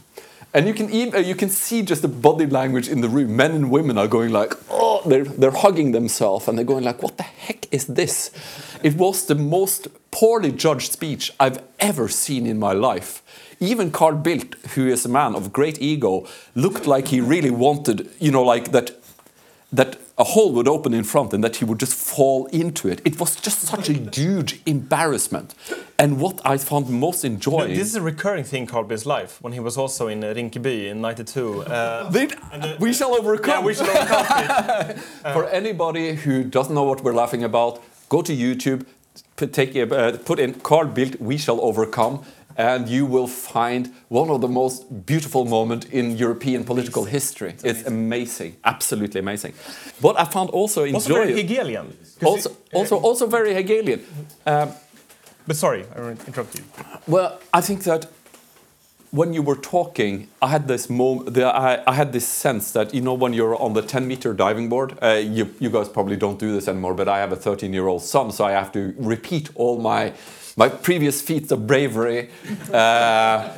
And 0.54 0.68
you 0.68 0.76
can, 0.76 0.92
even, 0.92 1.26
you 1.26 1.34
can 1.34 1.50
see 1.50 1.82
just 1.82 2.04
the 2.04 2.08
body 2.08 2.46
language 2.46 2.88
in 2.88 3.02
the 3.02 3.10
room. 3.10 3.36
Men 3.36 3.52
and 3.52 3.72
women 3.72 3.98
are 3.98 4.08
going 4.08 4.32
like, 4.32 4.54
oh, 4.70 5.02
they're, 5.04 5.24
they're 5.24 5.52
hugging 5.52 5.92
themselves 5.92 6.48
and 6.48 6.56
they're 6.56 6.66
going 6.66 6.84
like, 6.84 7.02
what 7.02 7.18
the 7.18 7.24
heck 7.24 7.66
is 7.74 7.88
this? 7.88 8.32
It 8.84 8.94
was 8.94 9.26
the 9.26 9.34
most 9.34 9.88
poorly 10.12 10.52
judged 10.52 10.92
speech 10.92 11.34
I've 11.40 11.64
ever 11.80 12.08
seen 12.08 12.46
in 12.46 12.60
my 12.60 12.74
life. 12.74 13.24
Even 13.60 13.90
Carl 13.90 14.16
Bildt, 14.16 14.54
who 14.76 14.88
is 14.88 15.04
a 15.04 15.10
man 15.10 15.34
of 15.34 15.52
great 15.52 15.82
ego, 15.82 16.28
looked 16.54 16.86
like 16.86 17.08
he 17.08 17.22
really 17.22 17.50
wanted, 17.50 18.08
you 18.20 18.32
know, 18.32 18.44
like 18.44 18.72
that 18.72 18.92
that 19.72 19.98
a 20.20 20.24
hole 20.24 20.52
would 20.54 20.68
open 20.68 20.94
in 20.94 21.04
front 21.04 21.32
and 21.34 21.44
that 21.44 21.58
he 21.58 21.66
would 21.66 21.80
just 21.80 21.94
fall 21.94 22.48
into 22.48 22.88
it. 22.88 23.02
It 23.06 23.20
was 23.20 23.36
just 23.36 23.60
such 23.62 23.88
a 23.90 23.94
huge 23.94 24.60
embarrassment. 24.66 25.54
And 26.00 26.20
what 26.20 26.42
I 26.44 26.58
found 26.58 26.90
most 26.90 27.24
enjoying. 27.24 27.76
this 27.76 27.88
is 27.90 27.96
a 27.96 28.02
recurring 28.02 28.44
thing 28.44 28.62
in 28.64 28.68
Carl 28.68 28.84
Bildt's 28.86 29.06
life 29.06 29.38
when 29.44 29.54
he 29.54 29.60
was 29.60 29.78
also 29.78 30.08
in 30.08 30.24
uh, 30.24 30.34
Rinkeby 30.34 30.88
in 30.90 31.02
'92. 31.02 31.62
Uh, 31.64 32.10
They- 32.16 32.30
we 32.80 32.94
shall 32.94 33.14
overcome. 33.14 33.60
yeah, 33.60 33.66
we 33.66 33.74
should 33.76 33.90
overcome 33.90 34.90
it. 34.90 34.98
For 35.36 35.46
anybody 35.50 36.16
who 36.16 36.44
doesn't 36.44 36.74
know 36.74 36.84
what 36.84 37.04
we're 37.04 37.14
laughing 37.14 37.44
about, 37.44 37.80
go 38.10 38.22
to 38.24 38.34
YouTube, 38.36 38.86
put, 39.36 39.54
take, 39.54 39.76
uh, 39.76 40.18
put 40.26 40.40
in 40.40 40.54
Carl 40.62 40.88
Bildt, 40.88 41.20
We 41.20 41.38
Shall 41.38 41.60
Overcome, 41.62 42.24
and 42.58 42.90
you 42.90 43.06
will 43.06 43.28
find 43.28 43.94
one 44.10 44.30
of 44.30 44.42
the 44.42 44.48
most 44.48 45.06
beautiful 45.06 45.46
moments 45.46 45.86
in 45.92 46.18
European 46.18 46.64
political 46.64 47.06
history. 47.06 47.54
It's 47.64 47.86
amazing, 47.88 48.56
absolutely 48.64 49.20
amazing. 49.20 49.54
What 50.02 50.20
I 50.20 50.26
found 50.26 50.50
also 50.50 50.86
Also 50.94 51.14
very 51.14 51.34
Hegelian. 51.34 51.86
also, 52.26 52.50
he- 52.50 52.78
also, 52.78 52.96
also 52.98 53.28
very 53.28 53.54
Hegelian. 53.54 54.00
Um, 54.46 54.70
But 55.48 55.56
sorry, 55.56 55.86
I 55.96 56.00
interrupted 56.28 56.60
you. 56.60 56.66
Well, 57.08 57.30
I 57.54 57.62
think 57.62 57.84
that 57.84 58.08
when 59.12 59.34
you 59.34 59.42
were 59.46 59.56
talking, 59.62 60.28
I 60.42 60.48
had 60.48 60.68
this 60.68 60.90
moment. 60.90 61.34
The, 61.34 61.46
I, 61.46 61.82
I 61.88 61.94
had 61.94 62.12
this 62.12 62.28
sense 62.28 62.72
that 62.74 62.94
you 62.94 63.00
know 63.02 63.14
when 63.14 63.34
you're 63.34 63.56
on 63.56 63.74
the 63.74 63.82
10 63.82 64.06
meter 64.08 64.34
diving 64.34 64.68
board. 64.70 64.98
Uh, 65.02 65.08
you, 65.38 65.46
you 65.60 65.70
guys 65.70 65.88
probably 65.90 66.18
don't 66.18 66.38
do 66.40 66.52
this 66.52 66.68
anymore, 66.68 66.94
but 66.96 67.08
I 67.08 67.20
have 67.20 67.32
a 67.32 67.38
13 67.38 67.72
year 67.74 67.88
old 67.88 68.02
son, 68.02 68.32
so 68.32 68.44
I 68.44 68.52
have 68.52 68.72
to 68.74 68.94
repeat 68.98 69.50
all 69.56 69.78
my 69.80 70.12
my 70.58 70.68
previous 70.68 71.22
feats 71.22 71.52
of 71.52 71.66
bravery. 71.68 72.30
Uh, 72.74 73.54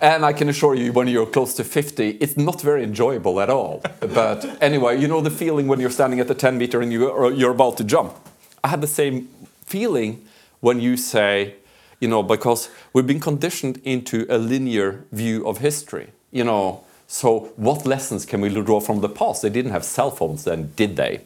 and 0.00 0.24
I 0.24 0.32
can 0.34 0.48
assure 0.48 0.74
you, 0.74 0.92
when 0.92 1.08
you're 1.08 1.26
close 1.26 1.54
to 1.54 1.64
50, 1.64 2.10
it's 2.20 2.36
not 2.36 2.60
very 2.60 2.84
enjoyable 2.84 3.40
at 3.40 3.50
all. 3.50 3.82
But 4.00 4.44
anyway, 4.62 5.00
you 5.00 5.08
know 5.08 5.22
the 5.22 5.30
feeling 5.30 5.66
when 5.66 5.80
you're 5.80 5.90
standing 5.90 6.20
at 6.20 6.28
the 6.28 6.34
10 6.34 6.58
meter 6.58 6.80
and 6.82 6.92
you, 6.92 7.32
you're 7.32 7.52
about 7.52 7.78
to 7.78 7.84
jump. 7.84 8.14
I 8.62 8.68
had 8.68 8.82
the 8.82 8.86
same 8.86 9.28
feeling 9.64 10.24
when 10.60 10.78
you 10.78 10.96
say, 10.96 11.54
you 12.00 12.08
know, 12.08 12.22
because 12.22 12.68
we've 12.92 13.06
been 13.06 13.20
conditioned 13.20 13.80
into 13.82 14.26
a 14.28 14.36
linear 14.36 15.04
view 15.10 15.46
of 15.46 15.58
history, 15.58 16.10
you 16.30 16.44
know. 16.44 16.84
So, 17.06 17.52
what 17.56 17.84
lessons 17.84 18.24
can 18.24 18.40
we 18.40 18.48
draw 18.48 18.80
from 18.80 19.00
the 19.00 19.08
past? 19.08 19.42
They 19.42 19.50
didn't 19.50 19.72
have 19.72 19.84
cell 19.84 20.10
phones 20.10 20.44
then, 20.44 20.72
did 20.76 20.96
they? 20.96 21.20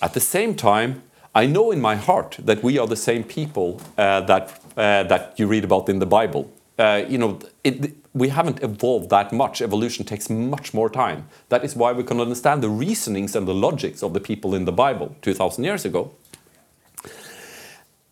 At 0.00 0.14
the 0.14 0.20
same 0.20 0.54
time, 0.54 1.02
I 1.36 1.44
know 1.44 1.70
in 1.70 1.82
my 1.82 1.96
heart 1.96 2.38
that 2.44 2.62
we 2.62 2.78
are 2.78 2.86
the 2.86 2.96
same 2.96 3.22
people 3.22 3.78
uh, 3.98 4.22
that, 4.22 4.58
uh, 4.74 5.02
that 5.02 5.38
you 5.38 5.46
read 5.46 5.64
about 5.64 5.90
in 5.90 5.98
the 5.98 6.06
Bible. 6.06 6.50
Uh, 6.78 7.04
you 7.06 7.18
know, 7.18 7.38
it, 7.62 7.94
we 8.14 8.30
haven't 8.30 8.62
evolved 8.62 9.10
that 9.10 9.32
much. 9.32 9.60
Evolution 9.60 10.06
takes 10.06 10.30
much 10.30 10.72
more 10.72 10.88
time. 10.88 11.28
That 11.50 11.62
is 11.62 11.76
why 11.76 11.92
we 11.92 12.04
can 12.04 12.22
understand 12.22 12.62
the 12.62 12.70
reasonings 12.70 13.36
and 13.36 13.46
the 13.46 13.52
logics 13.52 14.02
of 14.02 14.14
the 14.14 14.20
people 14.20 14.54
in 14.54 14.64
the 14.64 14.72
Bible 14.72 15.14
2,000 15.20 15.62
years 15.62 15.84
ago. 15.84 16.14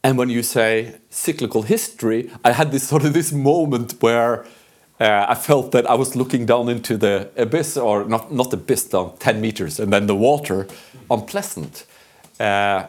And 0.02 0.18
when 0.18 0.28
you 0.28 0.42
say 0.42 0.96
cyclical 1.08 1.62
history, 1.62 2.30
I 2.44 2.52
had 2.52 2.72
this 2.72 2.86
sort 2.86 3.06
of 3.06 3.14
this 3.14 3.32
moment 3.32 4.02
where 4.02 4.44
uh, 5.00 5.24
I 5.30 5.34
felt 5.34 5.72
that 5.72 5.88
I 5.88 5.94
was 5.94 6.14
looking 6.14 6.44
down 6.44 6.68
into 6.68 6.98
the 6.98 7.30
abyss, 7.38 7.78
or 7.78 8.04
not 8.04 8.30
not 8.30 8.52
abyss, 8.52 8.84
down 8.84 9.16
10 9.16 9.40
meters, 9.40 9.80
and 9.80 9.90
then 9.90 10.08
the 10.08 10.14
water, 10.14 10.68
unpleasant. 11.10 11.86
Uh, 12.38 12.88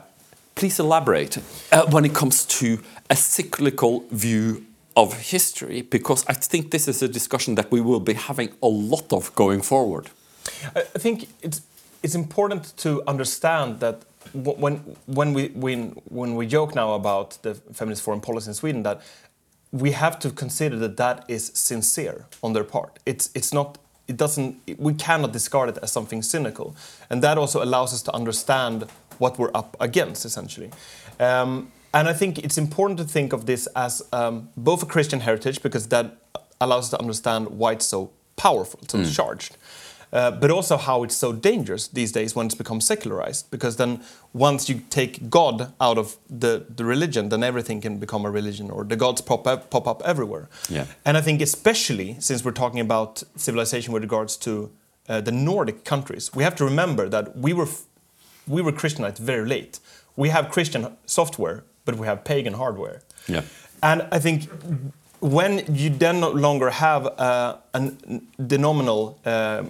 please 0.65 0.79
elaborate 0.81 1.37
uh, 1.71 1.85
when 1.91 2.05
it 2.05 2.13
comes 2.15 2.43
to 2.43 2.79
a 3.11 3.15
cyclical 3.15 4.03
view 4.09 4.65
of 4.95 5.13
history, 5.13 5.83
because 5.83 6.25
I 6.27 6.33
think 6.33 6.71
this 6.71 6.87
is 6.87 7.03
a 7.03 7.07
discussion 7.07 7.55
that 7.55 7.69
we 7.69 7.81
will 7.81 7.99
be 7.99 8.13
having 8.13 8.49
a 8.63 8.67
lot 8.67 9.13
of 9.13 9.31
going 9.35 9.61
forward. 9.61 10.09
I 10.75 10.99
think 10.99 11.27
it's 11.43 11.61
it's 12.01 12.15
important 12.15 12.73
to 12.77 13.03
understand 13.07 13.79
that 13.79 13.95
when 14.33 14.75
when 15.05 15.33
we 15.35 15.49
when 15.49 16.01
when 16.09 16.35
we 16.35 16.47
joke 16.47 16.73
now 16.75 16.95
about 16.95 17.37
the 17.43 17.53
feminist 17.73 18.01
foreign 18.01 18.21
policy 18.21 18.49
in 18.49 18.55
Sweden 18.55 18.83
that 18.83 19.01
we 19.71 19.91
have 19.91 20.17
to 20.19 20.31
consider 20.31 20.79
that 20.79 20.97
that 20.97 21.25
is 21.27 21.51
sincere 21.53 22.25
on 22.41 22.53
their 22.53 22.65
part. 22.65 22.91
It's 23.05 23.29
it's 23.35 23.53
not 23.53 23.77
it 24.07 24.17
doesn't 24.17 24.55
we 24.77 24.93
cannot 24.93 25.31
discard 25.31 25.69
it 25.69 25.77
as 25.83 25.91
something 25.91 26.23
cynical, 26.23 26.75
and 27.09 27.21
that 27.21 27.37
also 27.37 27.61
allows 27.61 27.93
us 27.93 28.01
to 28.03 28.15
understand 28.15 28.85
what 29.19 29.37
we're 29.39 29.51
up 29.53 29.75
against 29.79 30.25
essentially. 30.25 30.71
Um, 31.19 31.71
and 31.93 32.07
I 32.09 32.13
think 32.13 32.37
it's 32.39 32.57
important 32.57 32.99
to 32.99 33.05
think 33.05 33.33
of 33.33 33.45
this 33.45 33.67
as 33.75 34.01
um, 34.11 34.49
both 34.55 34.83
a 34.83 34.85
Christian 34.85 35.21
heritage 35.21 35.61
because 35.61 35.87
that 35.87 36.17
allows 36.59 36.85
us 36.85 36.89
to 36.89 36.99
understand 36.99 37.47
why 37.59 37.73
it's 37.73 37.85
so 37.85 38.09
powerful, 38.35 38.79
so 38.87 39.03
charged. 39.05 39.57
uh, 40.15 40.31
but 40.31 40.49
also 40.49 40.77
how 40.77 41.03
it's 41.03 41.15
so 41.15 41.33
dangerous 41.33 41.87
these 41.89 42.11
days 42.11 42.35
when 42.35 42.45
it's 42.45 42.55
become 42.55 42.79
secularized. 42.81 43.51
Because 43.51 43.75
then, 43.75 44.01
once 44.33 44.69
you 44.69 44.81
take 44.89 45.29
God 45.29 45.73
out 45.81 45.97
of 45.97 46.17
the, 46.29 46.65
the 46.73 46.85
religion, 46.85 47.29
then 47.29 47.43
everything 47.43 47.81
can 47.81 47.97
become 47.97 48.25
a 48.25 48.31
religion, 48.31 48.71
or 48.71 48.85
the 48.85 48.95
gods 48.95 49.21
pop 49.21 49.45
up, 49.45 49.69
pop 49.69 49.87
up 49.87 50.01
everywhere. 50.05 50.47
Yeah. 50.69 50.85
And 51.03 51.17
I 51.17 51.21
think, 51.21 51.41
especially 51.41 52.15
since 52.19 52.45
we're 52.45 52.51
talking 52.51 52.79
about 52.79 53.23
civilization 53.35 53.93
with 53.93 54.03
regards 54.03 54.37
to 54.37 54.71
uh, 55.09 55.21
the 55.21 55.31
Nordic 55.31 55.83
countries, 55.83 56.33
we 56.33 56.43
have 56.43 56.55
to 56.55 56.65
remember 56.65 57.09
that 57.09 57.37
we 57.37 57.53
were, 57.53 57.67
we 58.47 58.61
were 58.61 58.71
Christianized 58.71 59.17
very 59.17 59.47
late. 59.47 59.79
We 60.15 60.29
have 60.29 60.49
Christian 60.49 60.97
software, 61.05 61.63
but 61.85 61.95
we 61.95 62.07
have 62.07 62.23
pagan 62.23 62.53
hardware. 62.53 63.01
Yeah. 63.27 63.43
And 63.81 64.07
I 64.11 64.19
think 64.19 64.49
when 65.19 65.63
you 65.73 65.89
then 65.89 66.19
no 66.19 66.29
longer 66.29 66.69
have 66.69 67.07
uh, 67.19 67.57
an, 67.73 68.27
the 68.37 68.57
nominal 68.57 69.19
uh, 69.25 69.63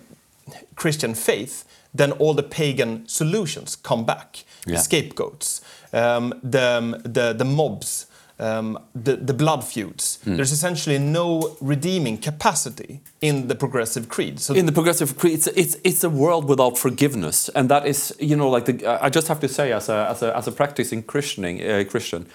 Christian 0.75 1.15
faith, 1.15 1.65
then 1.93 2.11
all 2.13 2.33
the 2.33 2.43
pagan 2.43 3.07
solutions 3.07 3.75
come 3.75 4.05
back. 4.05 4.43
Yeah. 4.67 4.79
Scapegoats, 4.79 5.61
um, 5.93 6.33
the, 6.43 7.01
the, 7.03 7.33
the 7.33 7.45
mobs, 7.45 8.07
um, 8.39 8.79
the, 8.93 9.15
the 9.15 9.33
blood 9.33 9.63
feuds. 9.63 10.19
There's 10.25 10.51
essentially 10.51 10.97
no 10.97 11.55
redeeming 11.61 12.17
capacity 12.17 13.01
in 13.21 13.47
the 13.47 13.55
progressive 13.55 14.09
creed. 14.09 14.39
So 14.39 14.53
in 14.53 14.65
the 14.65 14.71
progressive 14.71 15.17
creed, 15.17 15.35
it's, 15.35 15.47
it's 15.47 15.77
it's 15.83 16.03
a 16.03 16.09
world 16.09 16.45
without 16.49 16.77
forgiveness, 16.77 17.49
and 17.49 17.69
that 17.69 17.85
is 17.85 18.13
you 18.19 18.35
know 18.35 18.49
like 18.49 18.65
the 18.65 19.05
I 19.05 19.09
just 19.09 19.27
have 19.27 19.39
to 19.39 19.47
say 19.47 19.71
as 19.71 19.89
a 19.89 20.07
as 20.09 20.21
a, 20.21 20.35
as 20.35 20.47
a 20.47 20.51
practicing 20.51 21.03
Christianing 21.03 21.61
uh, 21.61 21.83
Christian, 21.89 22.25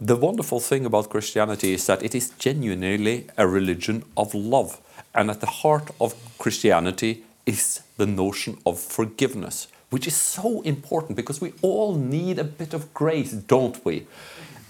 the 0.00 0.16
wonderful 0.16 0.60
thing 0.60 0.84
about 0.84 1.10
Christianity 1.10 1.72
is 1.74 1.86
that 1.86 2.02
it 2.02 2.14
is 2.14 2.30
genuinely 2.38 3.26
a 3.36 3.46
religion 3.46 4.02
of 4.16 4.34
love, 4.34 4.80
and 5.14 5.30
at 5.30 5.40
the 5.40 5.46
heart 5.46 5.90
of 6.00 6.14
Christianity 6.38 7.24
is 7.44 7.82
the 7.96 8.06
notion 8.06 8.58
of 8.66 8.80
forgiveness, 8.80 9.68
which 9.90 10.08
is 10.08 10.16
so 10.16 10.60
important 10.62 11.16
because 11.16 11.40
we 11.40 11.52
all 11.62 11.94
need 11.94 12.38
a 12.38 12.44
bit 12.44 12.74
of 12.74 12.92
grace, 12.92 13.30
don't 13.32 13.84
we? 13.84 14.06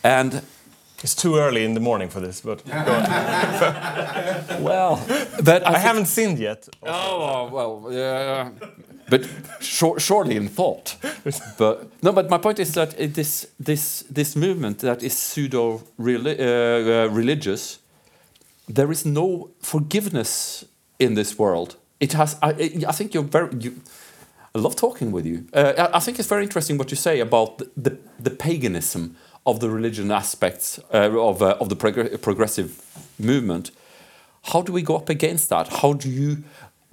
And 0.05 0.43
it's 1.03 1.15
too 1.15 1.37
early 1.37 1.65
in 1.65 1.75
the 1.75 1.81
morning 1.81 2.09
for 2.09 2.21
this, 2.21 2.41
but 2.41 2.65
go 2.65 2.93
on. 2.93 3.05
well, 4.63 5.05
but 5.45 5.67
I, 5.67 5.75
I 5.75 5.79
haven't 5.79 6.07
sinned 6.07 6.39
yet. 6.39 6.69
Oh 6.83 7.49
well, 7.53 7.93
yeah, 7.93 8.51
but 9.09 9.29
shor- 9.61 10.01
surely 10.01 10.37
in 10.37 10.49
thought. 10.49 10.97
But 11.59 11.91
no, 12.03 12.13
but 12.13 12.31
my 12.31 12.39
point 12.39 12.59
is 12.59 12.73
that 12.73 12.99
it, 12.99 13.15
this 13.15 13.47
this 13.59 14.05
this 14.11 14.37
movement 14.37 14.79
that 14.79 15.03
is 15.03 15.19
pseudo 15.19 15.83
-reli 15.99 16.39
uh, 16.39 16.45
uh, 16.45 17.17
religious, 17.17 17.81
there 18.75 18.93
is 18.93 19.05
no 19.05 19.51
forgiveness 19.61 20.65
in 20.99 21.15
this 21.15 21.37
world. 21.37 21.77
It 21.99 22.13
has. 22.15 22.37
I, 22.43 22.53
I 22.53 22.85
I 22.89 22.93
think 22.93 23.13
you're 23.13 23.29
very. 23.31 23.49
You, 23.61 23.73
I 24.55 24.59
love 24.59 24.75
talking 24.75 25.13
with 25.15 25.27
you. 25.27 25.45
Uh, 25.53 25.73
I, 25.77 25.97
I 25.97 26.01
think 26.01 26.19
it's 26.19 26.29
very 26.29 26.43
interesting 26.43 26.79
what 26.79 26.89
you 26.89 26.97
say 26.97 27.21
about 27.21 27.59
the 27.59 27.67
the, 27.83 27.97
the 28.23 28.31
paganism 28.31 29.17
of 29.47 29.61
the 29.61 29.71
religion 29.71 30.11
aspects 30.11 30.79
uh, 30.93 31.11
of 31.31 31.43
uh, 31.43 31.57
of 31.61 31.69
the 31.69 31.77
progr- 31.77 32.21
progressive 32.21 32.83
movement. 33.19 33.71
How 34.53 34.63
do 34.63 34.73
we 34.73 34.83
go 34.83 34.97
up 34.97 35.09
against 35.09 35.49
that? 35.49 35.69
How 35.81 35.93
do 35.93 36.09
you? 36.09 36.45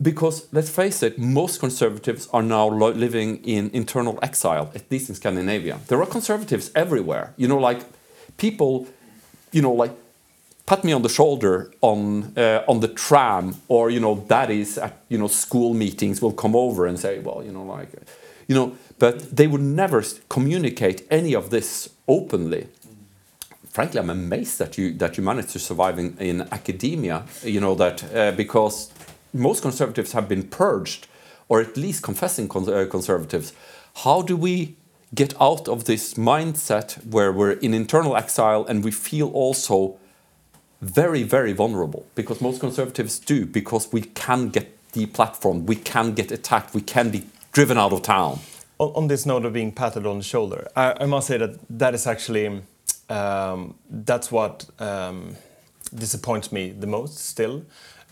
Because 0.02 0.48
let's 0.52 0.70
face 0.70 1.04
it, 1.04 1.18
most 1.18 1.60
conservatives 1.60 2.28
are 2.34 2.44
now 2.44 2.68
living 2.68 3.44
in 3.44 3.70
internal 3.74 4.20
exile, 4.22 4.72
at 4.76 4.90
least 4.92 5.10
in 5.10 5.16
Scandinavia. 5.16 5.80
There 5.88 6.02
are 6.02 6.06
conservatives 6.08 6.72
everywhere. 6.76 7.34
You 7.38 7.48
know, 7.48 7.60
like 7.60 7.82
people, 8.38 8.88
you 9.52 9.62
know, 9.62 9.72
like 9.72 9.92
pat 10.66 10.84
me 10.84 10.94
on 10.94 11.02
the 11.02 11.10
shoulder 11.10 11.72
on 11.82 12.34
uh, 12.38 12.64
on 12.68 12.80
the 12.80 12.88
tram, 12.88 13.56
or 13.68 13.90
you 13.90 14.00
know, 14.00 14.16
daddies 14.28 14.78
at 14.78 14.94
you 15.10 15.18
know 15.18 15.28
school 15.28 15.74
meetings 15.74 16.22
will 16.22 16.34
come 16.34 16.56
over 16.56 16.86
and 16.88 17.00
say, 17.00 17.20
well, 17.20 17.44
you 17.44 17.52
know, 17.52 17.64
like, 17.64 17.90
you 18.48 18.56
know, 18.56 18.76
but 19.00 19.36
they 19.36 19.48
would 19.48 19.62
never 19.62 20.04
communicate 20.30 21.06
any 21.10 21.36
of 21.36 21.50
this 21.50 21.90
openly 22.08 22.68
frankly, 23.74 24.00
I'm 24.00 24.12
amazed 24.12 24.60
that 24.60 24.78
you 24.78 24.94
that 24.94 25.18
you 25.18 25.24
managed 25.24 25.50
to 25.50 25.60
survive 25.60 25.98
in, 26.00 26.16
in 26.20 26.42
academia. 26.52 27.24
You 27.44 27.60
know 27.60 27.76
that 27.76 28.04
uh, 28.16 28.32
because 28.32 28.92
most 29.34 29.62
conservatives 29.62 30.12
have 30.14 30.30
been 30.30 30.44
purged, 30.44 31.08
or 31.50 31.60
at 31.60 31.76
least 31.76 32.04
confessing 32.04 32.48
cons- 32.48 32.70
uh, 32.70 32.86
conservatives. 32.90 33.54
How 34.04 34.22
do 34.22 34.38
we 34.38 34.76
get 35.14 35.34
out 35.42 35.68
of 35.68 35.86
this 35.86 36.14
mindset 36.16 37.06
where 37.06 37.32
we're 37.32 37.52
in 37.52 37.74
internal 37.74 38.16
exile 38.16 38.66
and 38.66 38.84
we 38.84 38.92
feel 38.92 39.30
also 39.32 39.98
very, 40.82 41.24
very 41.24 41.54
vulnerable? 41.54 42.06
Because 42.16 42.42
most 42.42 42.60
conservatives 42.60 43.20
do, 43.20 43.46
because 43.46 43.92
we 43.92 44.02
can 44.02 44.50
get 44.50 44.68
deplatformed, 44.92 45.66
we 45.66 45.76
can 45.76 46.14
get 46.14 46.32
attacked, 46.32 46.74
we 46.74 46.82
can 46.82 47.10
be 47.10 47.26
driven 47.52 47.78
out 47.78 47.94
of 47.94 48.02
town. 48.02 48.40
On, 48.92 49.08
this 49.08 49.26
note 49.26 49.46
of 49.46 49.54
being 49.54 49.72
patted 49.72 50.06
on 50.06 50.18
the 50.18 50.24
shoulder, 50.24 50.68
I, 50.76 50.94
I 51.02 51.06
must 51.06 51.28
say 51.28 51.38
that 51.38 51.58
that 51.70 51.94
is 51.94 52.08
actually 52.08 52.62
um, 53.10 53.76
that's 53.90 54.32
what 54.32 54.66
um, 54.80 55.36
disappoints 55.94 56.52
me 56.52 56.72
the 56.72 56.88
most. 56.88 57.18
Still, 57.18 57.64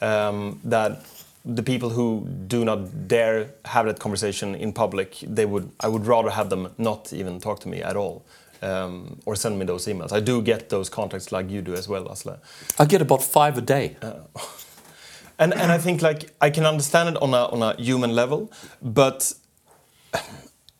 um, 0.01 0.59
that 0.63 1.05
the 1.45 1.63
people 1.63 1.89
who 1.89 2.27
do 2.47 2.63
not 2.63 3.07
dare 3.07 3.51
have 3.65 3.85
that 3.87 3.99
conversation 3.99 4.55
in 4.55 4.73
public, 4.73 5.17
they 5.23 5.45
would 5.45 5.71
I 5.79 5.87
would 5.87 6.05
rather 6.05 6.29
have 6.29 6.49
them 6.49 6.73
not 6.77 7.13
even 7.13 7.39
talk 7.39 7.59
to 7.61 7.69
me 7.69 7.81
at 7.81 7.95
all. 7.95 8.23
Um, 8.63 9.19
or 9.25 9.35
send 9.35 9.57
me 9.57 9.65
those 9.65 9.87
emails. 9.87 10.11
I 10.11 10.19
do 10.19 10.39
get 10.39 10.69
those 10.69 10.87
contacts 10.87 11.31
like 11.31 11.49
you 11.49 11.63
do 11.63 11.73
as 11.73 11.87
well, 11.87 12.05
Asle. 12.05 12.37
I 12.77 12.85
get 12.85 13.01
about 13.01 13.23
five 13.23 13.57
a 13.57 13.61
day. 13.61 13.95
And 15.39 15.53
and 15.55 15.71
I 15.71 15.79
think 15.79 16.03
like 16.03 16.29
I 16.39 16.51
can 16.51 16.65
understand 16.67 17.09
it 17.09 17.21
on 17.21 17.33
a 17.33 17.45
on 17.47 17.63
a 17.63 17.75
human 17.81 18.13
level, 18.13 18.51
but 18.79 19.33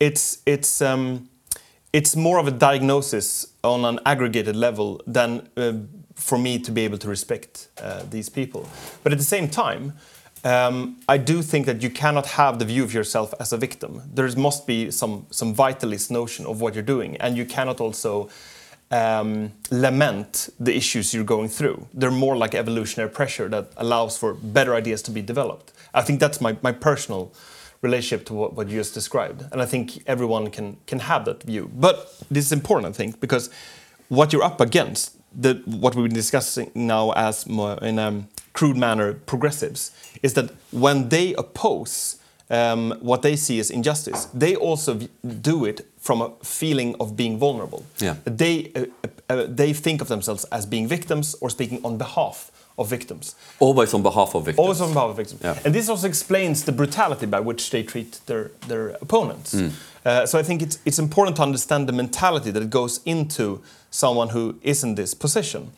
it's 0.02 0.42
it's 0.46 0.82
um, 0.82 1.28
it's 1.92 2.16
more 2.16 2.38
of 2.40 2.46
a 2.48 2.50
diagnosis 2.50 3.46
on 3.62 3.84
an 3.84 4.00
aggregated 4.04 4.56
level 4.56 5.00
than 5.06 5.48
uh, 5.56 5.72
for 6.14 6.38
me 6.38 6.58
to 6.58 6.72
be 6.72 6.84
able 6.84 6.98
to 6.98 7.08
respect 7.08 7.68
uh, 7.80 8.02
these 8.10 8.28
people. 8.28 8.68
But 9.02 9.12
at 9.12 9.18
the 9.18 9.24
same 9.24 9.48
time, 9.48 9.92
um, 10.44 10.96
I 11.08 11.18
do 11.18 11.42
think 11.42 11.66
that 11.66 11.82
you 11.82 11.90
cannot 11.90 12.26
have 12.26 12.58
the 12.58 12.64
view 12.64 12.82
of 12.82 12.92
yourself 12.92 13.32
as 13.38 13.52
a 13.52 13.56
victim. 13.56 14.02
There 14.12 14.28
must 14.36 14.66
be 14.66 14.90
some 14.90 15.26
some 15.30 15.54
vitalist 15.54 16.10
notion 16.10 16.46
of 16.46 16.60
what 16.60 16.74
you're 16.74 16.90
doing, 16.94 17.16
and 17.18 17.36
you 17.36 17.46
cannot 17.46 17.80
also 17.80 18.28
um, 18.90 19.52
lament 19.70 20.50
the 20.58 20.74
issues 20.76 21.14
you're 21.14 21.32
going 21.36 21.48
through. 21.48 21.86
They're 21.94 22.18
more 22.26 22.36
like 22.36 22.56
evolutionary 22.56 23.10
pressure 23.10 23.48
that 23.50 23.66
allows 23.76 24.18
for 24.18 24.34
better 24.34 24.74
ideas 24.74 25.02
to 25.02 25.12
be 25.12 25.22
developed. 25.22 25.72
I 25.94 26.02
think 26.02 26.20
that's 26.20 26.40
my, 26.40 26.56
my 26.62 26.72
personal 26.72 27.32
relationship 27.82 28.24
to 28.26 28.34
what, 28.34 28.54
what 28.54 28.68
you 28.68 28.78
just 28.78 28.94
described. 28.94 29.44
And 29.52 29.60
I 29.60 29.66
think 29.66 30.02
everyone 30.06 30.50
can, 30.50 30.76
can 30.86 31.00
have 31.00 31.24
that 31.26 31.42
view. 31.42 31.70
But 31.74 32.14
this 32.30 32.46
is 32.46 32.52
important, 32.52 32.94
I 32.94 32.96
think, 32.96 33.20
because 33.20 33.50
what 34.08 34.32
you're 34.32 34.44
up 34.44 34.60
against, 34.60 35.16
the, 35.34 35.62
what 35.66 35.94
we've 35.94 36.04
been 36.04 36.14
discussing 36.14 36.70
now 36.74 37.10
as 37.12 37.46
more 37.46 37.78
in 37.82 37.98
a 37.98 38.24
crude 38.52 38.76
manner 38.76 39.14
progressives, 39.14 39.90
is 40.22 40.34
that 40.34 40.50
when 40.70 41.08
they 41.08 41.34
oppose 41.34 42.18
um, 42.50 42.94
what 43.00 43.22
they 43.22 43.34
see 43.34 43.58
as 43.58 43.70
injustice, 43.70 44.26
they 44.26 44.54
also 44.54 44.94
v- 44.94 45.08
do 45.40 45.64
it 45.64 45.86
from 45.98 46.20
a 46.20 46.30
feeling 46.44 46.94
of 47.00 47.16
being 47.16 47.38
vulnerable. 47.38 47.84
Yeah. 47.98 48.16
They, 48.24 48.72
uh, 48.74 48.86
uh, 49.28 49.46
they 49.48 49.72
think 49.72 50.00
of 50.02 50.08
themselves 50.08 50.44
as 50.52 50.66
being 50.66 50.86
victims 50.86 51.34
or 51.40 51.50
speaking 51.50 51.80
on 51.84 51.96
behalf 51.96 52.52
of 52.76 52.88
victims. 52.88 53.34
Always 53.58 53.94
on 53.94 54.02
behalf 54.02 54.34
of 54.34 54.44
victims. 54.44 54.58
Always 54.58 54.80
on 54.80 54.92
behalf 54.92 55.10
of 55.10 55.16
victims. 55.16 55.40
Yeah. 55.42 55.58
And 55.64 55.74
this 55.74 55.88
also 55.88 56.06
explains 56.06 56.64
the 56.64 56.72
brutality 56.72 57.26
by 57.26 57.40
which 57.40 57.70
they 57.70 57.82
treat 57.82 58.20
their, 58.26 58.50
their 58.68 58.90
opponents. 59.00 59.54
Mm. 59.54 59.72
Uh, 60.04 60.26
so 60.26 60.38
I 60.38 60.42
think 60.42 60.62
it's, 60.62 60.78
it's 60.84 60.98
important 60.98 61.36
to 61.36 61.42
understand 61.42 61.88
the 61.88 61.92
mentality 61.92 62.50
that 62.50 62.70
goes 62.70 63.00
into 63.04 63.62
someone 63.90 64.30
who 64.30 64.58
is 64.62 64.82
in 64.82 64.94
this 64.94 65.14
position. 65.14 65.70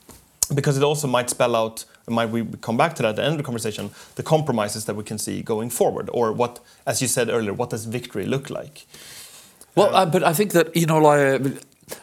Because 0.54 0.76
it 0.76 0.82
also 0.82 1.08
might 1.08 1.30
spell 1.30 1.56
out, 1.56 1.84
might 2.06 2.30
we 2.30 2.44
come 2.60 2.76
back 2.76 2.94
to 2.96 3.02
that 3.02 3.10
at 3.10 3.16
the 3.16 3.22
end 3.22 3.32
of 3.32 3.38
the 3.38 3.44
conversation, 3.44 3.90
the 4.16 4.22
compromises 4.22 4.84
that 4.84 4.94
we 4.94 5.02
can 5.02 5.18
see 5.18 5.42
going 5.42 5.70
forward, 5.70 6.10
or 6.12 6.32
what, 6.32 6.60
as 6.86 7.00
you 7.00 7.08
said 7.08 7.28
earlier, 7.28 7.54
what 7.54 7.70
does 7.70 7.86
victory 7.86 8.26
look 8.26 8.50
like? 8.50 8.86
Well, 9.74 9.94
uh, 9.94 10.06
but 10.06 10.22
I 10.22 10.32
think 10.34 10.52
that 10.52 10.76
you 10.76 10.86
know, 10.86 10.98
like, 10.98 11.42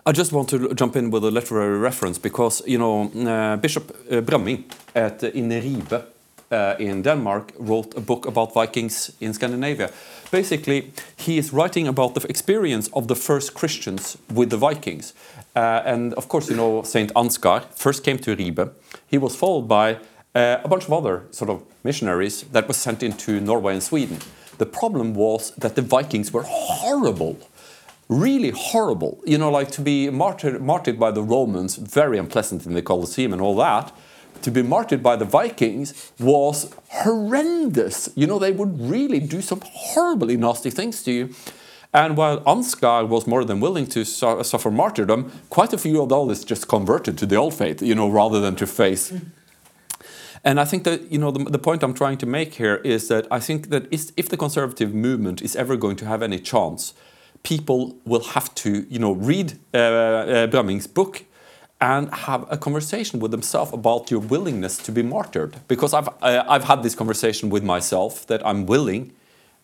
I 0.05 0.11
just 0.11 0.31
want 0.31 0.49
to 0.49 0.73
jump 0.73 0.95
in 0.95 1.11
with 1.11 1.23
a 1.23 1.31
literary 1.31 1.77
reference 1.77 2.19
because 2.19 2.61
you 2.67 2.77
know 2.77 3.11
uh, 3.27 3.57
Bishop 3.57 3.95
uh, 4.11 4.21
Bramming 4.21 4.65
at 4.95 5.23
in 5.23 5.49
Ribe 5.49 6.03
uh, 6.51 6.75
in 6.79 7.01
Denmark 7.01 7.53
wrote 7.57 7.97
a 7.97 8.01
book 8.01 8.25
about 8.25 8.53
Vikings 8.53 9.11
in 9.19 9.33
Scandinavia. 9.33 9.89
Basically, 10.31 10.91
he 11.15 11.37
is 11.37 11.53
writing 11.53 11.87
about 11.87 12.13
the 12.13 12.27
experience 12.29 12.89
of 12.93 13.07
the 13.07 13.15
first 13.15 13.53
Christians 13.53 14.17
with 14.33 14.49
the 14.49 14.57
Vikings, 14.57 15.13
uh, 15.55 15.81
and 15.85 16.13
of 16.13 16.27
course, 16.27 16.49
you 16.49 16.57
know 16.57 16.83
Saint 16.83 17.13
Ansgar 17.13 17.63
first 17.75 18.03
came 18.03 18.17
to 18.19 18.35
Ribe. 18.35 18.71
He 19.07 19.17
was 19.17 19.35
followed 19.35 19.67
by 19.67 19.97
uh, 20.35 20.57
a 20.63 20.67
bunch 20.67 20.85
of 20.85 20.93
other 20.93 21.23
sort 21.31 21.49
of 21.49 21.61
missionaries 21.83 22.43
that 22.51 22.67
was 22.67 22.77
sent 22.77 23.03
into 23.03 23.39
Norway 23.39 23.73
and 23.73 23.83
Sweden. 23.83 24.17
The 24.57 24.65
problem 24.65 25.15
was 25.15 25.51
that 25.57 25.75
the 25.75 25.81
Vikings 25.81 26.31
were 26.31 26.43
horrible 26.45 27.37
really 28.11 28.51
horrible. 28.51 29.19
You 29.25 29.37
know, 29.37 29.49
like 29.49 29.71
to 29.71 29.81
be 29.81 30.09
martyred, 30.09 30.61
martyred 30.61 30.99
by 30.99 31.11
the 31.11 31.23
Romans, 31.23 31.77
very 31.77 32.19
unpleasant 32.19 32.65
in 32.65 32.73
the 32.73 32.81
Colosseum 32.81 33.33
and 33.33 33.41
all 33.41 33.55
that. 33.55 33.91
to 34.41 34.49
be 34.49 34.63
martyred 34.63 35.03
by 35.03 35.15
the 35.15 35.25
Vikings 35.25 36.11
was 36.19 36.73
horrendous. 36.89 38.09
You 38.15 38.25
know, 38.25 38.39
they 38.39 38.51
would 38.51 38.81
really 38.81 39.19
do 39.19 39.39
some 39.39 39.61
horribly 39.63 40.35
nasty 40.35 40.71
things 40.71 41.03
to 41.03 41.11
you. 41.11 41.29
And 41.93 42.17
while 42.17 42.39
Ansgar 42.41 43.07
was 43.07 43.27
more 43.27 43.45
than 43.45 43.59
willing 43.59 43.85
to 43.87 44.03
su 44.03 44.43
suffer 44.43 44.71
martyrdom, 44.71 45.31
quite 45.49 45.73
a 45.73 45.77
few 45.77 46.01
of 46.01 46.09
the 46.09 46.19
others 46.19 46.43
just 46.43 46.67
converted 46.67 47.17
to 47.19 47.25
the 47.25 47.35
old 47.35 47.53
faith, 47.53 47.83
you 47.83 47.93
know, 47.93 48.09
rather 48.09 48.39
than 48.39 48.55
to 48.55 48.65
face. 48.65 49.13
And 50.43 50.59
I 50.59 50.65
think 50.65 50.83
that 50.85 51.11
you 51.11 51.19
know 51.19 51.31
the, 51.31 51.43
the, 51.43 51.59
point 51.59 51.83
I'm 51.83 51.93
trying 51.93 52.17
to 52.19 52.25
make 52.25 52.55
here 52.55 52.77
is 52.83 53.07
that 53.09 53.27
I 53.29 53.39
think 53.39 53.69
that 53.69 53.83
if 53.91 54.27
the 54.29 54.37
conservative 54.37 54.91
movement 54.93 55.41
is 55.41 55.55
ever 55.55 55.75
going 55.77 55.97
to 55.97 56.05
have 56.05 56.23
any 56.23 56.39
chance, 56.39 56.93
people 57.43 57.95
will 58.05 58.23
have 58.23 58.53
to 58.55 58.85
you 58.89 58.99
know 58.99 59.13
read 59.13 59.53
uh, 59.73 59.77
uh, 59.77 60.47
Bramming's 60.47 60.87
book 60.87 61.23
and 61.79 62.13
have 62.13 62.45
a 62.51 62.57
conversation 62.57 63.19
with 63.19 63.31
themselves 63.31 63.73
about 63.73 64.11
your 64.11 64.19
willingness 64.19 64.77
to 64.77 64.91
be 64.91 65.01
martyred. 65.01 65.55
Because 65.67 65.93
I've 65.93 66.09
uh, 66.21 66.43
I've 66.47 66.65
had 66.65 66.83
this 66.83 66.95
conversation 66.95 67.49
with 67.49 67.63
myself 67.63 68.25
that 68.27 68.45
I'm 68.45 68.65
willing, 68.65 69.11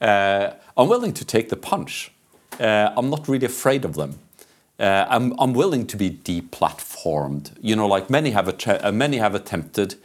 uh, 0.01 0.51
I'm 0.75 0.87
willing 0.89 1.13
to 1.13 1.25
take 1.25 1.49
the 1.49 1.55
punch. 1.55 2.11
Uh, 2.59 2.91
I'm 2.97 3.09
not 3.09 3.27
really 3.27 3.45
afraid 3.45 3.85
of 3.85 3.93
them. 3.93 4.19
Uh, 4.79 5.05
I'm, 5.09 5.33
I'm 5.39 5.53
willing 5.53 5.87
to 5.87 5.97
be 5.97 6.11
deplatformed. 6.11 7.51
You 7.61 7.75
know, 7.75 7.87
like 7.87 8.09
many 8.09 8.31
have, 8.31 8.93
many 8.93 9.17
have 9.17 9.33
attempted. 9.33 9.95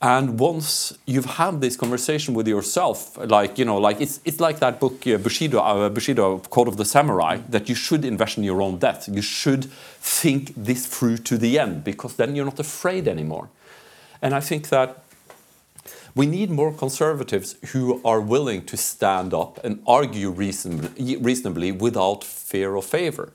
And 0.00 0.38
once 0.38 0.96
you've 1.06 1.24
had 1.24 1.60
this 1.60 1.76
conversation 1.76 2.32
with 2.32 2.46
yourself, 2.46 3.18
like 3.18 3.58
you 3.58 3.64
know, 3.64 3.78
like 3.78 4.00
it's 4.00 4.20
it's 4.24 4.38
like 4.38 4.60
that 4.60 4.78
book 4.78 5.04
uh, 5.06 5.18
Bushido, 5.18 5.58
uh, 5.58 5.88
Bushido 5.88 6.38
Code 6.38 6.68
of 6.68 6.76
the 6.76 6.84
Samurai, 6.84 7.38
that 7.48 7.68
you 7.68 7.74
should 7.74 8.04
invest 8.04 8.38
in 8.38 8.44
your 8.44 8.62
own 8.62 8.78
death. 8.78 9.08
You 9.08 9.22
should 9.22 9.64
think 9.64 10.52
this 10.54 10.86
through 10.86 11.18
to 11.18 11.36
the 11.36 11.58
end 11.58 11.82
because 11.82 12.14
then 12.14 12.36
you're 12.36 12.44
not 12.44 12.60
afraid 12.60 13.08
anymore. 13.08 13.48
And 14.22 14.34
I 14.34 14.40
think 14.40 14.68
that 14.68 15.02
we 16.14 16.26
need 16.26 16.50
more 16.50 16.72
conservatives 16.72 17.56
who 17.72 18.00
are 18.04 18.20
willing 18.20 18.64
to 18.66 18.76
stand 18.76 19.34
up 19.34 19.58
and 19.64 19.82
argue 19.86 20.30
reasonably, 20.30 21.16
reasonably 21.16 21.72
without 21.72 22.22
fear 22.22 22.74
or 22.74 22.82
favor. 22.82 23.32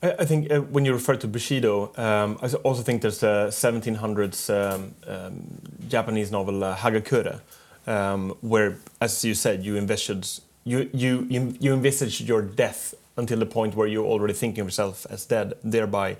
I 0.00 0.24
think 0.24 0.50
uh, 0.52 0.60
when 0.60 0.84
you 0.84 0.92
refer 0.92 1.16
to 1.16 1.26
Bushido, 1.26 1.92
um, 1.96 2.38
I 2.40 2.48
also 2.62 2.82
think 2.82 3.02
there's 3.02 3.18
the 3.18 3.48
1700s 3.50 4.48
um, 4.48 4.94
um, 5.08 5.42
Japanese 5.88 6.30
novel 6.30 6.62
uh, 6.62 6.76
Hagakure, 6.76 7.40
um, 7.86 8.36
where, 8.40 8.76
as 9.00 9.24
you 9.24 9.34
said, 9.34 9.64
you 9.64 9.74
you, 9.74 10.90
you, 10.92 11.26
you, 11.28 11.54
you 11.58 11.72
envisaged 11.72 12.20
your 12.20 12.42
death 12.42 12.94
until 13.16 13.40
the 13.40 13.46
point 13.46 13.74
where 13.74 13.88
you're 13.88 14.06
already 14.06 14.34
thinking 14.34 14.60
of 14.60 14.66
yourself 14.68 15.04
as 15.10 15.26
dead. 15.26 15.54
Thereby, 15.64 16.16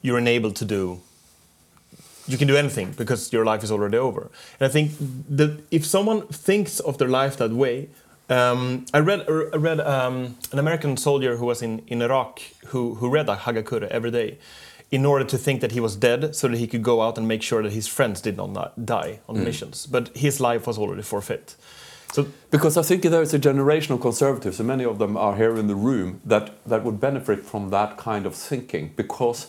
you're 0.00 0.18
enabled 0.18 0.54
to 0.56 0.64
do 0.64 1.00
you 2.28 2.36
can 2.36 2.46
do 2.46 2.56
anything 2.56 2.92
because 2.92 3.32
your 3.32 3.44
life 3.44 3.64
is 3.64 3.72
already 3.72 3.96
over. 3.96 4.30
And 4.60 4.68
I 4.68 4.68
think 4.68 4.92
that 5.30 5.64
if 5.70 5.86
someone 5.86 6.26
thinks 6.28 6.78
of 6.78 6.98
their 6.98 7.08
life 7.08 7.38
that 7.38 7.52
way, 7.52 7.88
um, 8.28 8.84
I 8.92 8.98
read, 8.98 9.24
I 9.28 9.56
read 9.56 9.80
um, 9.80 10.36
an 10.52 10.58
American 10.58 10.96
soldier 10.96 11.36
who 11.36 11.46
was 11.46 11.62
in, 11.62 11.80
in 11.86 12.02
Iraq 12.02 12.40
who, 12.66 12.94
who 12.96 13.08
read 13.08 13.26
Hagakure 13.26 13.88
every 13.88 14.10
day 14.10 14.38
in 14.90 15.04
order 15.04 15.24
to 15.24 15.36
think 15.36 15.60
that 15.60 15.72
he 15.72 15.80
was 15.80 15.96
dead 15.96 16.34
so 16.34 16.48
that 16.48 16.56
he 16.56 16.66
could 16.66 16.82
go 16.82 17.02
out 17.02 17.18
and 17.18 17.28
make 17.28 17.42
sure 17.42 17.62
that 17.62 17.72
his 17.72 17.86
friends 17.86 18.20
did 18.20 18.36
not 18.36 18.86
die 18.86 19.20
on 19.28 19.36
mm. 19.36 19.44
missions. 19.44 19.86
But 19.86 20.16
his 20.16 20.40
life 20.40 20.66
was 20.66 20.78
already 20.78 21.02
forfeit. 21.02 21.56
So, 22.12 22.26
because 22.50 22.78
I 22.78 22.82
think 22.82 23.02
there's 23.02 23.34
a 23.34 23.38
generation 23.38 23.92
of 23.92 24.00
conservatives, 24.00 24.58
and 24.58 24.66
many 24.66 24.84
of 24.84 24.98
them 24.98 25.16
are 25.16 25.36
here 25.36 25.56
in 25.56 25.66
the 25.66 25.74
room, 25.74 26.22
that, 26.24 26.52
that 26.64 26.82
would 26.82 27.00
benefit 27.00 27.44
from 27.44 27.68
that 27.68 27.98
kind 27.98 28.24
of 28.24 28.34
thinking 28.34 28.92
because 28.96 29.48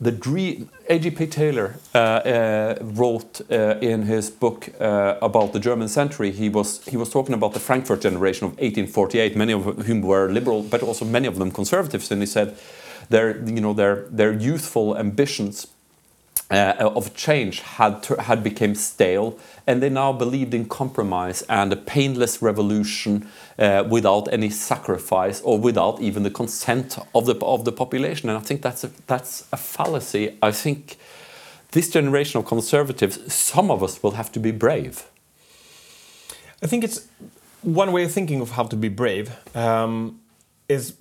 the 0.00 0.12
dream 0.12 0.70
A.J.P. 0.88 1.26
Taylor 1.26 1.74
uh, 1.94 1.98
uh, 1.98 2.78
wrote 2.80 3.40
uh, 3.50 3.78
in 3.80 4.02
his 4.02 4.30
book 4.30 4.68
uh, 4.80 5.16
about 5.20 5.52
the 5.52 5.58
German 5.58 5.88
century. 5.88 6.30
He 6.30 6.48
was 6.48 6.84
he 6.86 6.96
was 6.96 7.10
talking 7.10 7.34
about 7.34 7.52
the 7.52 7.60
Frankfurt 7.60 8.02
generation 8.02 8.44
of 8.46 8.52
1848, 8.52 9.36
many 9.36 9.52
of 9.52 9.64
whom 9.86 10.02
were 10.02 10.30
liberal, 10.30 10.62
but 10.62 10.82
also 10.82 11.04
many 11.04 11.26
of 11.26 11.38
them 11.38 11.50
conservatives. 11.50 12.12
And 12.12 12.22
he 12.22 12.26
said 12.26 12.56
their 13.08 13.44
you 13.44 13.60
know 13.60 13.72
their 13.72 14.06
their 14.10 14.32
youthful 14.32 14.96
ambitions 14.96 15.66
uh, 16.50 16.74
of 16.78 17.14
change 17.14 17.60
had 17.60 18.04
had 18.20 18.42
become 18.42 18.74
stale, 18.74 19.38
and 19.66 19.82
they 19.82 19.90
now 19.90 20.12
believed 20.12 20.54
in 20.54 20.64
compromise 20.64 21.42
and 21.48 21.72
a 21.72 21.76
painless 21.76 22.40
revolution 22.40 23.28
uh, 23.58 23.84
without 23.88 24.32
any 24.32 24.50
sacrifice 24.50 25.42
or 25.42 25.58
without 25.58 26.00
even 26.00 26.22
the 26.22 26.30
consent 26.30 26.98
of 27.14 27.26
the 27.26 27.34
of 27.44 27.64
the 27.64 27.72
population. 27.72 28.30
And 28.30 28.38
I 28.38 28.40
think 28.40 28.62
that's 28.62 28.84
a, 28.84 28.90
that's 29.06 29.46
a 29.52 29.56
fallacy. 29.56 30.38
I 30.42 30.52
think 30.52 30.96
this 31.72 31.90
generation 31.90 32.38
of 32.38 32.46
conservatives, 32.46 33.32
some 33.32 33.70
of 33.70 33.82
us 33.82 34.02
will 34.02 34.12
have 34.12 34.32
to 34.32 34.40
be 34.40 34.50
brave. 34.50 35.06
I 36.62 36.66
think 36.66 36.82
it's 36.82 37.06
one 37.62 37.92
way 37.92 38.04
of 38.04 38.12
thinking 38.12 38.40
of 38.40 38.52
how 38.52 38.64
to 38.64 38.76
be 38.76 38.88
brave 38.88 39.30
um, 39.54 40.20
is 40.68 40.94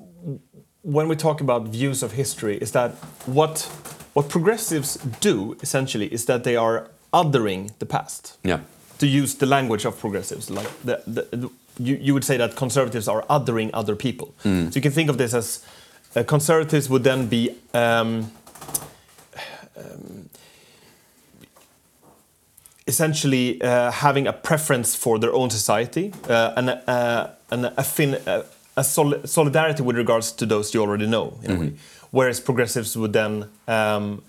when 0.81 1.07
we 1.07 1.15
talk 1.15 1.41
about 1.41 1.67
views 1.69 2.03
of 2.03 2.11
history. 2.11 2.57
Is 2.57 2.71
that 2.71 2.91
what 3.25 3.69
what 4.17 4.29
progressives 4.29 4.95
do 5.21 5.55
essentially 5.61 6.07
is 6.11 6.25
that 6.25 6.43
they 6.43 6.55
are 6.55 6.89
othering 7.13 7.69
the 7.77 7.85
past. 7.85 8.35
Yeah. 8.43 8.61
To 8.97 9.05
use 9.05 9.35
the 9.35 9.45
language 9.45 9.85
of 9.85 9.99
progressives, 9.99 10.49
like 10.49 10.69
the, 10.83 11.03
the, 11.05 11.37
the 11.37 11.49
you, 11.77 11.97
you 12.01 12.13
would 12.15 12.23
say 12.23 12.35
that 12.37 12.55
conservatives 12.55 13.07
are 13.07 13.23
othering 13.29 13.69
other 13.75 13.95
people. 13.95 14.33
Mm. 14.43 14.73
So 14.73 14.77
you 14.77 14.81
can 14.81 14.91
think 14.91 15.11
of 15.11 15.19
this 15.19 15.35
as 15.35 15.63
uh, 16.15 16.23
conservatives 16.23 16.89
would 16.89 17.03
then 17.03 17.27
be 17.27 17.51
um, 17.75 18.31
um, 19.77 20.29
essentially 22.87 23.61
uh, 23.61 23.91
having 23.91 24.25
a 24.25 24.33
preference 24.33 24.95
for 24.95 25.19
their 25.19 25.33
own 25.33 25.51
society 25.51 26.11
uh, 26.27 26.53
and, 26.57 26.69
uh, 26.69 27.27
and 27.51 27.65
a, 27.65 27.83
fin- 27.83 28.21
uh, 28.25 28.41
a 28.75 28.83
sol- 28.83 29.21
solidarity 29.25 29.83
with 29.83 29.95
regards 29.95 30.31
to 30.31 30.47
those 30.47 30.73
you 30.73 30.81
already 30.81 31.05
know. 31.05 31.37
In 31.43 31.51
mm-hmm. 31.51 31.75
Whereas 32.17 32.39
progressives 32.39 32.97
would 32.97 33.13
then 33.13 33.45
um, 33.67 34.23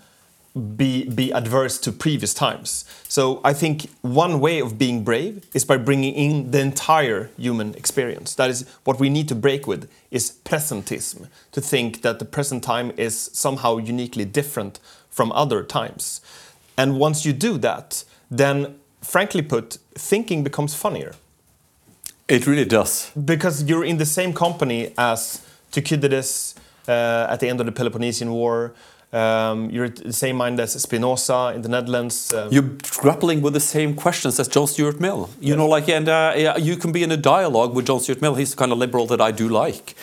be 0.77 1.09
be 1.09 1.31
adverse 1.33 1.79
to 1.79 1.91
previous 1.91 2.35
times. 2.35 2.85
So 3.07 3.41
I 3.43 3.53
think 3.53 3.89
one 4.01 4.39
way 4.39 4.61
of 4.61 4.77
being 4.77 5.03
brave 5.03 5.43
is 5.55 5.65
by 5.65 5.77
bringing 5.77 6.13
in 6.13 6.51
the 6.51 6.59
entire 6.59 7.31
human 7.35 7.73
experience. 7.73 8.35
That 8.35 8.51
is 8.51 8.69
what 8.83 8.99
we 8.99 9.09
need 9.09 9.27
to 9.29 9.35
break 9.35 9.65
with 9.65 9.89
is 10.11 10.37
presentism. 10.45 11.29
To 11.51 11.61
think 11.61 12.03
that 12.03 12.19
the 12.19 12.25
present 12.25 12.63
time 12.63 12.91
is 12.95 13.31
somehow 13.33 13.77
uniquely 13.77 14.25
different 14.25 14.79
from 15.09 15.31
other 15.31 15.63
times. 15.63 16.21
And 16.77 16.99
once 16.99 17.25
you 17.25 17.33
do 17.33 17.57
that, 17.57 18.03
then 18.29 18.75
frankly 19.01 19.41
put, 19.41 19.79
thinking 19.95 20.43
becomes 20.43 20.75
funnier. 20.75 21.13
It 22.27 22.45
really 22.45 22.65
does. 22.65 23.11
Because 23.15 23.63
you're 23.63 23.85
in 23.91 23.97
the 23.97 24.05
same 24.05 24.33
company 24.33 24.93
as 24.95 25.41
Thucydides 25.71 26.53
at 26.89 27.39
the 27.39 27.47
end 27.47 27.59
of 27.59 27.65
the 27.65 27.71
Peloponnesian 27.71 28.31
War. 28.31 28.73
Um, 29.11 29.71
you're 29.71 29.89
the 29.89 30.13
same 30.13 30.35
mind 30.35 30.59
as 30.59 30.73
Spinoza 30.73 31.53
in 31.55 31.63
the 31.63 31.69
Netherlands. 31.69 32.31
Um, 32.31 32.51
you're 32.51 32.69
grappling 33.01 33.41
with 33.41 33.53
the 33.53 33.59
same 33.59 33.95
questions 33.95 34.39
as 34.39 34.47
John 34.47 34.67
Stuart 34.67 34.99
Mill. 34.99 35.29
You 35.39 35.49
yes. 35.49 35.57
know, 35.57 35.67
like, 35.67 35.89
and 35.89 36.07
uh, 36.07 36.55
you 36.59 36.77
can 36.77 36.91
be 36.91 37.01
in 37.01 37.11
a 37.11 37.17
dialogue 37.17 37.73
with 37.73 37.87
John 37.87 37.99
Stuart 37.99 38.21
Mill. 38.21 38.35
He's 38.35 38.51
the 38.51 38.57
kind 38.57 38.71
of 38.71 38.77
liberal 38.77 39.07
that 39.07 39.19
I 39.19 39.31
do 39.31 39.49
like. 39.49 39.95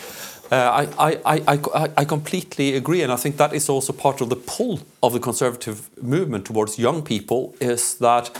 Uh, 0.51 0.87
I, 0.97 1.11
I, 1.25 1.41
I, 1.45 1.89
I, 1.97 2.05
completely 2.05 2.75
agree, 2.75 3.01
and 3.01 3.11
I 3.11 3.17
think 3.17 3.35
that 3.35 3.53
is 3.53 3.67
also 3.67 3.91
part 3.91 4.21
of 4.21 4.29
the 4.29 4.37
pull 4.37 4.79
of 5.03 5.11
the 5.11 5.19
conservative 5.19 5.89
movement 6.01 6.45
towards 6.45 6.79
young 6.79 7.01
people 7.01 7.53
is 7.59 7.95
that 7.95 8.31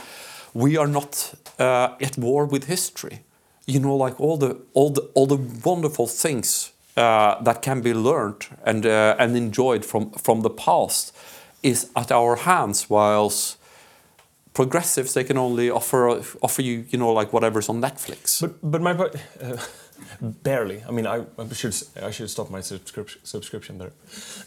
we 0.53 0.77
are 0.77 0.87
not 0.87 1.33
uh, 1.59 1.95
at 1.99 2.17
war 2.17 2.45
with 2.45 2.67
history 2.67 3.23
you 3.67 3.79
know, 3.81 3.95
like 3.95 4.19
all 4.19 4.37
the 4.37 4.57
all 4.73 4.89
the 4.89 5.01
all 5.13 5.27
the 5.27 5.39
wonderful 5.65 6.07
things 6.07 6.71
uh, 6.71 6.76
that 6.97 7.61
can 7.61 7.81
be 7.81 7.93
learned 7.93 8.47
and 8.65 8.85
uh, 8.85 9.15
and 9.19 9.35
enjoyed 9.37 9.85
from 9.85 10.11
from 10.11 10.41
the 10.41 10.49
past 10.49 11.15
is 11.63 11.89
at 11.95 12.11
our 12.11 12.35
hands, 12.35 12.89
whilst 12.89 13.57
progressives 14.53 15.13
they 15.13 15.23
can 15.23 15.37
only 15.37 15.69
offer 15.69 16.21
offer 16.41 16.61
you 16.61 16.85
you 16.89 16.97
know 16.97 17.13
like 17.13 17.31
whatever's 17.33 17.69
on 17.69 17.81
Netflix. 17.81 18.41
But 18.41 18.71
but 18.71 18.81
my 18.81 18.91
uh, 18.91 19.57
barely. 20.21 20.83
I 20.87 20.91
mean, 20.91 21.07
I, 21.07 21.25
should 21.53 21.75
I 22.01 22.11
should 22.11 22.29
stop 22.29 22.49
my 22.49 22.61
subscription 22.61 23.77
there. 23.77 23.91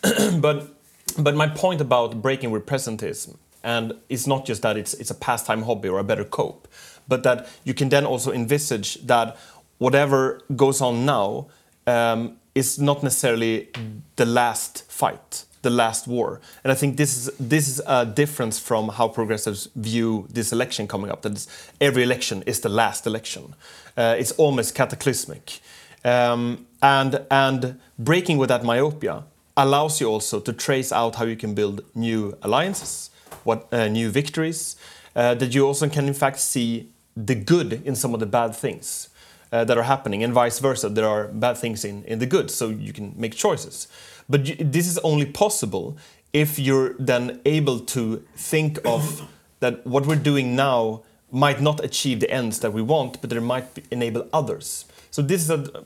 but 0.41 0.75
but 1.19 1.35
my 1.35 1.49
point 1.49 1.81
about 1.81 2.23
breaking 2.23 2.51
with 2.51 2.67
presentism 2.67 3.37
and 3.63 3.93
it's 4.09 4.27
not 4.27 4.47
just 4.47 4.63
that 4.63 4.77
it's 4.77 4.95
it's 4.95 5.11
a 5.11 5.15
pastime 5.15 5.63
hobby 5.63 5.89
or 5.89 5.99
a 5.99 6.05
better 6.05 6.25
cope 6.25 6.69
but 7.09 7.23
that 7.23 7.49
you 7.65 7.75
can 7.75 7.89
then 7.89 8.07
also 8.07 8.33
envisage 8.33 8.95
that 9.07 9.37
whatever 9.79 10.41
goes 10.57 10.81
on 10.81 11.05
now 11.05 11.47
um, 11.87 12.37
is 12.55 12.79
not 12.79 13.03
necessarily 13.03 13.69
the 14.17 14.27
last 14.27 14.91
fight, 14.91 15.45
the 15.63 15.71
last 15.71 16.07
war. 16.07 16.41
And 16.65 16.73
I 16.73 16.75
think 16.75 16.97
this 16.97 17.17
is 17.17 17.31
this 17.39 17.69
is 17.69 17.81
a 17.87 18.05
difference 18.05 18.59
from 18.59 18.89
how 18.89 19.09
progressives 19.09 19.69
view 19.75 20.27
this 20.31 20.53
election 20.53 20.87
coming 20.87 21.11
up. 21.11 21.23
That 21.23 21.47
every 21.81 22.03
election 22.03 22.43
is 22.47 22.61
the 22.61 22.69
last 22.69 23.07
election. 23.07 23.55
Uh, 23.97 24.17
it's 24.19 24.33
almost 24.33 24.75
cataclysmic, 24.75 25.61
um, 26.05 26.67
and 26.83 27.25
and 27.31 27.81
breaking 27.99 28.39
with 28.39 28.49
that 28.49 28.65
myopia 28.65 29.25
allows 29.57 30.01
you 30.01 30.09
also 30.09 30.41
to 30.41 30.53
trace 30.53 30.93
out 30.93 31.17
how 31.17 31.25
you 31.25 31.37
can 31.37 31.55
build 31.55 31.83
new 31.95 32.37
alliances 32.43 33.11
what 33.45 33.73
uh, 33.73 33.89
new 33.89 34.11
victories, 34.11 34.77
uh, 35.17 35.35
that 35.35 35.55
you 35.55 35.67
also 35.67 35.89
can 35.89 36.07
in 36.07 36.15
fact 36.15 36.39
see 36.39 36.89
the 37.17 37.35
good 37.35 37.85
in 37.85 37.97
some 37.97 38.15
of 38.15 38.21
the 38.21 38.27
bad 38.27 38.55
things 38.55 39.09
uh, 39.53 39.65
that 39.65 39.77
are 39.77 39.83
happening, 39.83 40.23
and 40.23 40.33
vice 40.33 40.59
versa. 40.59 40.89
There 40.89 41.07
are 41.07 41.29
bad 41.29 41.57
things 41.59 41.85
in, 41.85 42.05
in 42.05 42.19
the 42.19 42.27
good, 42.27 42.51
so 42.51 42.69
you 42.69 42.93
can 42.93 43.15
make 43.17 43.35
choices. 43.35 43.89
But 44.29 44.47
you, 44.47 44.57
this 44.57 44.87
is 44.87 44.99
only 44.99 45.27
possible 45.27 45.97
if 46.33 46.59
you're 46.59 46.95
then 46.99 47.41
able 47.45 47.81
to 47.81 48.23
think 48.37 48.79
of 48.85 49.29
that 49.61 49.87
what 49.87 50.07
we're 50.07 50.17
doing 50.17 50.57
now 50.57 51.03
might 51.33 51.61
not 51.61 51.85
achieve 51.85 52.21
the 52.21 52.31
ends 52.31 52.61
that 52.61 52.73
we 52.73 52.83
want, 52.83 53.21
but 53.21 53.33
it 53.33 53.41
might 53.41 53.75
be, 53.75 53.83
enable 53.91 54.29
others. 54.33 54.85
So 55.11 55.23
this 55.23 55.43
is 55.43 55.51
a. 55.51 55.85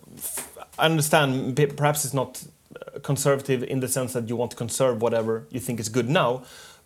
I 0.78 0.86
understand. 0.86 1.56
Perhaps 1.76 2.04
it's 2.04 2.14
not 2.14 2.42
uh, 2.74 2.98
conservative 3.00 3.62
in 3.62 3.80
the 3.80 3.88
sense 3.88 4.12
that 4.12 4.28
you 4.28 4.36
want 4.36 4.50
to 4.50 4.56
conserve 4.56 5.00
whatever 5.00 5.46
you 5.50 5.60
think 5.60 5.80
is 5.80 5.88
good 5.88 6.08
now, 6.08 6.44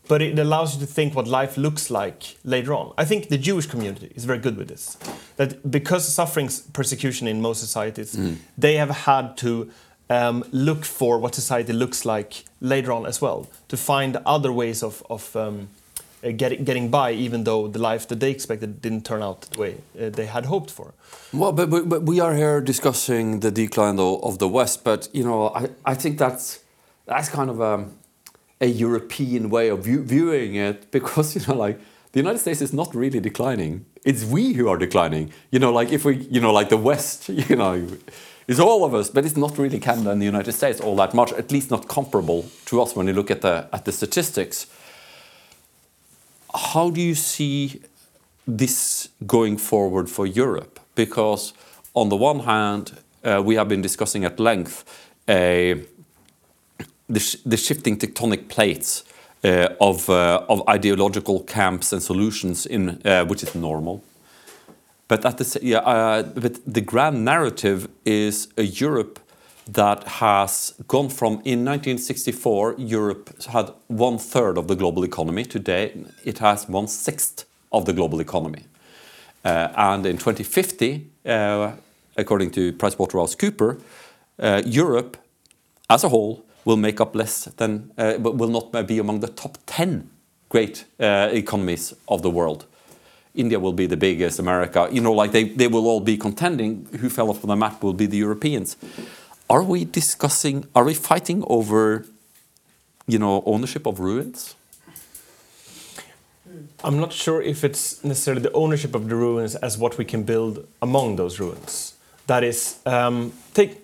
but 0.09 0.23
it 0.23 0.39
allows 0.39 0.75
you 0.75 0.81
to 0.81 0.87
think 0.87 1.15
what 1.15 1.27
life 1.27 1.57
looks 1.57 1.91
like 1.91 2.37
later 2.45 2.73
on. 2.75 2.93
I 2.97 3.05
think 3.05 3.29
the 3.29 3.39
Jewish 3.39 3.67
community 3.67 4.11
is 4.15 4.25
very 4.25 4.39
good 4.39 4.57
with 4.57 4.69
this. 4.69 4.97
That 5.37 5.71
because 5.71 6.09
suffering, 6.09 6.51
persecution 6.73 7.29
in 7.29 7.41
most 7.41 7.61
societies, 7.61 8.19
they 8.57 8.77
have 8.77 8.91
had 8.91 9.37
to 9.39 9.71
um, 10.11 10.45
look 10.53 10.85
for 10.85 11.19
what 11.19 11.35
society 11.35 11.73
looks 11.73 12.05
like 12.05 12.45
later 12.61 12.93
on 12.93 13.07
as 13.07 13.21
well, 13.21 13.49
to 13.69 13.77
find 13.77 14.17
other 14.25 14.53
ways 14.53 14.83
of, 14.83 15.03
of 15.11 15.37
um, 15.37 15.69
uh, 16.25 16.31
getting, 16.31 16.65
getting 16.65 16.91
by, 16.91 17.13
even 17.13 17.45
though 17.45 17.69
the 17.69 17.79
life 17.79 18.09
that 18.09 18.19
they 18.21 18.31
expected 18.31 18.81
didn't 18.81 19.05
turn 19.05 19.23
out 19.23 19.43
the 19.43 19.61
way 19.61 19.77
uh, 20.01 20.09
they 20.09 20.27
had 20.27 20.47
hoped 20.47 20.71
for. 20.71 20.95
Well, 21.33 21.53
but, 21.53 21.71
but, 21.71 21.89
but 21.89 22.03
we 22.03 22.21
are 22.21 22.35
here 22.35 22.61
discussing 22.61 23.41
the 23.41 23.51
decline 23.51 23.99
of, 24.01 24.25
of 24.25 24.39
the 24.39 24.49
West, 24.49 24.83
but 24.83 25.09
you 25.13 25.25
know, 25.25 25.51
I, 25.51 25.69
I 25.85 25.95
think 25.95 26.19
that's 26.19 26.61
that's 27.07 27.29
kind 27.29 27.49
of 27.49 27.61
a, 27.61 27.87
a 28.61 28.67
European 28.67 29.51
way 29.51 29.69
of 29.69 29.85
view, 29.85 30.03
viewing 30.03 30.55
it 30.55 30.91
because 30.91 31.35
you 31.37 31.43
know, 31.47 31.59
like 31.59 31.79
the 32.13 32.21
United 32.21 32.39
States 32.39 32.61
is 32.61 32.73
not 32.73 32.95
really 32.95 33.21
declining; 33.21 33.87
it's 34.05 34.25
we 34.25 34.55
who 34.55 34.69
are 34.69 34.77
declining. 34.77 35.33
You 35.51 35.59
know, 35.59 35.73
like 35.73 35.93
if 35.93 36.05
we, 36.05 36.17
you 36.17 36.41
know, 36.41 36.53
like 36.53 36.69
the 36.69 36.77
West, 36.77 37.29
you 37.51 37.57
know, 37.57 37.87
it's 38.47 38.61
all 38.61 38.85
of 38.85 38.95
us, 38.95 39.11
but 39.11 39.25
it's 39.25 39.37
not 39.37 39.59
really 39.59 39.79
Canada 39.79 40.11
and 40.11 40.21
the 40.21 40.27
United 40.27 40.53
States 40.53 40.81
all 40.81 40.97
that 40.97 41.15
much, 41.15 41.33
at 41.33 41.53
least 41.53 41.71
not 41.71 41.89
comparable 41.89 42.47
to 42.67 42.81
us 42.81 42.97
when 42.97 43.07
you 43.07 43.13
look 43.13 43.31
at 43.31 43.43
the 43.43 43.69
at 43.73 43.85
the 43.85 43.93
statistics. 43.93 44.67
How 46.55 46.91
do 46.91 47.01
you 47.01 47.15
see 47.15 47.83
this 48.47 49.11
going 49.27 49.59
forward 49.59 50.09
for 50.09 50.27
Europe? 50.27 50.81
Because 50.95 51.53
on 51.95 52.09
the 52.09 52.17
one 52.17 52.41
hand, 52.41 52.99
uh, 53.23 53.43
we 53.45 53.57
have 53.57 53.69
been 53.69 53.83
discussing 53.83 54.25
at 54.25 54.41
length 54.41 54.85
uh, 55.29 55.75
the, 57.09 57.21
sh- 57.21 57.37
the 57.45 57.57
shifting 57.57 57.97
tectonic 57.97 58.49
plates 58.49 59.05
uh, 59.45 59.69
of, 59.81 60.09
uh, 60.11 60.45
of 60.49 60.69
ideological 60.69 61.41
camps 61.41 61.93
and 61.93 62.03
solutions, 62.03 62.67
in, 62.67 63.01
uh, 63.05 63.25
which 63.25 63.43
is 63.43 63.55
normal. 63.55 64.03
But, 65.09 65.25
at 65.25 65.39
the, 65.39 65.59
yeah, 65.63 65.79
uh, 65.79 66.23
but 66.23 66.61
the 66.67 66.83
grand 66.83 67.25
narrative 67.25 67.89
is 68.05 68.49
a 68.57 68.63
Europe 68.63 69.21
that 69.73 70.05
has 70.05 70.75
gone 70.87 71.11
from 71.11 71.35
in 71.45 71.65
1964, 71.65 72.77
Europe 72.79 73.43
had 73.45 73.71
one 73.89 74.19
third 74.19 74.57
of 74.57 74.67
the 74.67 74.75
global 74.75 75.05
economy. 75.05 75.45
Today, 75.45 75.93
it 76.25 76.39
has 76.39 76.69
one 76.69 76.89
sixth 76.89 77.45
of 77.71 77.85
the 77.85 77.93
global 77.93 78.21
economy. 78.21 78.65
Uh, 79.45 79.69
and 79.77 80.07
in 80.07 80.17
2050, 80.17 81.07
uh, 81.27 81.73
according 82.17 82.51
to 82.53 82.73
PricewaterhouseCooper, 82.73 83.81
uh, 84.39 84.63
Europe 84.65 85.17
as 85.91 86.05
a 86.05 86.09
whole 86.09 86.45
will 86.69 86.77
make 86.77 87.01
up 87.01 87.17
less 87.17 87.47
than, 87.57 87.91
uh, 87.97 88.19
but 88.19 88.37
will 88.37 88.51
not 88.51 88.87
be 88.87 88.99
among 88.99 89.21
the 89.21 89.29
top 89.29 89.57
10 89.65 90.11
great 90.51 90.85
uh, 91.01 91.31
economies 91.33 91.95
of 92.09 92.21
the 92.21 92.31
world. 92.31 92.67
India 93.35 93.59
will 93.59 93.73
be 93.73 93.87
the 93.87 93.97
biggest, 93.97 94.39
America, 94.39 94.87
you 94.93 95.01
know, 95.01 95.13
like 95.13 95.33
they, 95.33 95.45
they 95.45 95.67
will 95.67 95.87
all 95.87 96.01
be 96.01 96.19
contending. 96.19 96.87
Who 97.01 97.09
fell 97.09 97.31
off 97.31 97.41
the 97.41 97.57
map 97.57 97.83
will 97.83 97.95
be 97.95 98.05
the 98.05 98.19
Europeans. 98.19 98.77
Are 99.49 99.63
we 99.63 99.87
discussing, 99.87 100.67
are 100.75 100.85
we 100.85 100.93
fighting 100.93 101.43
over, 101.47 102.05
you 103.07 103.19
know, 103.19 103.43
ownership 103.47 103.87
of 103.87 103.99
ruins? 103.99 104.55
I'm 106.85 107.01
not 107.01 107.15
sure 107.15 107.41
if 107.41 107.65
it's 107.65 108.05
necessarily 108.05 108.43
the 108.43 108.53
ownership 108.53 108.95
of 108.95 109.09
the 109.09 109.15
ruins 109.15 109.55
as 109.55 109.79
what 109.79 109.97
we 109.97 110.05
can 110.05 110.23
build 110.23 110.67
among 110.83 111.17
those 111.17 111.41
ruins. 111.41 111.95
That 112.27 112.45
is, 112.45 112.79
um, 112.85 113.33
take 113.55 113.79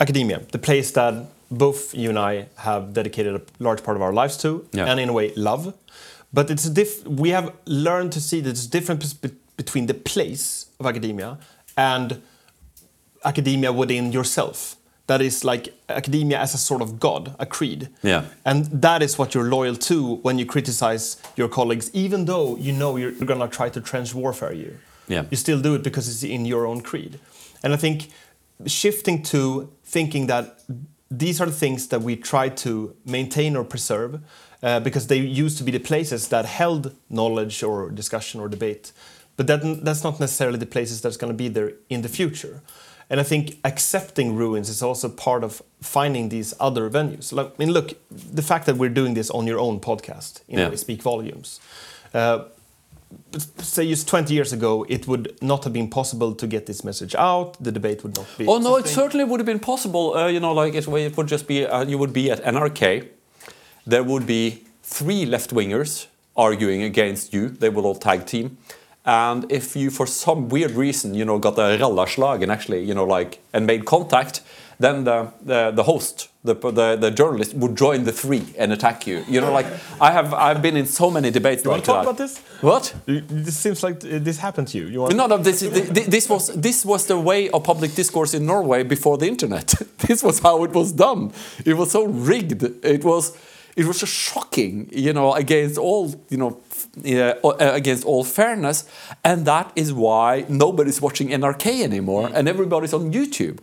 academia, 0.00 0.40
the 0.50 0.58
place 0.58 0.92
that 0.92 1.26
both 1.58 1.94
you 1.94 2.08
and 2.08 2.18
I 2.18 2.46
have 2.56 2.92
dedicated 2.92 3.34
a 3.36 3.42
large 3.58 3.82
part 3.82 3.96
of 3.96 4.02
our 4.02 4.12
lives 4.12 4.36
to, 4.38 4.66
Yeah. 4.72 4.86
and 4.90 4.98
in 5.00 5.08
a 5.08 5.12
way 5.12 5.32
love. 5.36 5.74
But 6.32 6.50
it's 6.50 6.64
a 6.66 6.70
diff- 6.70 7.06
we 7.06 7.30
have 7.30 7.52
learned 7.66 8.12
to 8.12 8.20
see 8.20 8.40
that 8.40 8.48
there's 8.54 8.66
a 8.66 8.70
difference 8.70 9.12
be- 9.12 9.30
between 9.56 9.86
the 9.86 9.94
place 9.94 10.66
of 10.80 10.86
academia 10.86 11.38
and 11.76 12.20
academia 13.24 13.72
within 13.72 14.12
yourself. 14.12 14.76
That 15.08 15.20
is 15.20 15.44
like 15.44 15.74
academia 15.88 16.38
as 16.38 16.54
a 16.54 16.58
sort 16.58 16.80
of 16.80 16.98
god, 16.98 17.34
a 17.38 17.44
creed. 17.44 17.88
Yeah. 18.02 18.24
And 18.44 18.66
that 18.82 19.02
is 19.02 19.18
what 19.18 19.34
you're 19.34 19.48
loyal 19.48 19.76
to 19.76 20.16
when 20.22 20.38
you 20.38 20.46
criticize 20.46 21.16
your 21.36 21.48
colleagues, 21.48 21.90
even 21.92 22.24
though 22.24 22.56
you 22.56 22.72
know 22.72 22.96
you're, 22.96 23.10
you're 23.10 23.26
going 23.26 23.40
to 23.40 23.48
try 23.48 23.68
to 23.68 23.80
trench 23.80 24.14
warfare 24.14 24.52
you. 24.54 24.78
Yeah. 25.08 25.24
You 25.30 25.36
still 25.36 25.60
do 25.60 25.74
it 25.74 25.82
because 25.82 26.08
it's 26.08 26.22
in 26.22 26.46
your 26.46 26.66
own 26.66 26.80
creed. 26.80 27.18
And 27.62 27.72
I 27.74 27.76
think 27.76 28.10
shifting 28.66 29.22
to 29.24 29.70
thinking 29.84 30.28
that 30.28 30.60
these 31.18 31.40
are 31.40 31.46
the 31.46 31.58
things 31.64 31.88
that 31.88 32.02
we 32.02 32.16
try 32.16 32.48
to 32.48 32.94
maintain 33.04 33.56
or 33.56 33.64
preserve 33.64 34.20
uh, 34.62 34.80
because 34.80 35.06
they 35.06 35.18
used 35.44 35.58
to 35.58 35.64
be 35.64 35.72
the 35.72 35.78
places 35.80 36.28
that 36.28 36.44
held 36.46 36.94
knowledge 37.10 37.62
or 37.62 37.90
discussion 37.90 38.40
or 38.40 38.48
debate. 38.48 38.92
But 39.36 39.46
that, 39.46 39.84
that's 39.84 40.04
not 40.04 40.20
necessarily 40.20 40.58
the 40.58 40.66
places 40.66 41.00
that's 41.00 41.16
going 41.16 41.32
to 41.32 41.36
be 41.36 41.48
there 41.48 41.72
in 41.88 42.02
the 42.02 42.08
future. 42.08 42.62
And 43.10 43.20
I 43.20 43.24
think 43.24 43.58
accepting 43.64 44.36
ruins 44.36 44.68
is 44.68 44.82
also 44.82 45.08
part 45.08 45.44
of 45.44 45.60
finding 45.80 46.28
these 46.30 46.54
other 46.60 46.88
venues. 46.88 47.32
Like, 47.32 47.48
I 47.48 47.52
mean, 47.58 47.72
look, 47.72 47.94
the 48.10 48.42
fact 48.42 48.66
that 48.66 48.76
we're 48.76 48.94
doing 49.00 49.14
this 49.14 49.30
on 49.30 49.46
your 49.46 49.58
own 49.58 49.80
podcast, 49.80 50.40
you 50.48 50.56
know, 50.56 50.70
Yeah. 50.70 50.76
speak 50.76 51.02
volumes. 51.02 51.60
Uh, 52.14 52.44
say 53.58 53.88
just 53.88 54.08
20 54.08 54.34
years 54.34 54.52
ago, 54.52 54.84
it 54.88 55.06
would 55.06 55.36
not 55.42 55.64
have 55.64 55.72
been 55.72 55.88
possible 55.88 56.34
to 56.34 56.46
get 56.46 56.66
this 56.66 56.84
message 56.84 57.14
out. 57.14 57.62
The 57.62 57.72
debate 57.72 58.02
would 58.02 58.16
not 58.16 58.26
be. 58.38 58.46
Oh 58.46 58.58
no, 58.58 58.76
it 58.76 58.86
certainly 58.86 59.24
would 59.24 59.40
have 59.40 59.46
been 59.46 59.60
possible. 59.60 60.14
Uh, 60.14 60.28
you 60.28 60.40
know, 60.40 60.52
like 60.52 60.74
it, 60.74 60.86
it 60.88 61.16
would 61.16 61.28
just 61.28 61.46
be 61.46 61.66
uh, 61.66 61.84
you 61.84 61.98
would 61.98 62.12
be 62.12 62.30
at 62.30 62.42
NRK. 62.42 63.08
There 63.86 64.02
would 64.02 64.26
be 64.26 64.64
three 64.82 65.26
left 65.26 65.50
wingers 65.50 66.06
arguing 66.36 66.82
against 66.82 67.32
you. 67.32 67.48
They 67.48 67.68
would 67.68 67.84
all 67.84 67.94
tag 67.94 68.26
team. 68.26 68.58
And 69.04 69.50
if 69.50 69.74
you, 69.74 69.90
for 69.90 70.06
some 70.06 70.48
weird 70.48 70.72
reason, 70.72 71.14
you 71.14 71.24
know, 71.24 71.38
got 71.38 71.58
a 71.58 71.76
rallaslag 71.76 72.42
and 72.42 72.52
actually, 72.52 72.84
you 72.84 72.94
know, 72.94 73.04
like 73.04 73.40
and 73.52 73.66
made 73.66 73.84
contact, 73.84 74.42
then 74.82 75.04
the 75.04 75.28
the, 75.44 75.70
the 75.70 75.82
host, 75.82 76.28
the, 76.44 76.54
the 76.54 76.96
the 77.00 77.10
journalist, 77.10 77.54
would 77.54 77.76
join 77.76 78.04
the 78.04 78.12
three 78.12 78.42
and 78.58 78.72
attack 78.72 79.06
you. 79.06 79.24
You 79.28 79.40
know, 79.40 79.52
like 79.52 79.66
I 80.00 80.10
have 80.12 80.34
I've 80.34 80.60
been 80.62 80.76
in 80.76 80.86
so 80.86 81.10
many 81.10 81.30
debates 81.30 81.64
You 81.64 81.70
like 81.70 81.76
want 81.76 81.84
to 81.84 81.90
talk 81.92 82.04
that. 82.04 82.10
about 82.10 82.18
this? 82.18 82.38
What? 82.62 82.94
You- 83.06 83.22
This 83.44 83.56
seems 83.56 83.82
like 83.82 84.00
this 84.24 84.38
happened 84.38 84.68
to 84.72 84.78
you. 84.78 84.86
You 84.86 85.00
want? 85.02 85.16
No, 85.16 85.26
no. 85.26 85.38
This, 85.38 85.62
is- 85.62 85.90
this 86.16 86.28
was 86.28 86.48
this 86.68 86.84
was 86.84 87.06
the 87.06 87.16
way 87.18 87.48
of 87.50 87.62
public 87.64 87.94
discourse 87.94 88.34
in 88.36 88.44
Norway 88.46 88.82
before 88.84 89.16
the 89.18 89.26
internet. 89.26 89.74
this 90.08 90.22
was 90.22 90.40
how 90.40 90.64
it 90.64 90.72
was 90.72 90.92
done. 90.92 91.32
It 91.64 91.74
was 91.76 91.90
so 91.90 92.04
rigged. 92.04 92.62
It 92.84 93.04
was 93.04 93.32
it 93.76 93.84
was 93.86 94.00
just 94.00 94.12
shocking. 94.14 94.88
You 94.92 95.12
know, 95.12 95.32
against 95.34 95.78
all 95.78 96.04
you 96.30 96.36
know, 96.38 96.50
uh, 97.04 97.72
against 97.74 98.04
all 98.04 98.24
fairness, 98.24 98.84
and 99.24 99.46
that 99.46 99.66
is 99.76 99.92
why 99.92 100.44
nobody's 100.48 101.00
watching 101.00 101.28
NRK 101.30 101.82
anymore, 101.82 102.30
and 102.34 102.48
everybody's 102.48 102.92
on 102.94 103.12
YouTube. 103.12 103.58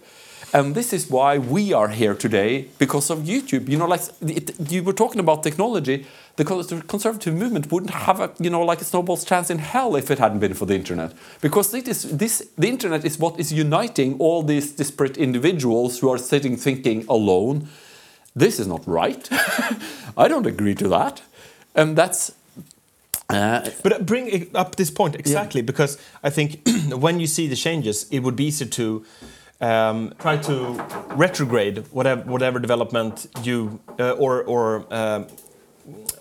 And 0.53 0.73
this 0.73 0.93
is 0.93 1.09
why 1.09 1.37
we 1.37 1.73
are 1.73 1.89
here 1.89 2.15
today 2.15 2.67
because 2.79 3.09
of 3.09 3.19
YouTube. 3.19 3.69
You 3.69 3.77
know, 3.77 3.85
like 3.85 4.01
it, 4.21 4.71
you 4.71 4.83
were 4.83 4.93
talking 4.93 5.19
about 5.19 5.43
technology. 5.43 6.05
The 6.37 6.45
conservative 6.87 7.35
movement 7.35 7.71
wouldn't 7.71 7.91
have 7.91 8.19
a, 8.19 8.31
you 8.39 8.49
know, 8.49 8.61
like 8.63 8.81
a 8.81 8.85
snowball's 8.85 9.23
chance 9.25 9.49
in 9.49 9.59
hell 9.59 9.95
if 9.95 10.09
it 10.09 10.17
hadn't 10.19 10.39
been 10.39 10.53
for 10.53 10.65
the 10.65 10.73
internet. 10.73 11.13
Because 11.41 11.73
it 11.73 11.87
is 11.87 12.03
this, 12.03 12.47
the 12.57 12.67
internet 12.67 13.05
is 13.05 13.19
what 13.19 13.39
is 13.39 13.51
uniting 13.53 14.17
all 14.19 14.41
these 14.41 14.71
disparate 14.71 15.17
individuals 15.17 15.99
who 15.99 16.09
are 16.09 16.17
sitting 16.17 16.57
thinking 16.57 17.05
alone. 17.07 17.67
This 18.35 18.59
is 18.59 18.67
not 18.67 18.87
right. 18.87 19.27
I 20.17 20.27
don't 20.27 20.45
agree 20.47 20.75
to 20.75 20.87
that, 20.87 21.21
and 21.75 21.95
that's. 21.97 22.31
Uh, 23.29 23.69
But 23.83 24.05
bring 24.07 24.47
up 24.55 24.75
this 24.75 24.89
point 24.89 25.15
exactly 25.15 25.61
because 25.61 25.97
I 26.23 26.31
think 26.31 26.61
when 26.89 27.19
you 27.19 27.27
see 27.27 27.47
the 27.47 27.55
changes, 27.55 28.07
it 28.09 28.19
would 28.21 28.35
be 28.35 28.45
easier 28.45 28.67
to 28.69 29.05
um, 29.61 30.13
try 30.19 30.37
to 30.37 30.85
retrograde 31.15 31.85
whatever 31.91 32.21
whatever 32.23 32.59
development 32.59 33.27
you 33.43 33.79
uh, 33.99 34.11
or 34.11 34.43
or 34.43 34.85
um, 34.93 35.27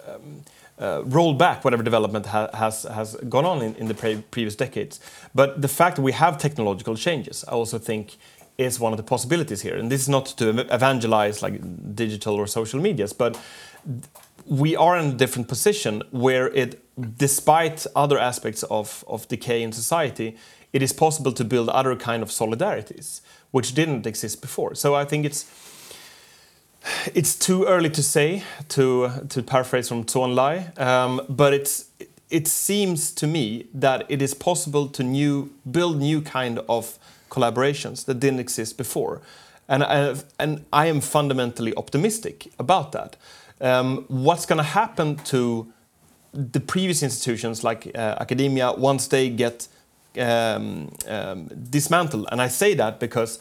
um, 0.07 0.45
uh, 0.79 1.03
roll 1.05 1.35
back 1.35 1.65
whatever 1.65 1.83
development 1.83 2.27
ha 2.27 2.49
has 2.55 2.83
has 2.85 3.17
gone 3.29 3.45
on 3.45 3.63
in, 3.63 3.75
in 3.77 3.89
the 3.89 3.95
pre 3.95 4.17
previous 4.31 4.57
decades. 4.57 5.01
But 5.35 5.63
the 5.63 5.69
fact 5.69 5.97
that 5.97 6.03
we 6.03 6.13
have 6.13 6.39
technological 6.39 6.97
changes, 6.97 7.45
I 7.49 7.53
also 7.53 7.79
think. 7.79 8.17
Is 8.61 8.81
one 8.81 8.93
of 8.93 8.97
the 8.97 9.05
possibilities 9.05 9.63
here, 9.63 9.77
and 9.77 9.89
this 9.89 10.01
is 10.01 10.09
not 10.09 10.27
to 10.39 10.49
evangelize 10.75 11.45
like 11.45 11.61
digital 11.95 12.35
or 12.35 12.49
social 12.49 12.81
medias, 12.81 13.13
but 13.13 13.39
we 14.49 14.75
are 14.77 14.99
in 14.99 15.11
a 15.11 15.15
different 15.15 15.47
position 15.49 16.03
where 16.11 16.49
it, 16.49 16.83
despite 17.19 17.87
other 17.95 18.19
aspects 18.19 18.63
of, 18.65 19.05
of 19.07 19.29
decay 19.29 19.63
in 19.63 19.73
society, 19.73 20.37
it 20.73 20.83
is 20.83 20.93
possible 20.93 21.33
to 21.33 21.45
build 21.45 21.69
other 21.69 21.97
kind 21.97 22.23
of 22.23 22.31
solidarities 22.31 23.21
which 23.51 23.75
didn't 23.75 24.07
exist 24.07 24.41
before. 24.41 24.75
So 24.75 24.95
I 24.95 25.05
think 25.05 25.25
it's 25.25 25.47
it's 27.15 27.35
too 27.35 27.65
early 27.65 27.91
to 27.91 28.03
say 28.03 28.43
to 28.69 29.11
to 29.29 29.43
paraphrase 29.43 29.89
from 29.89 30.05
Zhou 30.05 30.27
Enlai, 30.27 30.79
um, 30.79 31.21
but 31.29 31.53
it's 31.53 31.87
it 32.31 32.47
seems 32.47 33.11
to 33.15 33.27
me 33.27 33.67
that 33.75 34.05
it 34.09 34.23
is 34.23 34.35
possible 34.35 34.89
to 34.89 35.03
new 35.03 35.51
build 35.71 35.99
new 35.99 36.21
kind 36.21 36.59
of 36.69 36.99
collaborations 37.31 38.05
that 38.05 38.21
didn't 38.21 38.41
exist 38.41 38.77
before, 38.77 39.21
and 39.69 39.83
I, 39.83 40.15
and 40.39 40.65
I 40.73 40.87
am 40.87 41.01
fundamentally 41.01 41.75
optimistic 41.77 42.53
about 42.59 42.93
that. 42.93 43.17
Um, 43.61 44.05
what's 44.09 44.47
going 44.47 44.59
to 44.59 44.71
happen 44.81 45.17
to 45.25 45.73
the 46.33 46.61
previous 46.61 47.03
institutions 47.03 47.65
like 47.65 47.91
uh, 47.95 48.17
academia 48.21 48.73
once 48.73 49.09
they 49.09 49.31
get 49.31 49.69
um, 50.17 50.91
um, 51.09 51.49
dismantled? 51.71 52.27
And 52.33 52.41
I 52.41 52.49
say 52.49 52.75
that 52.75 52.99
because 53.01 53.39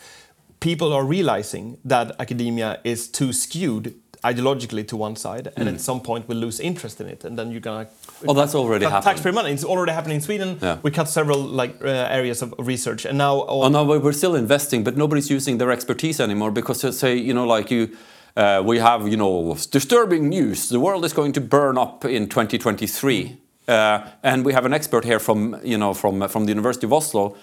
people 0.59 0.93
are 0.93 1.03
realizing 1.05 1.77
that 1.85 2.11
academia 2.19 2.79
is 2.83 3.07
too 3.07 3.31
skewed 3.33 3.93
ideologically 4.23 4.85
to 4.87 4.97
one 4.97 5.15
side, 5.15 5.51
and 5.55 5.67
Mm. 5.69 5.73
at 5.75 5.81
some 5.81 5.99
point 5.99 6.27
will 6.27 6.37
lose 6.37 6.59
interest 6.59 6.99
in 6.99 7.07
it, 7.07 7.23
and 7.23 7.37
then 7.37 7.51
you're 7.51 7.61
gonna. 7.61 7.87
Oh, 8.27 8.33
that's 8.33 8.55
already 8.55 8.85
happened. 8.85 9.03
Taxpayer 9.03 9.31
money. 9.33 9.51
It's 9.51 9.63
already 9.63 9.91
happening 9.91 10.15
in 10.15 10.21
Sweden. 10.21 10.57
Yeah. 10.61 10.77
We 10.81 10.89
cut 10.91 11.07
several 11.07 11.39
like 11.39 11.75
uh, 11.85 11.87
areas 12.19 12.41
of 12.41 12.53
research, 12.57 13.05
and 13.05 13.17
now. 13.17 13.45
Oh 13.47 13.69
no, 13.69 13.83
we're 13.85 14.13
still 14.13 14.35
investing, 14.35 14.83
but 14.83 14.97
nobody's 14.97 15.29
using 15.29 15.59
their 15.59 15.71
expertise 15.71 16.19
anymore 16.19 16.51
because 16.51 16.97
say, 16.97 17.15
you 17.15 17.33
know, 17.33 17.45
like 17.57 17.69
you, 17.69 17.89
uh, 18.35 18.61
we 18.65 18.79
have, 18.79 19.07
you 19.07 19.17
know, 19.17 19.55
disturbing 19.71 20.29
news. 20.29 20.69
The 20.69 20.79
world 20.79 21.05
is 21.05 21.13
going 21.13 21.33
to 21.33 21.41
burn 21.41 21.77
up 21.77 22.03
in 22.03 22.27
2023, 22.27 23.23
uh, 23.23 23.46
and 23.67 24.45
we 24.45 24.53
have 24.53 24.65
an 24.65 24.73
expert 24.73 25.05
here 25.05 25.19
from, 25.19 25.59
you 25.63 25.77
know, 25.77 25.93
from 25.93 26.27
from 26.27 26.45
the 26.45 26.51
University 26.51 26.85
of 26.85 26.93
Oslo. 26.93 27.35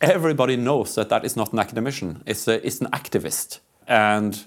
Everybody 0.00 0.56
knows 0.56 0.94
that 0.94 1.08
that 1.08 1.24
is 1.24 1.36
not 1.36 1.52
an 1.52 1.58
academician; 1.58 2.22
it's 2.26 2.48
a, 2.48 2.64
it's 2.66 2.80
an 2.80 2.88
activist, 2.90 3.60
and 3.86 4.44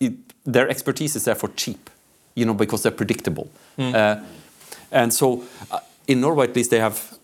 it, 0.00 0.12
their 0.44 0.68
expertise 0.68 1.16
is 1.16 1.24
therefore 1.24 1.50
cheap, 1.56 1.90
you 2.34 2.44
know, 2.44 2.54
because 2.54 2.82
they're 2.82 2.96
predictable. 2.96 3.48
Uh, 3.78 4.16
and 4.90 5.12
so, 5.12 5.44
uh, 5.70 5.80
in 6.06 6.20
Norway 6.20 6.48
at 6.48 6.56
least, 6.56 6.70
they 6.70 6.80
have 6.80 7.18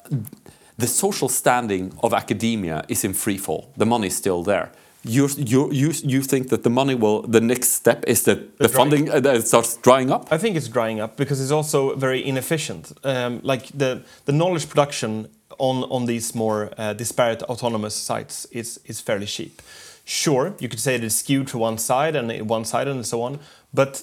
the 0.78 0.86
social 0.86 1.28
standing 1.28 1.92
of 2.02 2.12
academia 2.12 2.84
is 2.88 3.04
in 3.04 3.14
free 3.14 3.38
fall. 3.38 3.70
The 3.76 3.86
money 3.86 4.06
is 4.06 4.16
still 4.16 4.42
there. 4.42 4.70
You 5.02 5.28
you 5.36 5.72
you 5.72 5.92
you 6.04 6.22
think 6.22 6.48
that 6.48 6.62
the 6.62 6.70
money 6.70 6.94
will 6.94 7.22
the 7.22 7.40
next 7.40 7.72
step 7.72 8.04
is 8.06 8.22
that 8.24 8.58
the 8.58 8.68
drying- 8.68 8.76
funding 8.76 9.10
uh, 9.10 9.20
that 9.20 9.36
it 9.36 9.46
starts 9.46 9.76
drying 9.78 10.10
up? 10.10 10.28
I 10.30 10.38
think 10.38 10.56
it's 10.56 10.68
drying 10.68 11.00
up 11.00 11.16
because 11.16 11.40
it's 11.40 11.52
also 11.52 11.96
very 11.96 12.26
inefficient. 12.26 12.92
Um, 13.02 13.40
like 13.42 13.66
the 13.78 14.02
the 14.26 14.32
knowledge 14.32 14.68
production 14.68 15.28
on 15.58 15.84
on 15.90 16.06
these 16.06 16.34
more 16.34 16.70
uh, 16.76 16.92
disparate 16.92 17.42
autonomous 17.44 17.94
sites 17.94 18.46
is 18.50 18.80
is 18.84 19.00
fairly 19.00 19.26
cheap. 19.26 19.62
Sure, 20.04 20.54
you 20.58 20.68
could 20.68 20.80
say 20.80 20.94
it 20.96 21.04
is 21.04 21.18
skewed 21.18 21.46
to 21.48 21.58
one 21.58 21.78
side 21.78 22.16
and 22.16 22.50
one 22.50 22.64
side 22.64 22.88
and 22.88 23.06
so 23.06 23.22
on, 23.22 23.38
but 23.72 24.02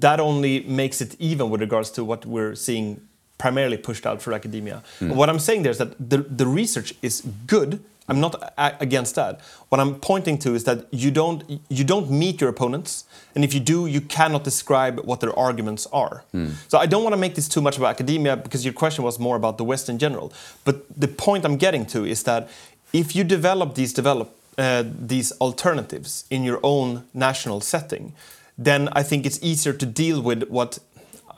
that 0.00 0.20
only 0.20 0.60
makes 0.66 1.00
it 1.00 1.16
even 1.18 1.48
with 1.48 1.60
regards 1.60 1.90
to 1.90 2.04
what 2.04 2.26
we're 2.26 2.54
seeing 2.56 3.00
primarily 3.38 3.76
pushed 3.76 4.06
out 4.06 4.22
for 4.22 4.32
academia. 4.32 4.82
What 5.00 5.28
I'm 5.28 5.38
saying 5.38 5.62
there 5.62 5.72
is 5.72 5.78
that 5.78 5.94
the, 6.10 6.18
the 6.18 6.46
research 6.46 6.94
is 7.02 7.22
good. 7.46 7.78
I'm 8.08 8.20
not 8.20 8.34
a- 8.58 8.76
against 8.80 9.14
that. 9.14 9.40
What 9.70 9.80
I'm 9.80 9.94
pointing 9.94 10.38
to 10.38 10.54
is 10.54 10.64
that 10.64 10.78
you 10.92 11.10
don't 11.10 11.42
you 11.68 11.84
don't 11.84 12.10
meet 12.10 12.40
your 12.40 12.50
opponents, 12.50 13.04
and 13.34 13.44
if 13.44 13.54
you 13.54 13.60
do, 13.60 13.86
you 13.86 14.00
cannot 14.00 14.44
describe 14.44 15.00
what 15.04 15.20
their 15.20 15.38
arguments 15.38 15.86
are. 15.92 16.22
So 16.68 16.78
I 16.78 16.86
don't 16.86 17.02
want 17.02 17.14
to 17.14 17.20
make 17.20 17.34
this 17.34 17.48
too 17.48 17.60
much 17.62 17.76
about 17.78 17.90
academia 17.90 18.36
because 18.36 18.64
your 18.64 18.74
question 18.74 19.04
was 19.04 19.18
more 19.18 19.36
about 19.36 19.56
the 19.56 19.64
West 19.64 19.88
in 19.88 19.98
general. 19.98 20.32
But 20.64 20.76
the 21.00 21.08
point 21.08 21.44
I'm 21.44 21.56
getting 21.56 21.86
to 21.86 22.04
is 22.04 22.22
that 22.24 22.48
if 22.92 23.16
you 23.16 23.24
develop 23.24 23.74
these 23.74 23.92
develop 23.94 24.28
uh, 24.58 24.84
these 25.08 25.32
alternatives 25.40 26.24
in 26.30 26.44
your 26.44 26.60
own 26.62 27.04
national 27.12 27.60
setting, 27.60 28.12
then 28.64 28.88
I 28.92 29.02
think 29.02 29.26
it's 29.26 29.38
easier 29.42 29.72
to 29.72 29.86
deal 29.86 30.20
with 30.22 30.42
what 30.48 30.78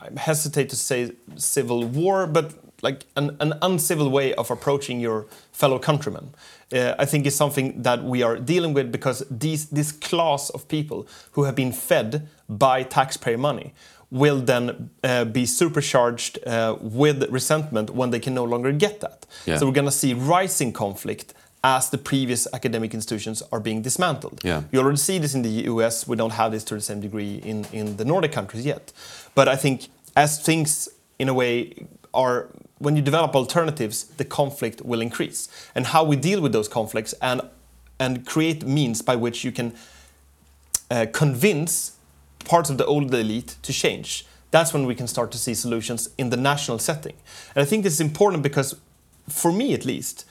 I 0.02 0.20
hesitate 0.20 0.68
to 0.70 0.76
say 0.76 1.12
civil 1.36 1.84
war, 1.84 2.26
but 2.26 2.52
like 2.82 3.06
an, 3.16 3.36
an 3.40 3.54
uncivil 3.62 4.10
way 4.10 4.34
of 4.34 4.50
approaching 4.50 5.00
your 5.00 5.26
fellow 5.52 5.78
countrymen. 5.78 6.34
Uh, 6.72 6.94
I 6.98 7.04
think 7.04 7.26
is 7.26 7.36
something 7.36 7.82
that 7.82 8.02
we 8.02 8.22
are 8.22 8.36
dealing 8.36 8.74
with 8.74 8.90
because 8.90 9.24
these, 9.30 9.66
this 9.66 9.92
class 9.92 10.50
of 10.50 10.66
people 10.68 11.06
who 11.32 11.44
have 11.44 11.54
been 11.54 11.72
fed 11.72 12.28
by 12.48 12.82
taxpayer 12.82 13.38
money 13.38 13.72
will 14.10 14.40
then 14.40 14.90
uh, 15.02 15.24
be 15.24 15.46
supercharged 15.46 16.38
uh, 16.46 16.76
with 16.80 17.28
resentment 17.30 17.90
when 17.90 18.10
they 18.10 18.20
can 18.20 18.34
no 18.34 18.44
longer 18.44 18.72
get 18.72 19.00
that. 19.00 19.26
Yeah. 19.46 19.58
So 19.58 19.66
we're 19.66 19.72
going 19.72 19.86
to 19.86 19.92
see 19.92 20.14
rising 20.14 20.72
conflict 20.72 21.34
as 21.64 21.90
the 21.90 21.98
previous 21.98 22.46
academic 22.52 22.94
institutions 22.94 23.42
are 23.50 23.58
being 23.58 23.82
dismantled. 23.82 24.40
Yeah. 24.44 24.62
You 24.70 24.80
already 24.80 24.98
see 24.98 25.18
this 25.18 25.34
in 25.34 25.42
the 25.42 25.66
US. 25.72 26.06
We 26.06 26.16
don't 26.16 26.32
have 26.32 26.52
this 26.52 26.62
to 26.64 26.74
the 26.74 26.80
same 26.80 27.00
degree 27.00 27.36
in, 27.44 27.64
in 27.72 27.96
the 27.96 28.04
Nordic 28.04 28.32
countries 28.32 28.64
yet. 28.64 28.92
But 29.34 29.48
I 29.48 29.56
think 29.56 29.88
as 30.16 30.40
things, 30.40 30.88
in 31.18 31.28
a 31.28 31.34
way, 31.34 31.86
are 32.14 32.48
when 32.78 32.96
you 32.96 33.02
develop 33.02 33.34
alternatives, 33.34 34.04
the 34.04 34.24
conflict 34.24 34.82
will 34.82 35.00
increase. 35.00 35.48
And 35.74 35.86
how 35.86 36.04
we 36.04 36.16
deal 36.16 36.40
with 36.40 36.52
those 36.52 36.68
conflicts 36.68 37.14
and 37.20 37.40
and 37.98 38.26
create 38.26 38.66
means 38.66 39.00
by 39.00 39.16
which 39.16 39.42
you 39.42 39.50
can 39.50 39.74
uh, 40.90 41.06
convince 41.12 41.96
parts 42.44 42.68
of 42.68 42.76
the 42.76 42.84
old 42.84 43.12
elite 43.14 43.56
to 43.62 43.72
change. 43.72 44.26
That's 44.50 44.72
when 44.74 44.86
we 44.86 44.94
can 44.94 45.06
start 45.06 45.32
to 45.32 45.38
see 45.38 45.54
solutions 45.54 46.10
in 46.18 46.30
the 46.30 46.36
national 46.36 46.78
setting. 46.78 47.14
And 47.54 47.62
I 47.62 47.64
think 47.64 47.82
this 47.84 47.94
is 47.94 48.00
important 48.00 48.42
because, 48.42 48.76
for 49.28 49.50
me 49.50 49.74
at 49.74 49.84
least, 49.84 50.26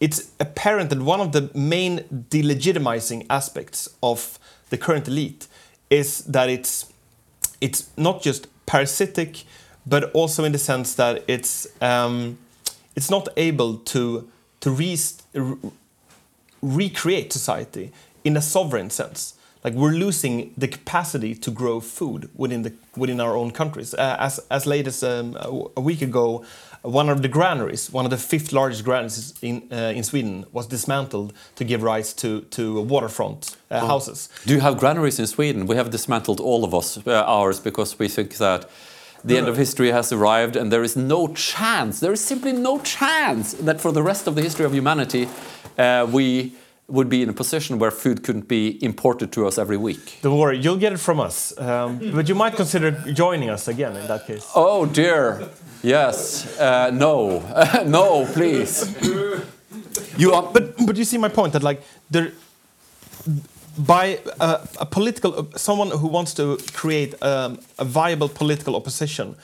it's 0.00 0.30
apparent 0.38 0.90
that 0.90 1.00
one 1.00 1.20
of 1.20 1.32
the 1.32 1.50
main 1.54 2.00
delegitimizing 2.30 3.26
aspects 3.30 3.88
of 4.02 4.38
the 4.70 4.76
current 4.76 5.08
elite 5.08 5.46
is 5.88 6.24
that 6.24 6.50
it's 6.50 6.92
it's 7.60 7.88
not 7.96 8.20
just 8.20 8.48
parasitic, 8.66 9.44
but 9.86 10.10
also 10.12 10.44
in 10.44 10.52
the 10.52 10.58
sense 10.58 10.94
that 10.94 11.22
it's 11.28 11.66
um, 11.80 12.38
it's 12.94 13.10
not 13.10 13.28
able 13.36 13.76
to 13.78 14.28
to 14.60 14.70
re- 14.70 14.98
re- 15.34 15.56
recreate 16.62 17.32
society 17.32 17.92
in 18.24 18.36
a 18.36 18.42
sovereign 18.42 18.90
sense. 18.90 19.34
Like 19.62 19.74
we're 19.74 19.92
losing 19.92 20.52
the 20.56 20.68
capacity 20.68 21.34
to 21.34 21.50
grow 21.50 21.80
food 21.80 22.28
within 22.36 22.62
the 22.62 22.72
within 22.96 23.20
our 23.20 23.36
own 23.36 23.50
countries. 23.50 23.94
Uh, 23.94 24.16
as 24.18 24.38
as 24.48 24.64
late 24.64 24.86
as 24.86 25.02
um, 25.02 25.36
a, 25.76 25.80
week 25.80 26.02
ago, 26.02 26.44
one 26.82 27.08
of 27.08 27.22
the 27.22 27.28
granaries, 27.28 27.90
one 27.92 28.04
of 28.04 28.10
the 28.10 28.16
fifth 28.16 28.52
largest 28.52 28.84
granaries 28.84 29.34
in 29.42 29.62
uh, 29.72 29.92
in 29.96 30.04
Sweden, 30.04 30.44
was 30.52 30.68
dismantled 30.68 31.32
to 31.56 31.64
give 31.64 31.82
rise 31.82 32.12
to 32.14 32.42
to 32.42 32.80
waterfront 32.82 33.56
uh, 33.70 33.84
houses. 33.86 34.28
Do 34.44 34.54
you 34.54 34.60
have 34.60 34.78
granaries 34.78 35.18
in 35.18 35.26
Sweden? 35.26 35.66
We 35.66 35.76
have 35.76 35.90
dismantled 35.90 36.40
all 36.40 36.62
of 36.62 36.72
us 36.72 36.98
uh, 37.04 37.24
ours 37.26 37.58
because 37.58 37.98
we 37.98 38.08
think 38.08 38.36
that 38.36 38.70
the 39.24 39.36
end 39.36 39.48
of 39.48 39.56
history 39.56 39.90
has 39.90 40.12
arrived 40.12 40.56
and 40.56 40.70
there 40.70 40.82
is 40.84 40.96
no 40.96 41.28
chance, 41.28 42.00
there 42.00 42.12
is 42.12 42.20
simply 42.24 42.52
no 42.52 42.78
chance 42.80 43.54
that 43.54 43.80
for 43.80 43.92
the 43.92 44.02
rest 44.02 44.26
of 44.26 44.34
the 44.34 44.42
history 44.42 44.64
of 44.64 44.72
humanity 44.74 45.28
uh, 45.78 46.06
we 46.10 46.52
would 46.88 47.08
be 47.08 47.20
in 47.22 47.28
a 47.28 47.32
position 47.32 47.78
where 47.78 47.90
food 47.90 48.22
couldn't 48.22 48.46
be 48.46 48.82
imported 48.84 49.32
to 49.32 49.46
us 49.46 49.58
every 49.58 49.76
week. 49.76 50.18
Don't 50.22 50.38
worry, 50.38 50.56
you'll 50.58 50.76
get 50.78 50.92
it 50.92 50.98
from 51.00 51.18
us. 51.18 51.52
Um, 51.58 51.98
but 52.14 52.28
you 52.28 52.34
might 52.34 52.54
consider 52.54 52.92
joining 53.12 53.50
us 53.50 53.66
again 53.68 53.96
in 53.96 54.06
that 54.06 54.26
case. 54.26 54.48
Oh 54.54 54.86
dear. 54.86 55.48
Yes. 55.82 56.58
Uh, 56.58 56.90
no. 56.90 57.40
no, 57.86 58.24
please. 58.32 58.86
You 60.16 60.32
are, 60.32 60.42
But 60.52 60.76
but 60.86 60.96
you 60.96 61.04
see 61.04 61.18
my 61.18 61.28
point 61.28 61.52
that 61.52 61.62
like 61.62 61.82
there, 62.10 62.32
by 63.78 64.18
a, 64.40 64.68
a 64.80 64.86
political 64.86 65.48
someone 65.56 65.90
who 65.90 66.06
wants 66.06 66.34
to 66.34 66.58
create 66.72 67.20
um, 67.22 67.58
a 67.78 67.84
viable 67.84 68.28
political 68.28 68.74
opposition 68.76 69.36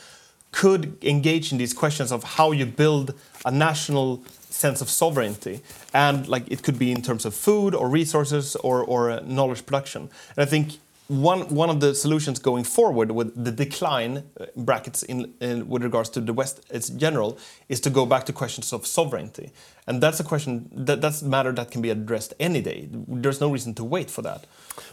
could 0.52 1.02
engage 1.02 1.50
in 1.50 1.58
these 1.58 1.72
questions 1.72 2.12
of 2.12 2.22
how 2.22 2.52
you 2.52 2.66
build 2.66 3.14
a 3.44 3.50
national 3.50 4.22
sense 4.50 4.80
of 4.80 4.88
sovereignty. 4.88 5.60
And 5.94 6.28
like 6.28 6.44
it 6.50 6.62
could 6.62 6.78
be 6.78 6.92
in 6.92 7.02
terms 7.02 7.24
of 7.24 7.34
food 7.34 7.74
or 7.74 7.88
resources 7.88 8.54
or, 8.56 8.84
or 8.84 9.10
uh, 9.10 9.20
knowledge 9.24 9.64
production. 9.66 10.02
And 10.36 10.42
i 10.42 10.44
think 10.44 10.78
one, 11.12 11.42
one 11.48 11.68
of 11.68 11.80
the 11.80 11.94
solutions 11.94 12.38
going 12.38 12.64
forward 12.64 13.10
with 13.12 13.44
the 13.44 13.52
decline 13.52 14.24
uh, 14.40 14.46
brackets 14.56 15.02
in, 15.02 15.34
in 15.40 15.68
with 15.68 15.82
regards 15.82 16.08
to 16.10 16.20
the 16.20 16.32
west 16.32 16.60
as 16.70 16.88
general 16.88 17.38
is 17.68 17.80
to 17.80 17.90
go 17.90 18.06
back 18.06 18.24
to 18.26 18.32
questions 18.32 18.72
of 18.72 18.86
sovereignty. 18.86 19.52
And 19.86 20.02
that's 20.02 20.20
a 20.20 20.24
question 20.24 20.70
that, 20.72 21.00
that's 21.00 21.22
a 21.22 21.26
matter 21.26 21.52
that 21.52 21.70
can 21.70 21.82
be 21.82 21.90
addressed 21.90 22.32
any 22.40 22.62
day. 22.62 22.88
There's 22.90 23.40
no 23.40 23.50
reason 23.50 23.74
to 23.74 23.84
wait 23.84 24.10
for 24.10 24.22
that. 24.22 24.46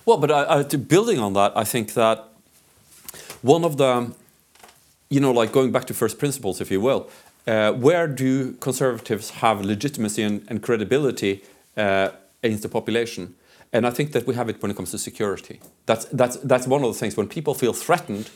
Well, 0.06 0.18
but 0.18 0.32
I, 0.32 0.60
I, 0.60 0.64
building 0.64 1.20
on 1.20 1.34
that, 1.34 1.54
I 1.56 1.64
think 1.64 1.94
that 1.94 2.26
one 3.42 3.64
of 3.64 3.78
the, 3.78 4.14
you 5.10 5.22
know, 5.22 5.32
like 5.32 5.52
going 5.52 5.72
back 5.72 5.86
to 5.86 5.94
first 5.94 6.20
principles, 6.20 6.60
if 6.60 6.70
you 6.70 6.82
will, 6.82 7.10
uh, 7.48 7.72
where 7.72 8.08
do 8.08 8.54
conservatives 8.54 9.30
have 9.30 9.62
legitimacy 9.62 10.22
and, 10.22 10.46
and 10.50 10.62
credibility 10.62 11.44
uh, 11.78 12.10
against 12.44 12.64
the 12.64 12.70
population? 12.70 13.36
And 13.72 13.86
I 13.86 13.92
think 13.92 14.12
that 14.12 14.26
we 14.26 14.36
have 14.36 14.50
it 14.50 14.62
when 14.62 14.72
it 14.72 14.78
comes 14.78 14.92
to 14.92 14.98
security. 14.98 15.60
That's 15.86 16.06
that's 16.06 16.38
that's 16.38 16.68
one 16.68 16.84
of 16.84 16.94
the 16.94 17.00
things 17.00 17.16
when 17.16 17.28
people 17.28 17.54
feel 17.54 17.74
threatened, 17.74 18.30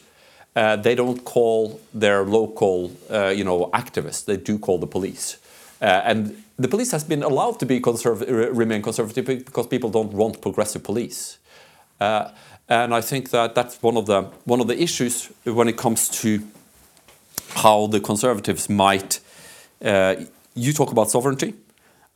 uh, 0.55 0.75
they 0.75 0.95
don't 0.95 1.23
call 1.23 1.79
their 1.93 2.23
local, 2.23 2.91
uh, 3.09 3.29
you 3.29 3.43
know, 3.43 3.69
activists. 3.73 4.25
They 4.25 4.37
do 4.37 4.59
call 4.59 4.77
the 4.77 4.87
police, 4.87 5.37
uh, 5.81 5.85
and 6.05 6.43
the 6.59 6.67
police 6.67 6.91
has 6.91 7.03
been 7.03 7.23
allowed 7.23 7.59
to 7.59 7.65
be 7.65 7.79
conserv- 7.79 8.55
remain 8.55 8.81
conservative 8.81 9.25
because 9.25 9.67
people 9.67 9.89
don't 9.89 10.13
want 10.13 10.41
progressive 10.41 10.83
police. 10.83 11.39
Uh, 11.99 12.29
and 12.69 12.93
I 12.93 13.01
think 13.01 13.31
that 13.31 13.55
that's 13.55 13.81
one 13.81 13.97
of 13.97 14.05
the 14.05 14.23
one 14.45 14.61
of 14.61 14.67
the 14.67 14.79
issues 14.81 15.31
when 15.43 15.67
it 15.67 15.77
comes 15.77 16.09
to 16.21 16.39
how 17.55 17.87
the 17.87 17.99
conservatives 17.99 18.69
might. 18.69 19.19
Uh, 19.83 20.15
you 20.55 20.73
talk 20.73 20.91
about 20.91 21.09
sovereignty, 21.09 21.55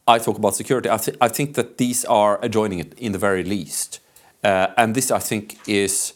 I 0.08 0.20
talk 0.20 0.38
about 0.38 0.56
security. 0.56 0.90
I, 0.90 0.98
th 0.98 1.18
I 1.22 1.28
think 1.28 1.54
that 1.56 1.78
these 1.78 2.06
are 2.06 2.40
adjoining 2.42 2.80
it 2.80 2.94
in 2.98 3.12
the 3.12 3.20
very 3.20 3.44
least, 3.44 4.00
uh, 4.44 4.68
and 4.78 4.96
this 4.96 5.12
I 5.12 5.20
think 5.20 5.58
is 5.68 6.14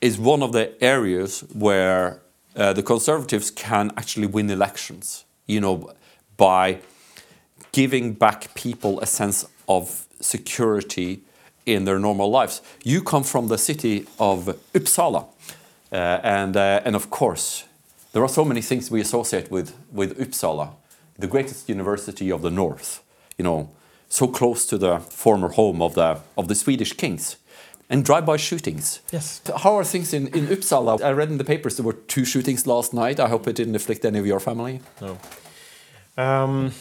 is 0.00 0.18
one 0.18 0.44
of 0.44 0.52
the 0.52 0.66
areas 0.80 1.44
where 1.52 2.20
uh, 2.56 2.72
the 2.72 2.82
conservatives 2.82 3.50
can 3.50 3.90
actually 3.96 4.28
win 4.28 4.50
elections. 4.50 5.24
You 5.46 5.60
know, 5.60 5.92
by 6.36 6.78
giving 7.72 8.12
back 8.12 8.54
people 8.54 9.00
a 9.00 9.06
sense 9.06 9.46
of 9.66 10.06
security 10.20 11.22
in 11.64 11.84
their 11.84 11.98
normal 11.98 12.30
lives. 12.30 12.60
You 12.84 13.02
come 13.02 13.24
from 13.24 13.48
the 13.48 13.58
city 13.58 14.06
of 14.18 14.46
Uppsala, 14.74 15.26
uh, 15.92 15.96
and 16.22 16.56
uh, 16.56 16.80
and 16.84 16.94
of 16.96 17.10
course, 17.10 17.64
there 18.12 18.22
are 18.22 18.28
so 18.28 18.44
many 18.44 18.62
things 18.62 18.90
we 18.90 19.00
associate 19.00 19.50
with 19.50 19.72
with 19.92 20.18
Uppsala, 20.18 20.74
the 21.18 21.26
greatest 21.26 21.68
university 21.68 22.30
of 22.30 22.42
the 22.42 22.50
north. 22.50 23.01
You 23.38 23.44
know, 23.44 23.70
so 24.08 24.28
close 24.28 24.66
to 24.66 24.78
the 24.78 24.98
former 24.98 25.48
home 25.48 25.82
of 25.82 25.94
the 25.94 26.20
of 26.36 26.48
the 26.48 26.54
Swedish 26.54 26.92
kings. 26.92 27.36
And 27.88 28.04
drive-by 28.06 28.38
shootings. 28.38 29.00
Yes. 29.10 29.42
How 29.54 29.76
are 29.76 29.84
things 29.84 30.14
in, 30.14 30.28
in 30.28 30.46
Uppsala? 30.46 31.02
I 31.02 31.12
read 31.12 31.28
in 31.28 31.36
the 31.36 31.44
papers 31.44 31.76
there 31.76 31.84
were 31.84 31.98
two 32.06 32.24
shootings 32.24 32.66
last 32.66 32.94
night. 32.94 33.20
I 33.20 33.28
hope 33.28 33.46
it 33.46 33.56
didn't 33.56 33.74
afflict 33.74 34.04
any 34.06 34.18
of 34.18 34.26
your 34.26 34.40
family. 34.40 34.80
No. 35.02 35.18
Um, 36.16 36.72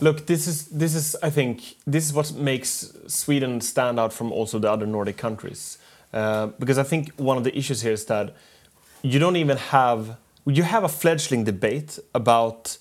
look, 0.00 0.26
this 0.26 0.46
is 0.46 0.66
this 0.66 0.94
is 0.94 1.16
I 1.24 1.30
think 1.30 1.76
this 1.86 2.04
is 2.06 2.12
what 2.12 2.32
makes 2.34 2.92
Sweden 3.08 3.60
stand 3.60 3.98
out 3.98 4.12
from 4.12 4.30
also 4.30 4.60
the 4.60 4.70
other 4.70 4.86
Nordic 4.86 5.16
countries, 5.16 5.78
uh, 6.12 6.48
because 6.58 6.78
I 6.78 6.84
think 6.84 7.12
one 7.16 7.36
of 7.36 7.42
the 7.42 7.56
issues 7.58 7.82
here 7.82 7.92
is 7.92 8.04
that 8.04 8.34
you 9.02 9.18
don't 9.18 9.36
even 9.36 9.56
have 9.56 10.18
you 10.46 10.62
have 10.62 10.84
a 10.84 10.88
fledgling 10.88 11.44
debate 11.44 11.98
about 12.14 12.78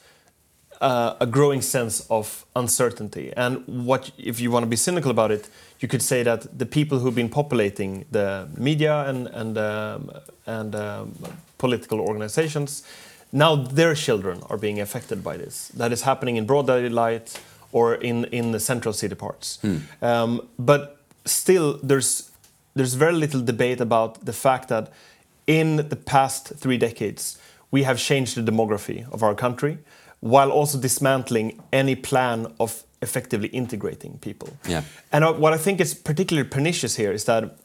uh, 0.81 1.15
a 1.19 1.25
growing 1.25 1.61
sense 1.61 2.05
of 2.09 2.45
uncertainty. 2.55 3.33
And 3.35 3.63
what, 3.67 4.11
if 4.17 4.39
you 4.39 4.51
want 4.51 4.63
to 4.63 4.69
be 4.69 4.75
cynical 4.75 5.11
about 5.11 5.31
it, 5.31 5.49
you 5.79 5.87
could 5.87 6.01
say 6.01 6.23
that 6.23 6.57
the 6.57 6.65
people 6.65 6.99
who've 6.99 7.15
been 7.15 7.29
populating 7.29 8.05
the 8.11 8.47
media 8.57 9.05
and 9.09 9.27
and 9.27 9.57
um, 9.57 10.11
and 10.45 10.75
um, 10.75 11.13
political 11.57 11.99
organizations, 11.99 12.83
now 13.31 13.55
their 13.55 13.95
children 13.95 14.41
are 14.49 14.57
being 14.57 14.79
affected 14.79 15.23
by 15.23 15.37
this. 15.37 15.69
That 15.69 15.91
is 15.91 16.01
happening 16.01 16.37
in 16.37 16.45
broad 16.45 16.67
daylight 16.67 17.41
or 17.71 17.95
in 17.95 18.25
in 18.25 18.51
the 18.51 18.59
central 18.59 18.93
city 18.93 19.15
parts. 19.15 19.59
Um, 20.01 20.47
but 20.57 20.97
still, 21.25 21.79
there's 21.83 22.31
there's 22.75 22.93
very 22.95 23.13
little 23.13 23.41
debate 23.41 23.81
about 23.81 24.25
the 24.25 24.33
fact 24.33 24.67
that 24.67 24.91
in 25.47 25.77
the 25.89 25.95
past 25.95 26.53
three 26.57 26.77
decades 26.77 27.37
we 27.71 27.83
have 27.83 27.97
changed 27.97 28.35
the 28.35 28.51
demography 28.51 29.05
of 29.11 29.23
our 29.23 29.35
country 29.35 29.77
while 30.19 30.51
also 30.51 30.77
dismantling 30.79 31.61
any 31.71 31.95
plan 31.95 32.47
of 32.59 32.83
effectively 33.01 33.47
integrating 33.49 34.17
people. 34.19 34.49
Yeah. 34.67 34.83
And 35.11 35.23
uh, 35.23 35.33
what 35.33 35.53
I 35.53 35.57
think 35.57 35.79
is 35.79 35.93
particularly 35.93 36.49
pernicious 36.49 36.95
here 36.95 37.11
is 37.11 37.25
that 37.25 37.57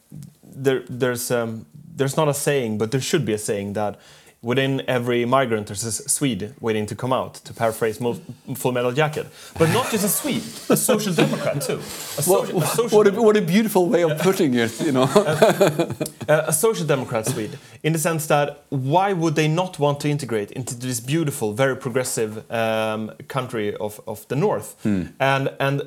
there, 0.43 0.85
there's 0.89 1.31
um, 1.31 1.67
there's 1.97 2.17
not 2.17 2.29
a 2.29 2.35
saying, 2.35 2.79
but 2.79 2.91
there 2.91 3.01
should 3.01 3.25
be 3.25 3.33
a 3.33 3.39
saying 3.39 3.75
that 3.75 3.99
within 4.45 4.83
every 4.87 5.25
migrant 5.25 5.67
there's 5.67 5.85
a 5.85 5.91
Swede 5.93 6.53
waiting 6.61 6.87
to 6.87 6.95
come 6.95 7.13
out, 7.13 7.35
to 7.47 7.53
paraphrase 7.55 8.01
Mo- 8.01 8.21
Full 8.55 8.73
Metal 8.73 8.93
Jacket. 8.93 9.27
But 9.59 9.71
not 9.71 9.91
just 9.91 10.05
a 10.05 10.09
Swede, 10.09 10.45
a 10.69 10.77
social 10.77 11.15
democrat 11.15 11.63
too. 11.63 11.79
A, 11.79 12.23
social, 12.23 12.63
a 12.63 12.67
social 12.67 12.99
What 12.99 13.07
a, 13.07 13.23
what 13.23 13.37
a 13.37 13.41
beautiful 13.41 13.89
way 13.89 14.03
of 14.05 14.19
putting 14.21 14.55
it, 14.55 14.79
you 14.81 14.93
know. 14.93 15.05
uh, 16.29 16.45
a 16.47 16.53
social 16.53 16.87
democrat 16.87 17.27
Swede, 17.27 17.59
in 17.83 17.93
the 17.93 17.99
sense 17.99 18.27
that 18.27 18.65
why 18.69 19.13
would 19.13 19.35
they 19.35 19.49
not 19.49 19.79
want 19.79 19.99
to 20.01 20.09
integrate 20.09 20.51
into 20.53 20.75
this 20.75 21.01
beautiful, 21.01 21.53
very 21.55 21.77
progressive 21.77 22.49
um, 22.51 23.11
country 23.29 23.75
of, 23.77 24.01
of 24.07 24.29
the 24.29 24.37
north? 24.37 24.77
And 24.85 25.49
and 25.59 25.83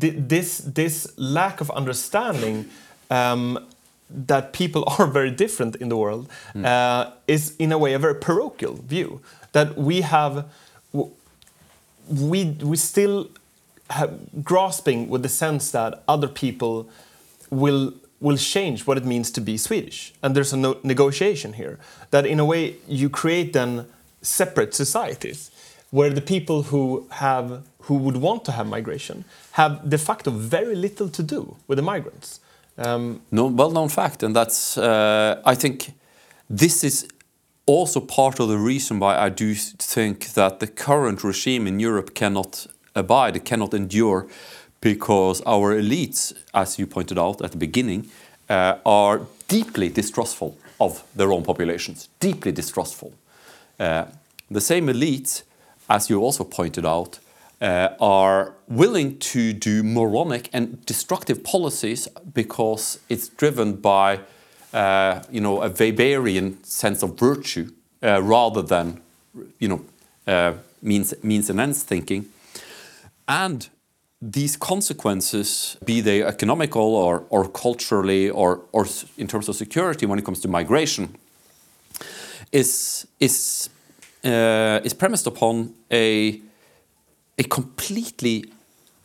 thi- 0.00 0.10
this 0.28 0.58
this 0.58 1.06
lack 1.16 1.60
of 1.60 1.70
understanding. 1.70 2.66
Um, 3.10 3.58
that 4.14 4.52
people 4.52 4.84
are 4.98 5.06
very 5.06 5.30
different 5.30 5.76
in 5.76 5.88
the 5.88 5.96
world 5.96 6.28
uh, 6.64 7.10
is 7.26 7.56
in 7.58 7.72
a 7.72 7.78
way 7.78 7.94
a 7.94 7.98
very 7.98 8.14
parochial 8.14 8.74
view 8.74 9.20
that 9.52 9.76
we 9.76 10.00
have 10.00 10.46
we 12.08 12.44
we 12.62 12.76
still 12.76 13.28
have 13.90 14.18
grasping 14.42 15.08
with 15.08 15.22
the 15.22 15.28
sense 15.28 15.70
that 15.70 16.02
other 16.08 16.28
people 16.28 16.88
will 17.50 17.92
will 18.20 18.36
change 18.36 18.86
what 18.86 18.96
it 18.96 19.04
means 19.04 19.30
to 19.32 19.40
be 19.40 19.56
Swedish, 19.56 20.14
and 20.22 20.34
there's 20.34 20.52
a 20.52 20.56
no 20.56 20.76
negotiation 20.82 21.54
here. 21.54 21.78
That 22.10 22.24
in 22.24 22.38
a 22.40 22.44
way 22.44 22.76
you 22.86 23.10
create 23.10 23.52
then 23.52 23.86
separate 24.22 24.74
societies 24.74 25.50
where 25.90 26.10
the 26.10 26.20
people 26.20 26.62
who 26.64 27.06
have 27.10 27.62
who 27.82 27.96
would 27.96 28.16
want 28.16 28.44
to 28.44 28.52
have 28.52 28.66
migration 28.66 29.24
have 29.52 29.90
de 29.90 29.98
facto 29.98 30.30
very 30.30 30.76
little 30.76 31.08
to 31.08 31.22
do 31.22 31.56
with 31.66 31.76
the 31.76 31.82
migrants. 31.82 32.40
Um, 32.78 33.20
no, 33.30 33.46
well-known 33.46 33.88
fact, 33.88 34.22
and 34.22 34.34
that's 34.34 34.78
uh, 34.78 35.40
I 35.44 35.54
think 35.54 35.92
this 36.48 36.82
is 36.82 37.06
also 37.66 38.00
part 38.00 38.40
of 38.40 38.48
the 38.48 38.58
reason 38.58 38.98
why 38.98 39.16
I 39.16 39.28
do 39.28 39.54
think 39.54 40.32
that 40.34 40.58
the 40.58 40.66
current 40.66 41.22
regime 41.22 41.66
in 41.66 41.80
Europe 41.80 42.14
cannot 42.14 42.66
abide, 42.94 43.36
it 43.36 43.44
cannot 43.44 43.74
endure, 43.74 44.26
because 44.80 45.42
our 45.46 45.74
elites, 45.74 46.32
as 46.52 46.78
you 46.78 46.86
pointed 46.86 47.18
out 47.18 47.42
at 47.42 47.50
the 47.52 47.58
beginning, 47.58 48.08
uh, 48.48 48.76
are 48.84 49.20
deeply 49.48 49.88
distrustful 49.88 50.56
of 50.80 51.04
their 51.14 51.32
own 51.32 51.42
populations, 51.42 52.08
deeply 52.20 52.52
distrustful. 52.52 53.12
Uh, 53.78 54.06
the 54.50 54.60
same 54.60 54.86
elites, 54.86 55.42
as 55.88 56.10
you 56.10 56.20
also 56.20 56.44
pointed 56.44 56.84
out, 56.84 57.18
uh, 57.62 57.94
are 58.00 58.54
willing 58.66 59.18
to 59.18 59.52
do 59.52 59.84
moronic 59.84 60.50
and 60.52 60.84
destructive 60.84 61.44
policies 61.44 62.08
because 62.34 62.98
it's 63.08 63.28
driven 63.28 63.76
by, 63.76 64.18
uh, 64.74 65.22
you 65.30 65.40
know, 65.40 65.62
a 65.62 65.70
Weberian 65.70 66.64
sense 66.66 67.04
of 67.04 67.16
virtue 67.16 67.70
uh, 68.02 68.20
rather 68.20 68.62
than, 68.62 69.00
you 69.60 69.68
know, 69.68 69.84
uh, 70.26 70.54
means 70.82 71.14
means 71.22 71.48
and 71.48 71.60
ends 71.60 71.84
thinking, 71.84 72.26
and 73.28 73.68
these 74.20 74.56
consequences, 74.56 75.76
be 75.84 76.00
they 76.00 76.22
economical 76.22 76.94
or, 76.94 77.24
or 77.28 77.48
culturally 77.48 78.30
or, 78.30 78.60
or 78.70 78.86
in 79.18 79.26
terms 79.26 79.48
of 79.48 79.56
security 79.56 80.06
when 80.06 80.18
it 80.18 80.24
comes 80.24 80.40
to 80.40 80.48
migration, 80.48 81.16
is 82.50 83.06
is 83.20 83.68
uh, 84.24 84.80
is 84.84 84.94
premised 84.94 85.26
upon 85.28 85.74
a 85.90 86.40
a 87.42 87.44
completely 87.48 88.44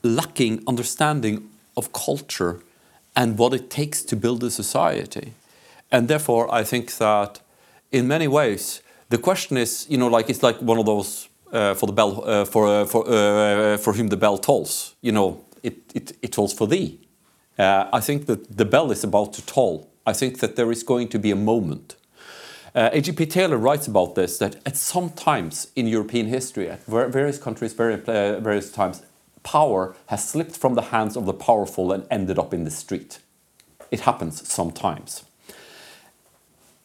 lacking 0.03 0.63
understanding 0.67 1.35
of 1.75 1.91
culture 1.91 2.53
and 3.15 3.37
what 3.37 3.53
it 3.53 3.69
takes 3.69 4.03
to 4.03 4.15
build 4.15 4.43
a 4.43 4.51
society. 4.51 5.33
And 5.91 6.07
therefore, 6.07 6.45
I 6.59 6.63
think 6.63 6.85
that 6.97 7.41
in 7.91 8.07
many 8.07 8.27
ways, 8.27 8.81
the 9.09 9.17
question 9.17 9.57
is, 9.57 9.87
you 9.89 9.97
know, 9.97 10.09
like 10.17 10.29
it's 10.29 10.43
like 10.43 10.57
one 10.71 10.79
of 10.79 10.85
those 10.85 11.29
uh, 11.51 11.73
for 11.73 11.87
the 11.87 11.93
bell 11.93 12.11
uh, 12.25 12.45
for 12.45 12.67
uh, 12.67 12.85
for 12.85 13.01
uh, 13.07 13.77
for 13.77 13.93
whom 13.93 14.07
the 14.09 14.17
bell 14.17 14.37
tolls. 14.37 14.95
You 15.01 15.13
know, 15.17 15.27
it 15.63 15.75
it, 15.95 16.05
it 16.21 16.31
tolls 16.31 16.53
for 16.53 16.67
thee. 16.67 16.99
Uh, 17.57 17.99
I 17.99 18.01
think 18.01 18.25
that 18.25 18.57
the 18.57 18.65
bell 18.65 18.91
is 18.91 19.03
about 19.03 19.33
to 19.33 19.41
toll. 19.45 19.89
I 20.05 20.13
think 20.13 20.39
that 20.39 20.55
there 20.55 20.71
is 20.71 20.83
going 20.83 21.09
to 21.09 21.19
be 21.19 21.31
a 21.31 21.35
moment. 21.35 21.95
Uh, 22.77 22.91
A.J.P. 22.93 23.25
Taylor 23.25 23.57
writes 23.57 23.87
about 23.87 24.13
this 24.13 24.37
that 24.37 24.57
at 24.63 24.77
some 24.77 25.09
times 25.09 25.71
in 25.75 25.87
European 25.87 26.27
history, 26.27 26.69
at 26.69 26.85
various 26.85 27.39
countries, 27.39 27.73
uh, 27.79 28.39
various 28.39 28.71
times, 28.71 29.01
power 29.41 29.95
has 30.05 30.29
slipped 30.29 30.55
from 30.55 30.75
the 30.75 30.83
hands 30.83 31.17
of 31.17 31.25
the 31.25 31.33
powerful 31.33 31.91
and 31.91 32.05
ended 32.11 32.37
up 32.37 32.53
in 32.53 32.65
the 32.65 32.69
street. 32.69 33.17
It 33.89 34.01
happens 34.01 34.47
sometimes. 34.47 35.23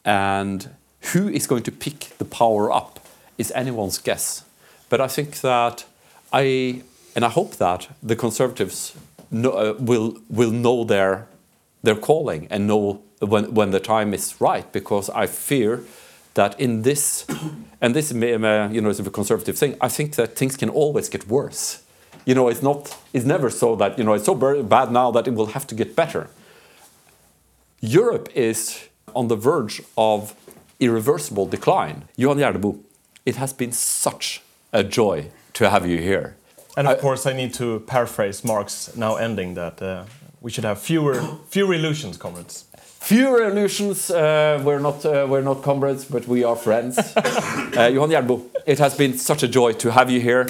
And 0.03 0.71
who 1.13 1.29
is 1.29 1.47
going 1.47 1.65
to 1.65 1.71
pick 1.71 2.17
the 2.17 2.25
power 2.25 2.73
up 2.73 2.99
is 3.37 3.51
anyone's 3.51 3.99
guess. 3.99 4.47
But 4.89 5.03
I 5.03 5.09
think 5.09 5.43
that 5.43 5.85
I, 6.33 6.85
and 7.15 7.23
I 7.23 7.29
hope 7.29 7.57
that 7.57 7.91
the 8.03 8.17
Conservatives 8.17 8.97
know, 9.31 9.51
uh, 9.51 9.75
will, 9.79 10.17
will 10.31 10.53
know 10.53 10.85
their, 10.85 11.27
their 11.83 11.97
calling 11.97 12.47
and 12.49 12.67
know 12.67 13.03
when, 13.27 13.55
when 13.55 13.71
the 13.71 13.81
time 13.81 14.15
is 14.15 14.41
right, 14.41 14.71
because 14.73 15.11
I 15.11 15.27
fear 15.27 15.83
that 16.35 16.59
in 16.59 16.83
this, 16.83 17.27
and 17.81 17.95
this 17.95 18.13
you 18.13 18.39
know, 18.39 18.91
is 18.91 19.01
a 19.01 19.11
conservative 19.11 19.57
thing, 19.59 19.77
I 19.81 19.89
think 19.89 20.15
that 20.17 20.37
things 20.37 20.57
can 20.57 20.69
always 20.71 21.09
get 21.09 21.29
worse. 21.29 21.83
You 22.25 22.35
know, 22.35 22.49
it's 22.49 22.63
not, 22.63 22.97
it's 23.13 23.25
never 23.25 23.51
so 23.51 23.77
that, 23.77 23.99
you 23.99 24.05
know, 24.05 24.15
it's 24.15 24.25
so 24.25 24.35
bad 24.35 24.93
now 24.93 25.11
that 25.11 25.27
it 25.27 25.35
will 25.35 25.47
have 25.47 25.67
to 25.67 25.75
get 25.75 25.95
better. 25.95 26.29
Europe 27.81 28.29
is 28.35 28.89
on 29.15 29.29
the 29.29 29.37
verge 29.37 29.83
of 29.97 30.35
irreversible 30.79 31.47
decline. 31.47 32.05
Johan 32.17 32.39
Gärdebo, 32.39 32.79
it 33.27 33.37
has 33.37 33.53
been 33.53 33.73
such 33.73 34.41
a 34.73 34.83
joy 34.83 35.31
to 35.55 35.69
have 35.69 35.87
you 35.87 35.99
here. 35.99 36.37
And 36.77 36.87
of 36.89 36.99
I- 36.99 37.01
course, 37.01 37.27
I 37.27 37.33
need 37.35 37.53
to 37.55 37.81
paraphrase 37.81 38.45
Marx 38.45 38.97
now 38.97 39.17
ending 39.17 39.55
that 39.55 39.83
uh, 39.83 40.05
we 40.41 40.51
should 40.51 40.65
have 40.65 40.81
fewer 40.81 41.15
fewer 41.51 41.75
illusions, 41.75 42.17
comrades. 42.17 42.65
Fewer 43.03 43.43
illusions. 43.43 44.11
Uh, 44.13 44.63
we're 44.65 44.79
not 44.79 45.05
uh, 45.05 45.27
we're 45.29 45.43
not 45.43 45.61
comrades, 45.63 46.05
but 46.05 46.29
we 46.29 46.45
are 46.45 46.55
friends. 46.55 46.99
uh, 47.17 47.91
Johan 47.93 48.11
Gärdebo, 48.11 48.43
it 48.65 48.79
has 48.79 48.97
been 48.97 49.19
such 49.19 49.43
a 49.43 49.49
joy 49.49 49.73
to 49.73 49.91
have 49.91 50.09
you 50.09 50.21
here. 50.21 50.47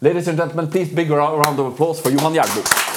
Ladies 0.00 0.28
and 0.28 0.38
gentlemen, 0.38 0.68
please 0.68 0.88
big 0.88 1.10
round 1.10 1.58
of 1.58 1.66
applause 1.66 2.00
for 2.00 2.10
Johan 2.10 2.32
Gärdebo. 2.32 2.93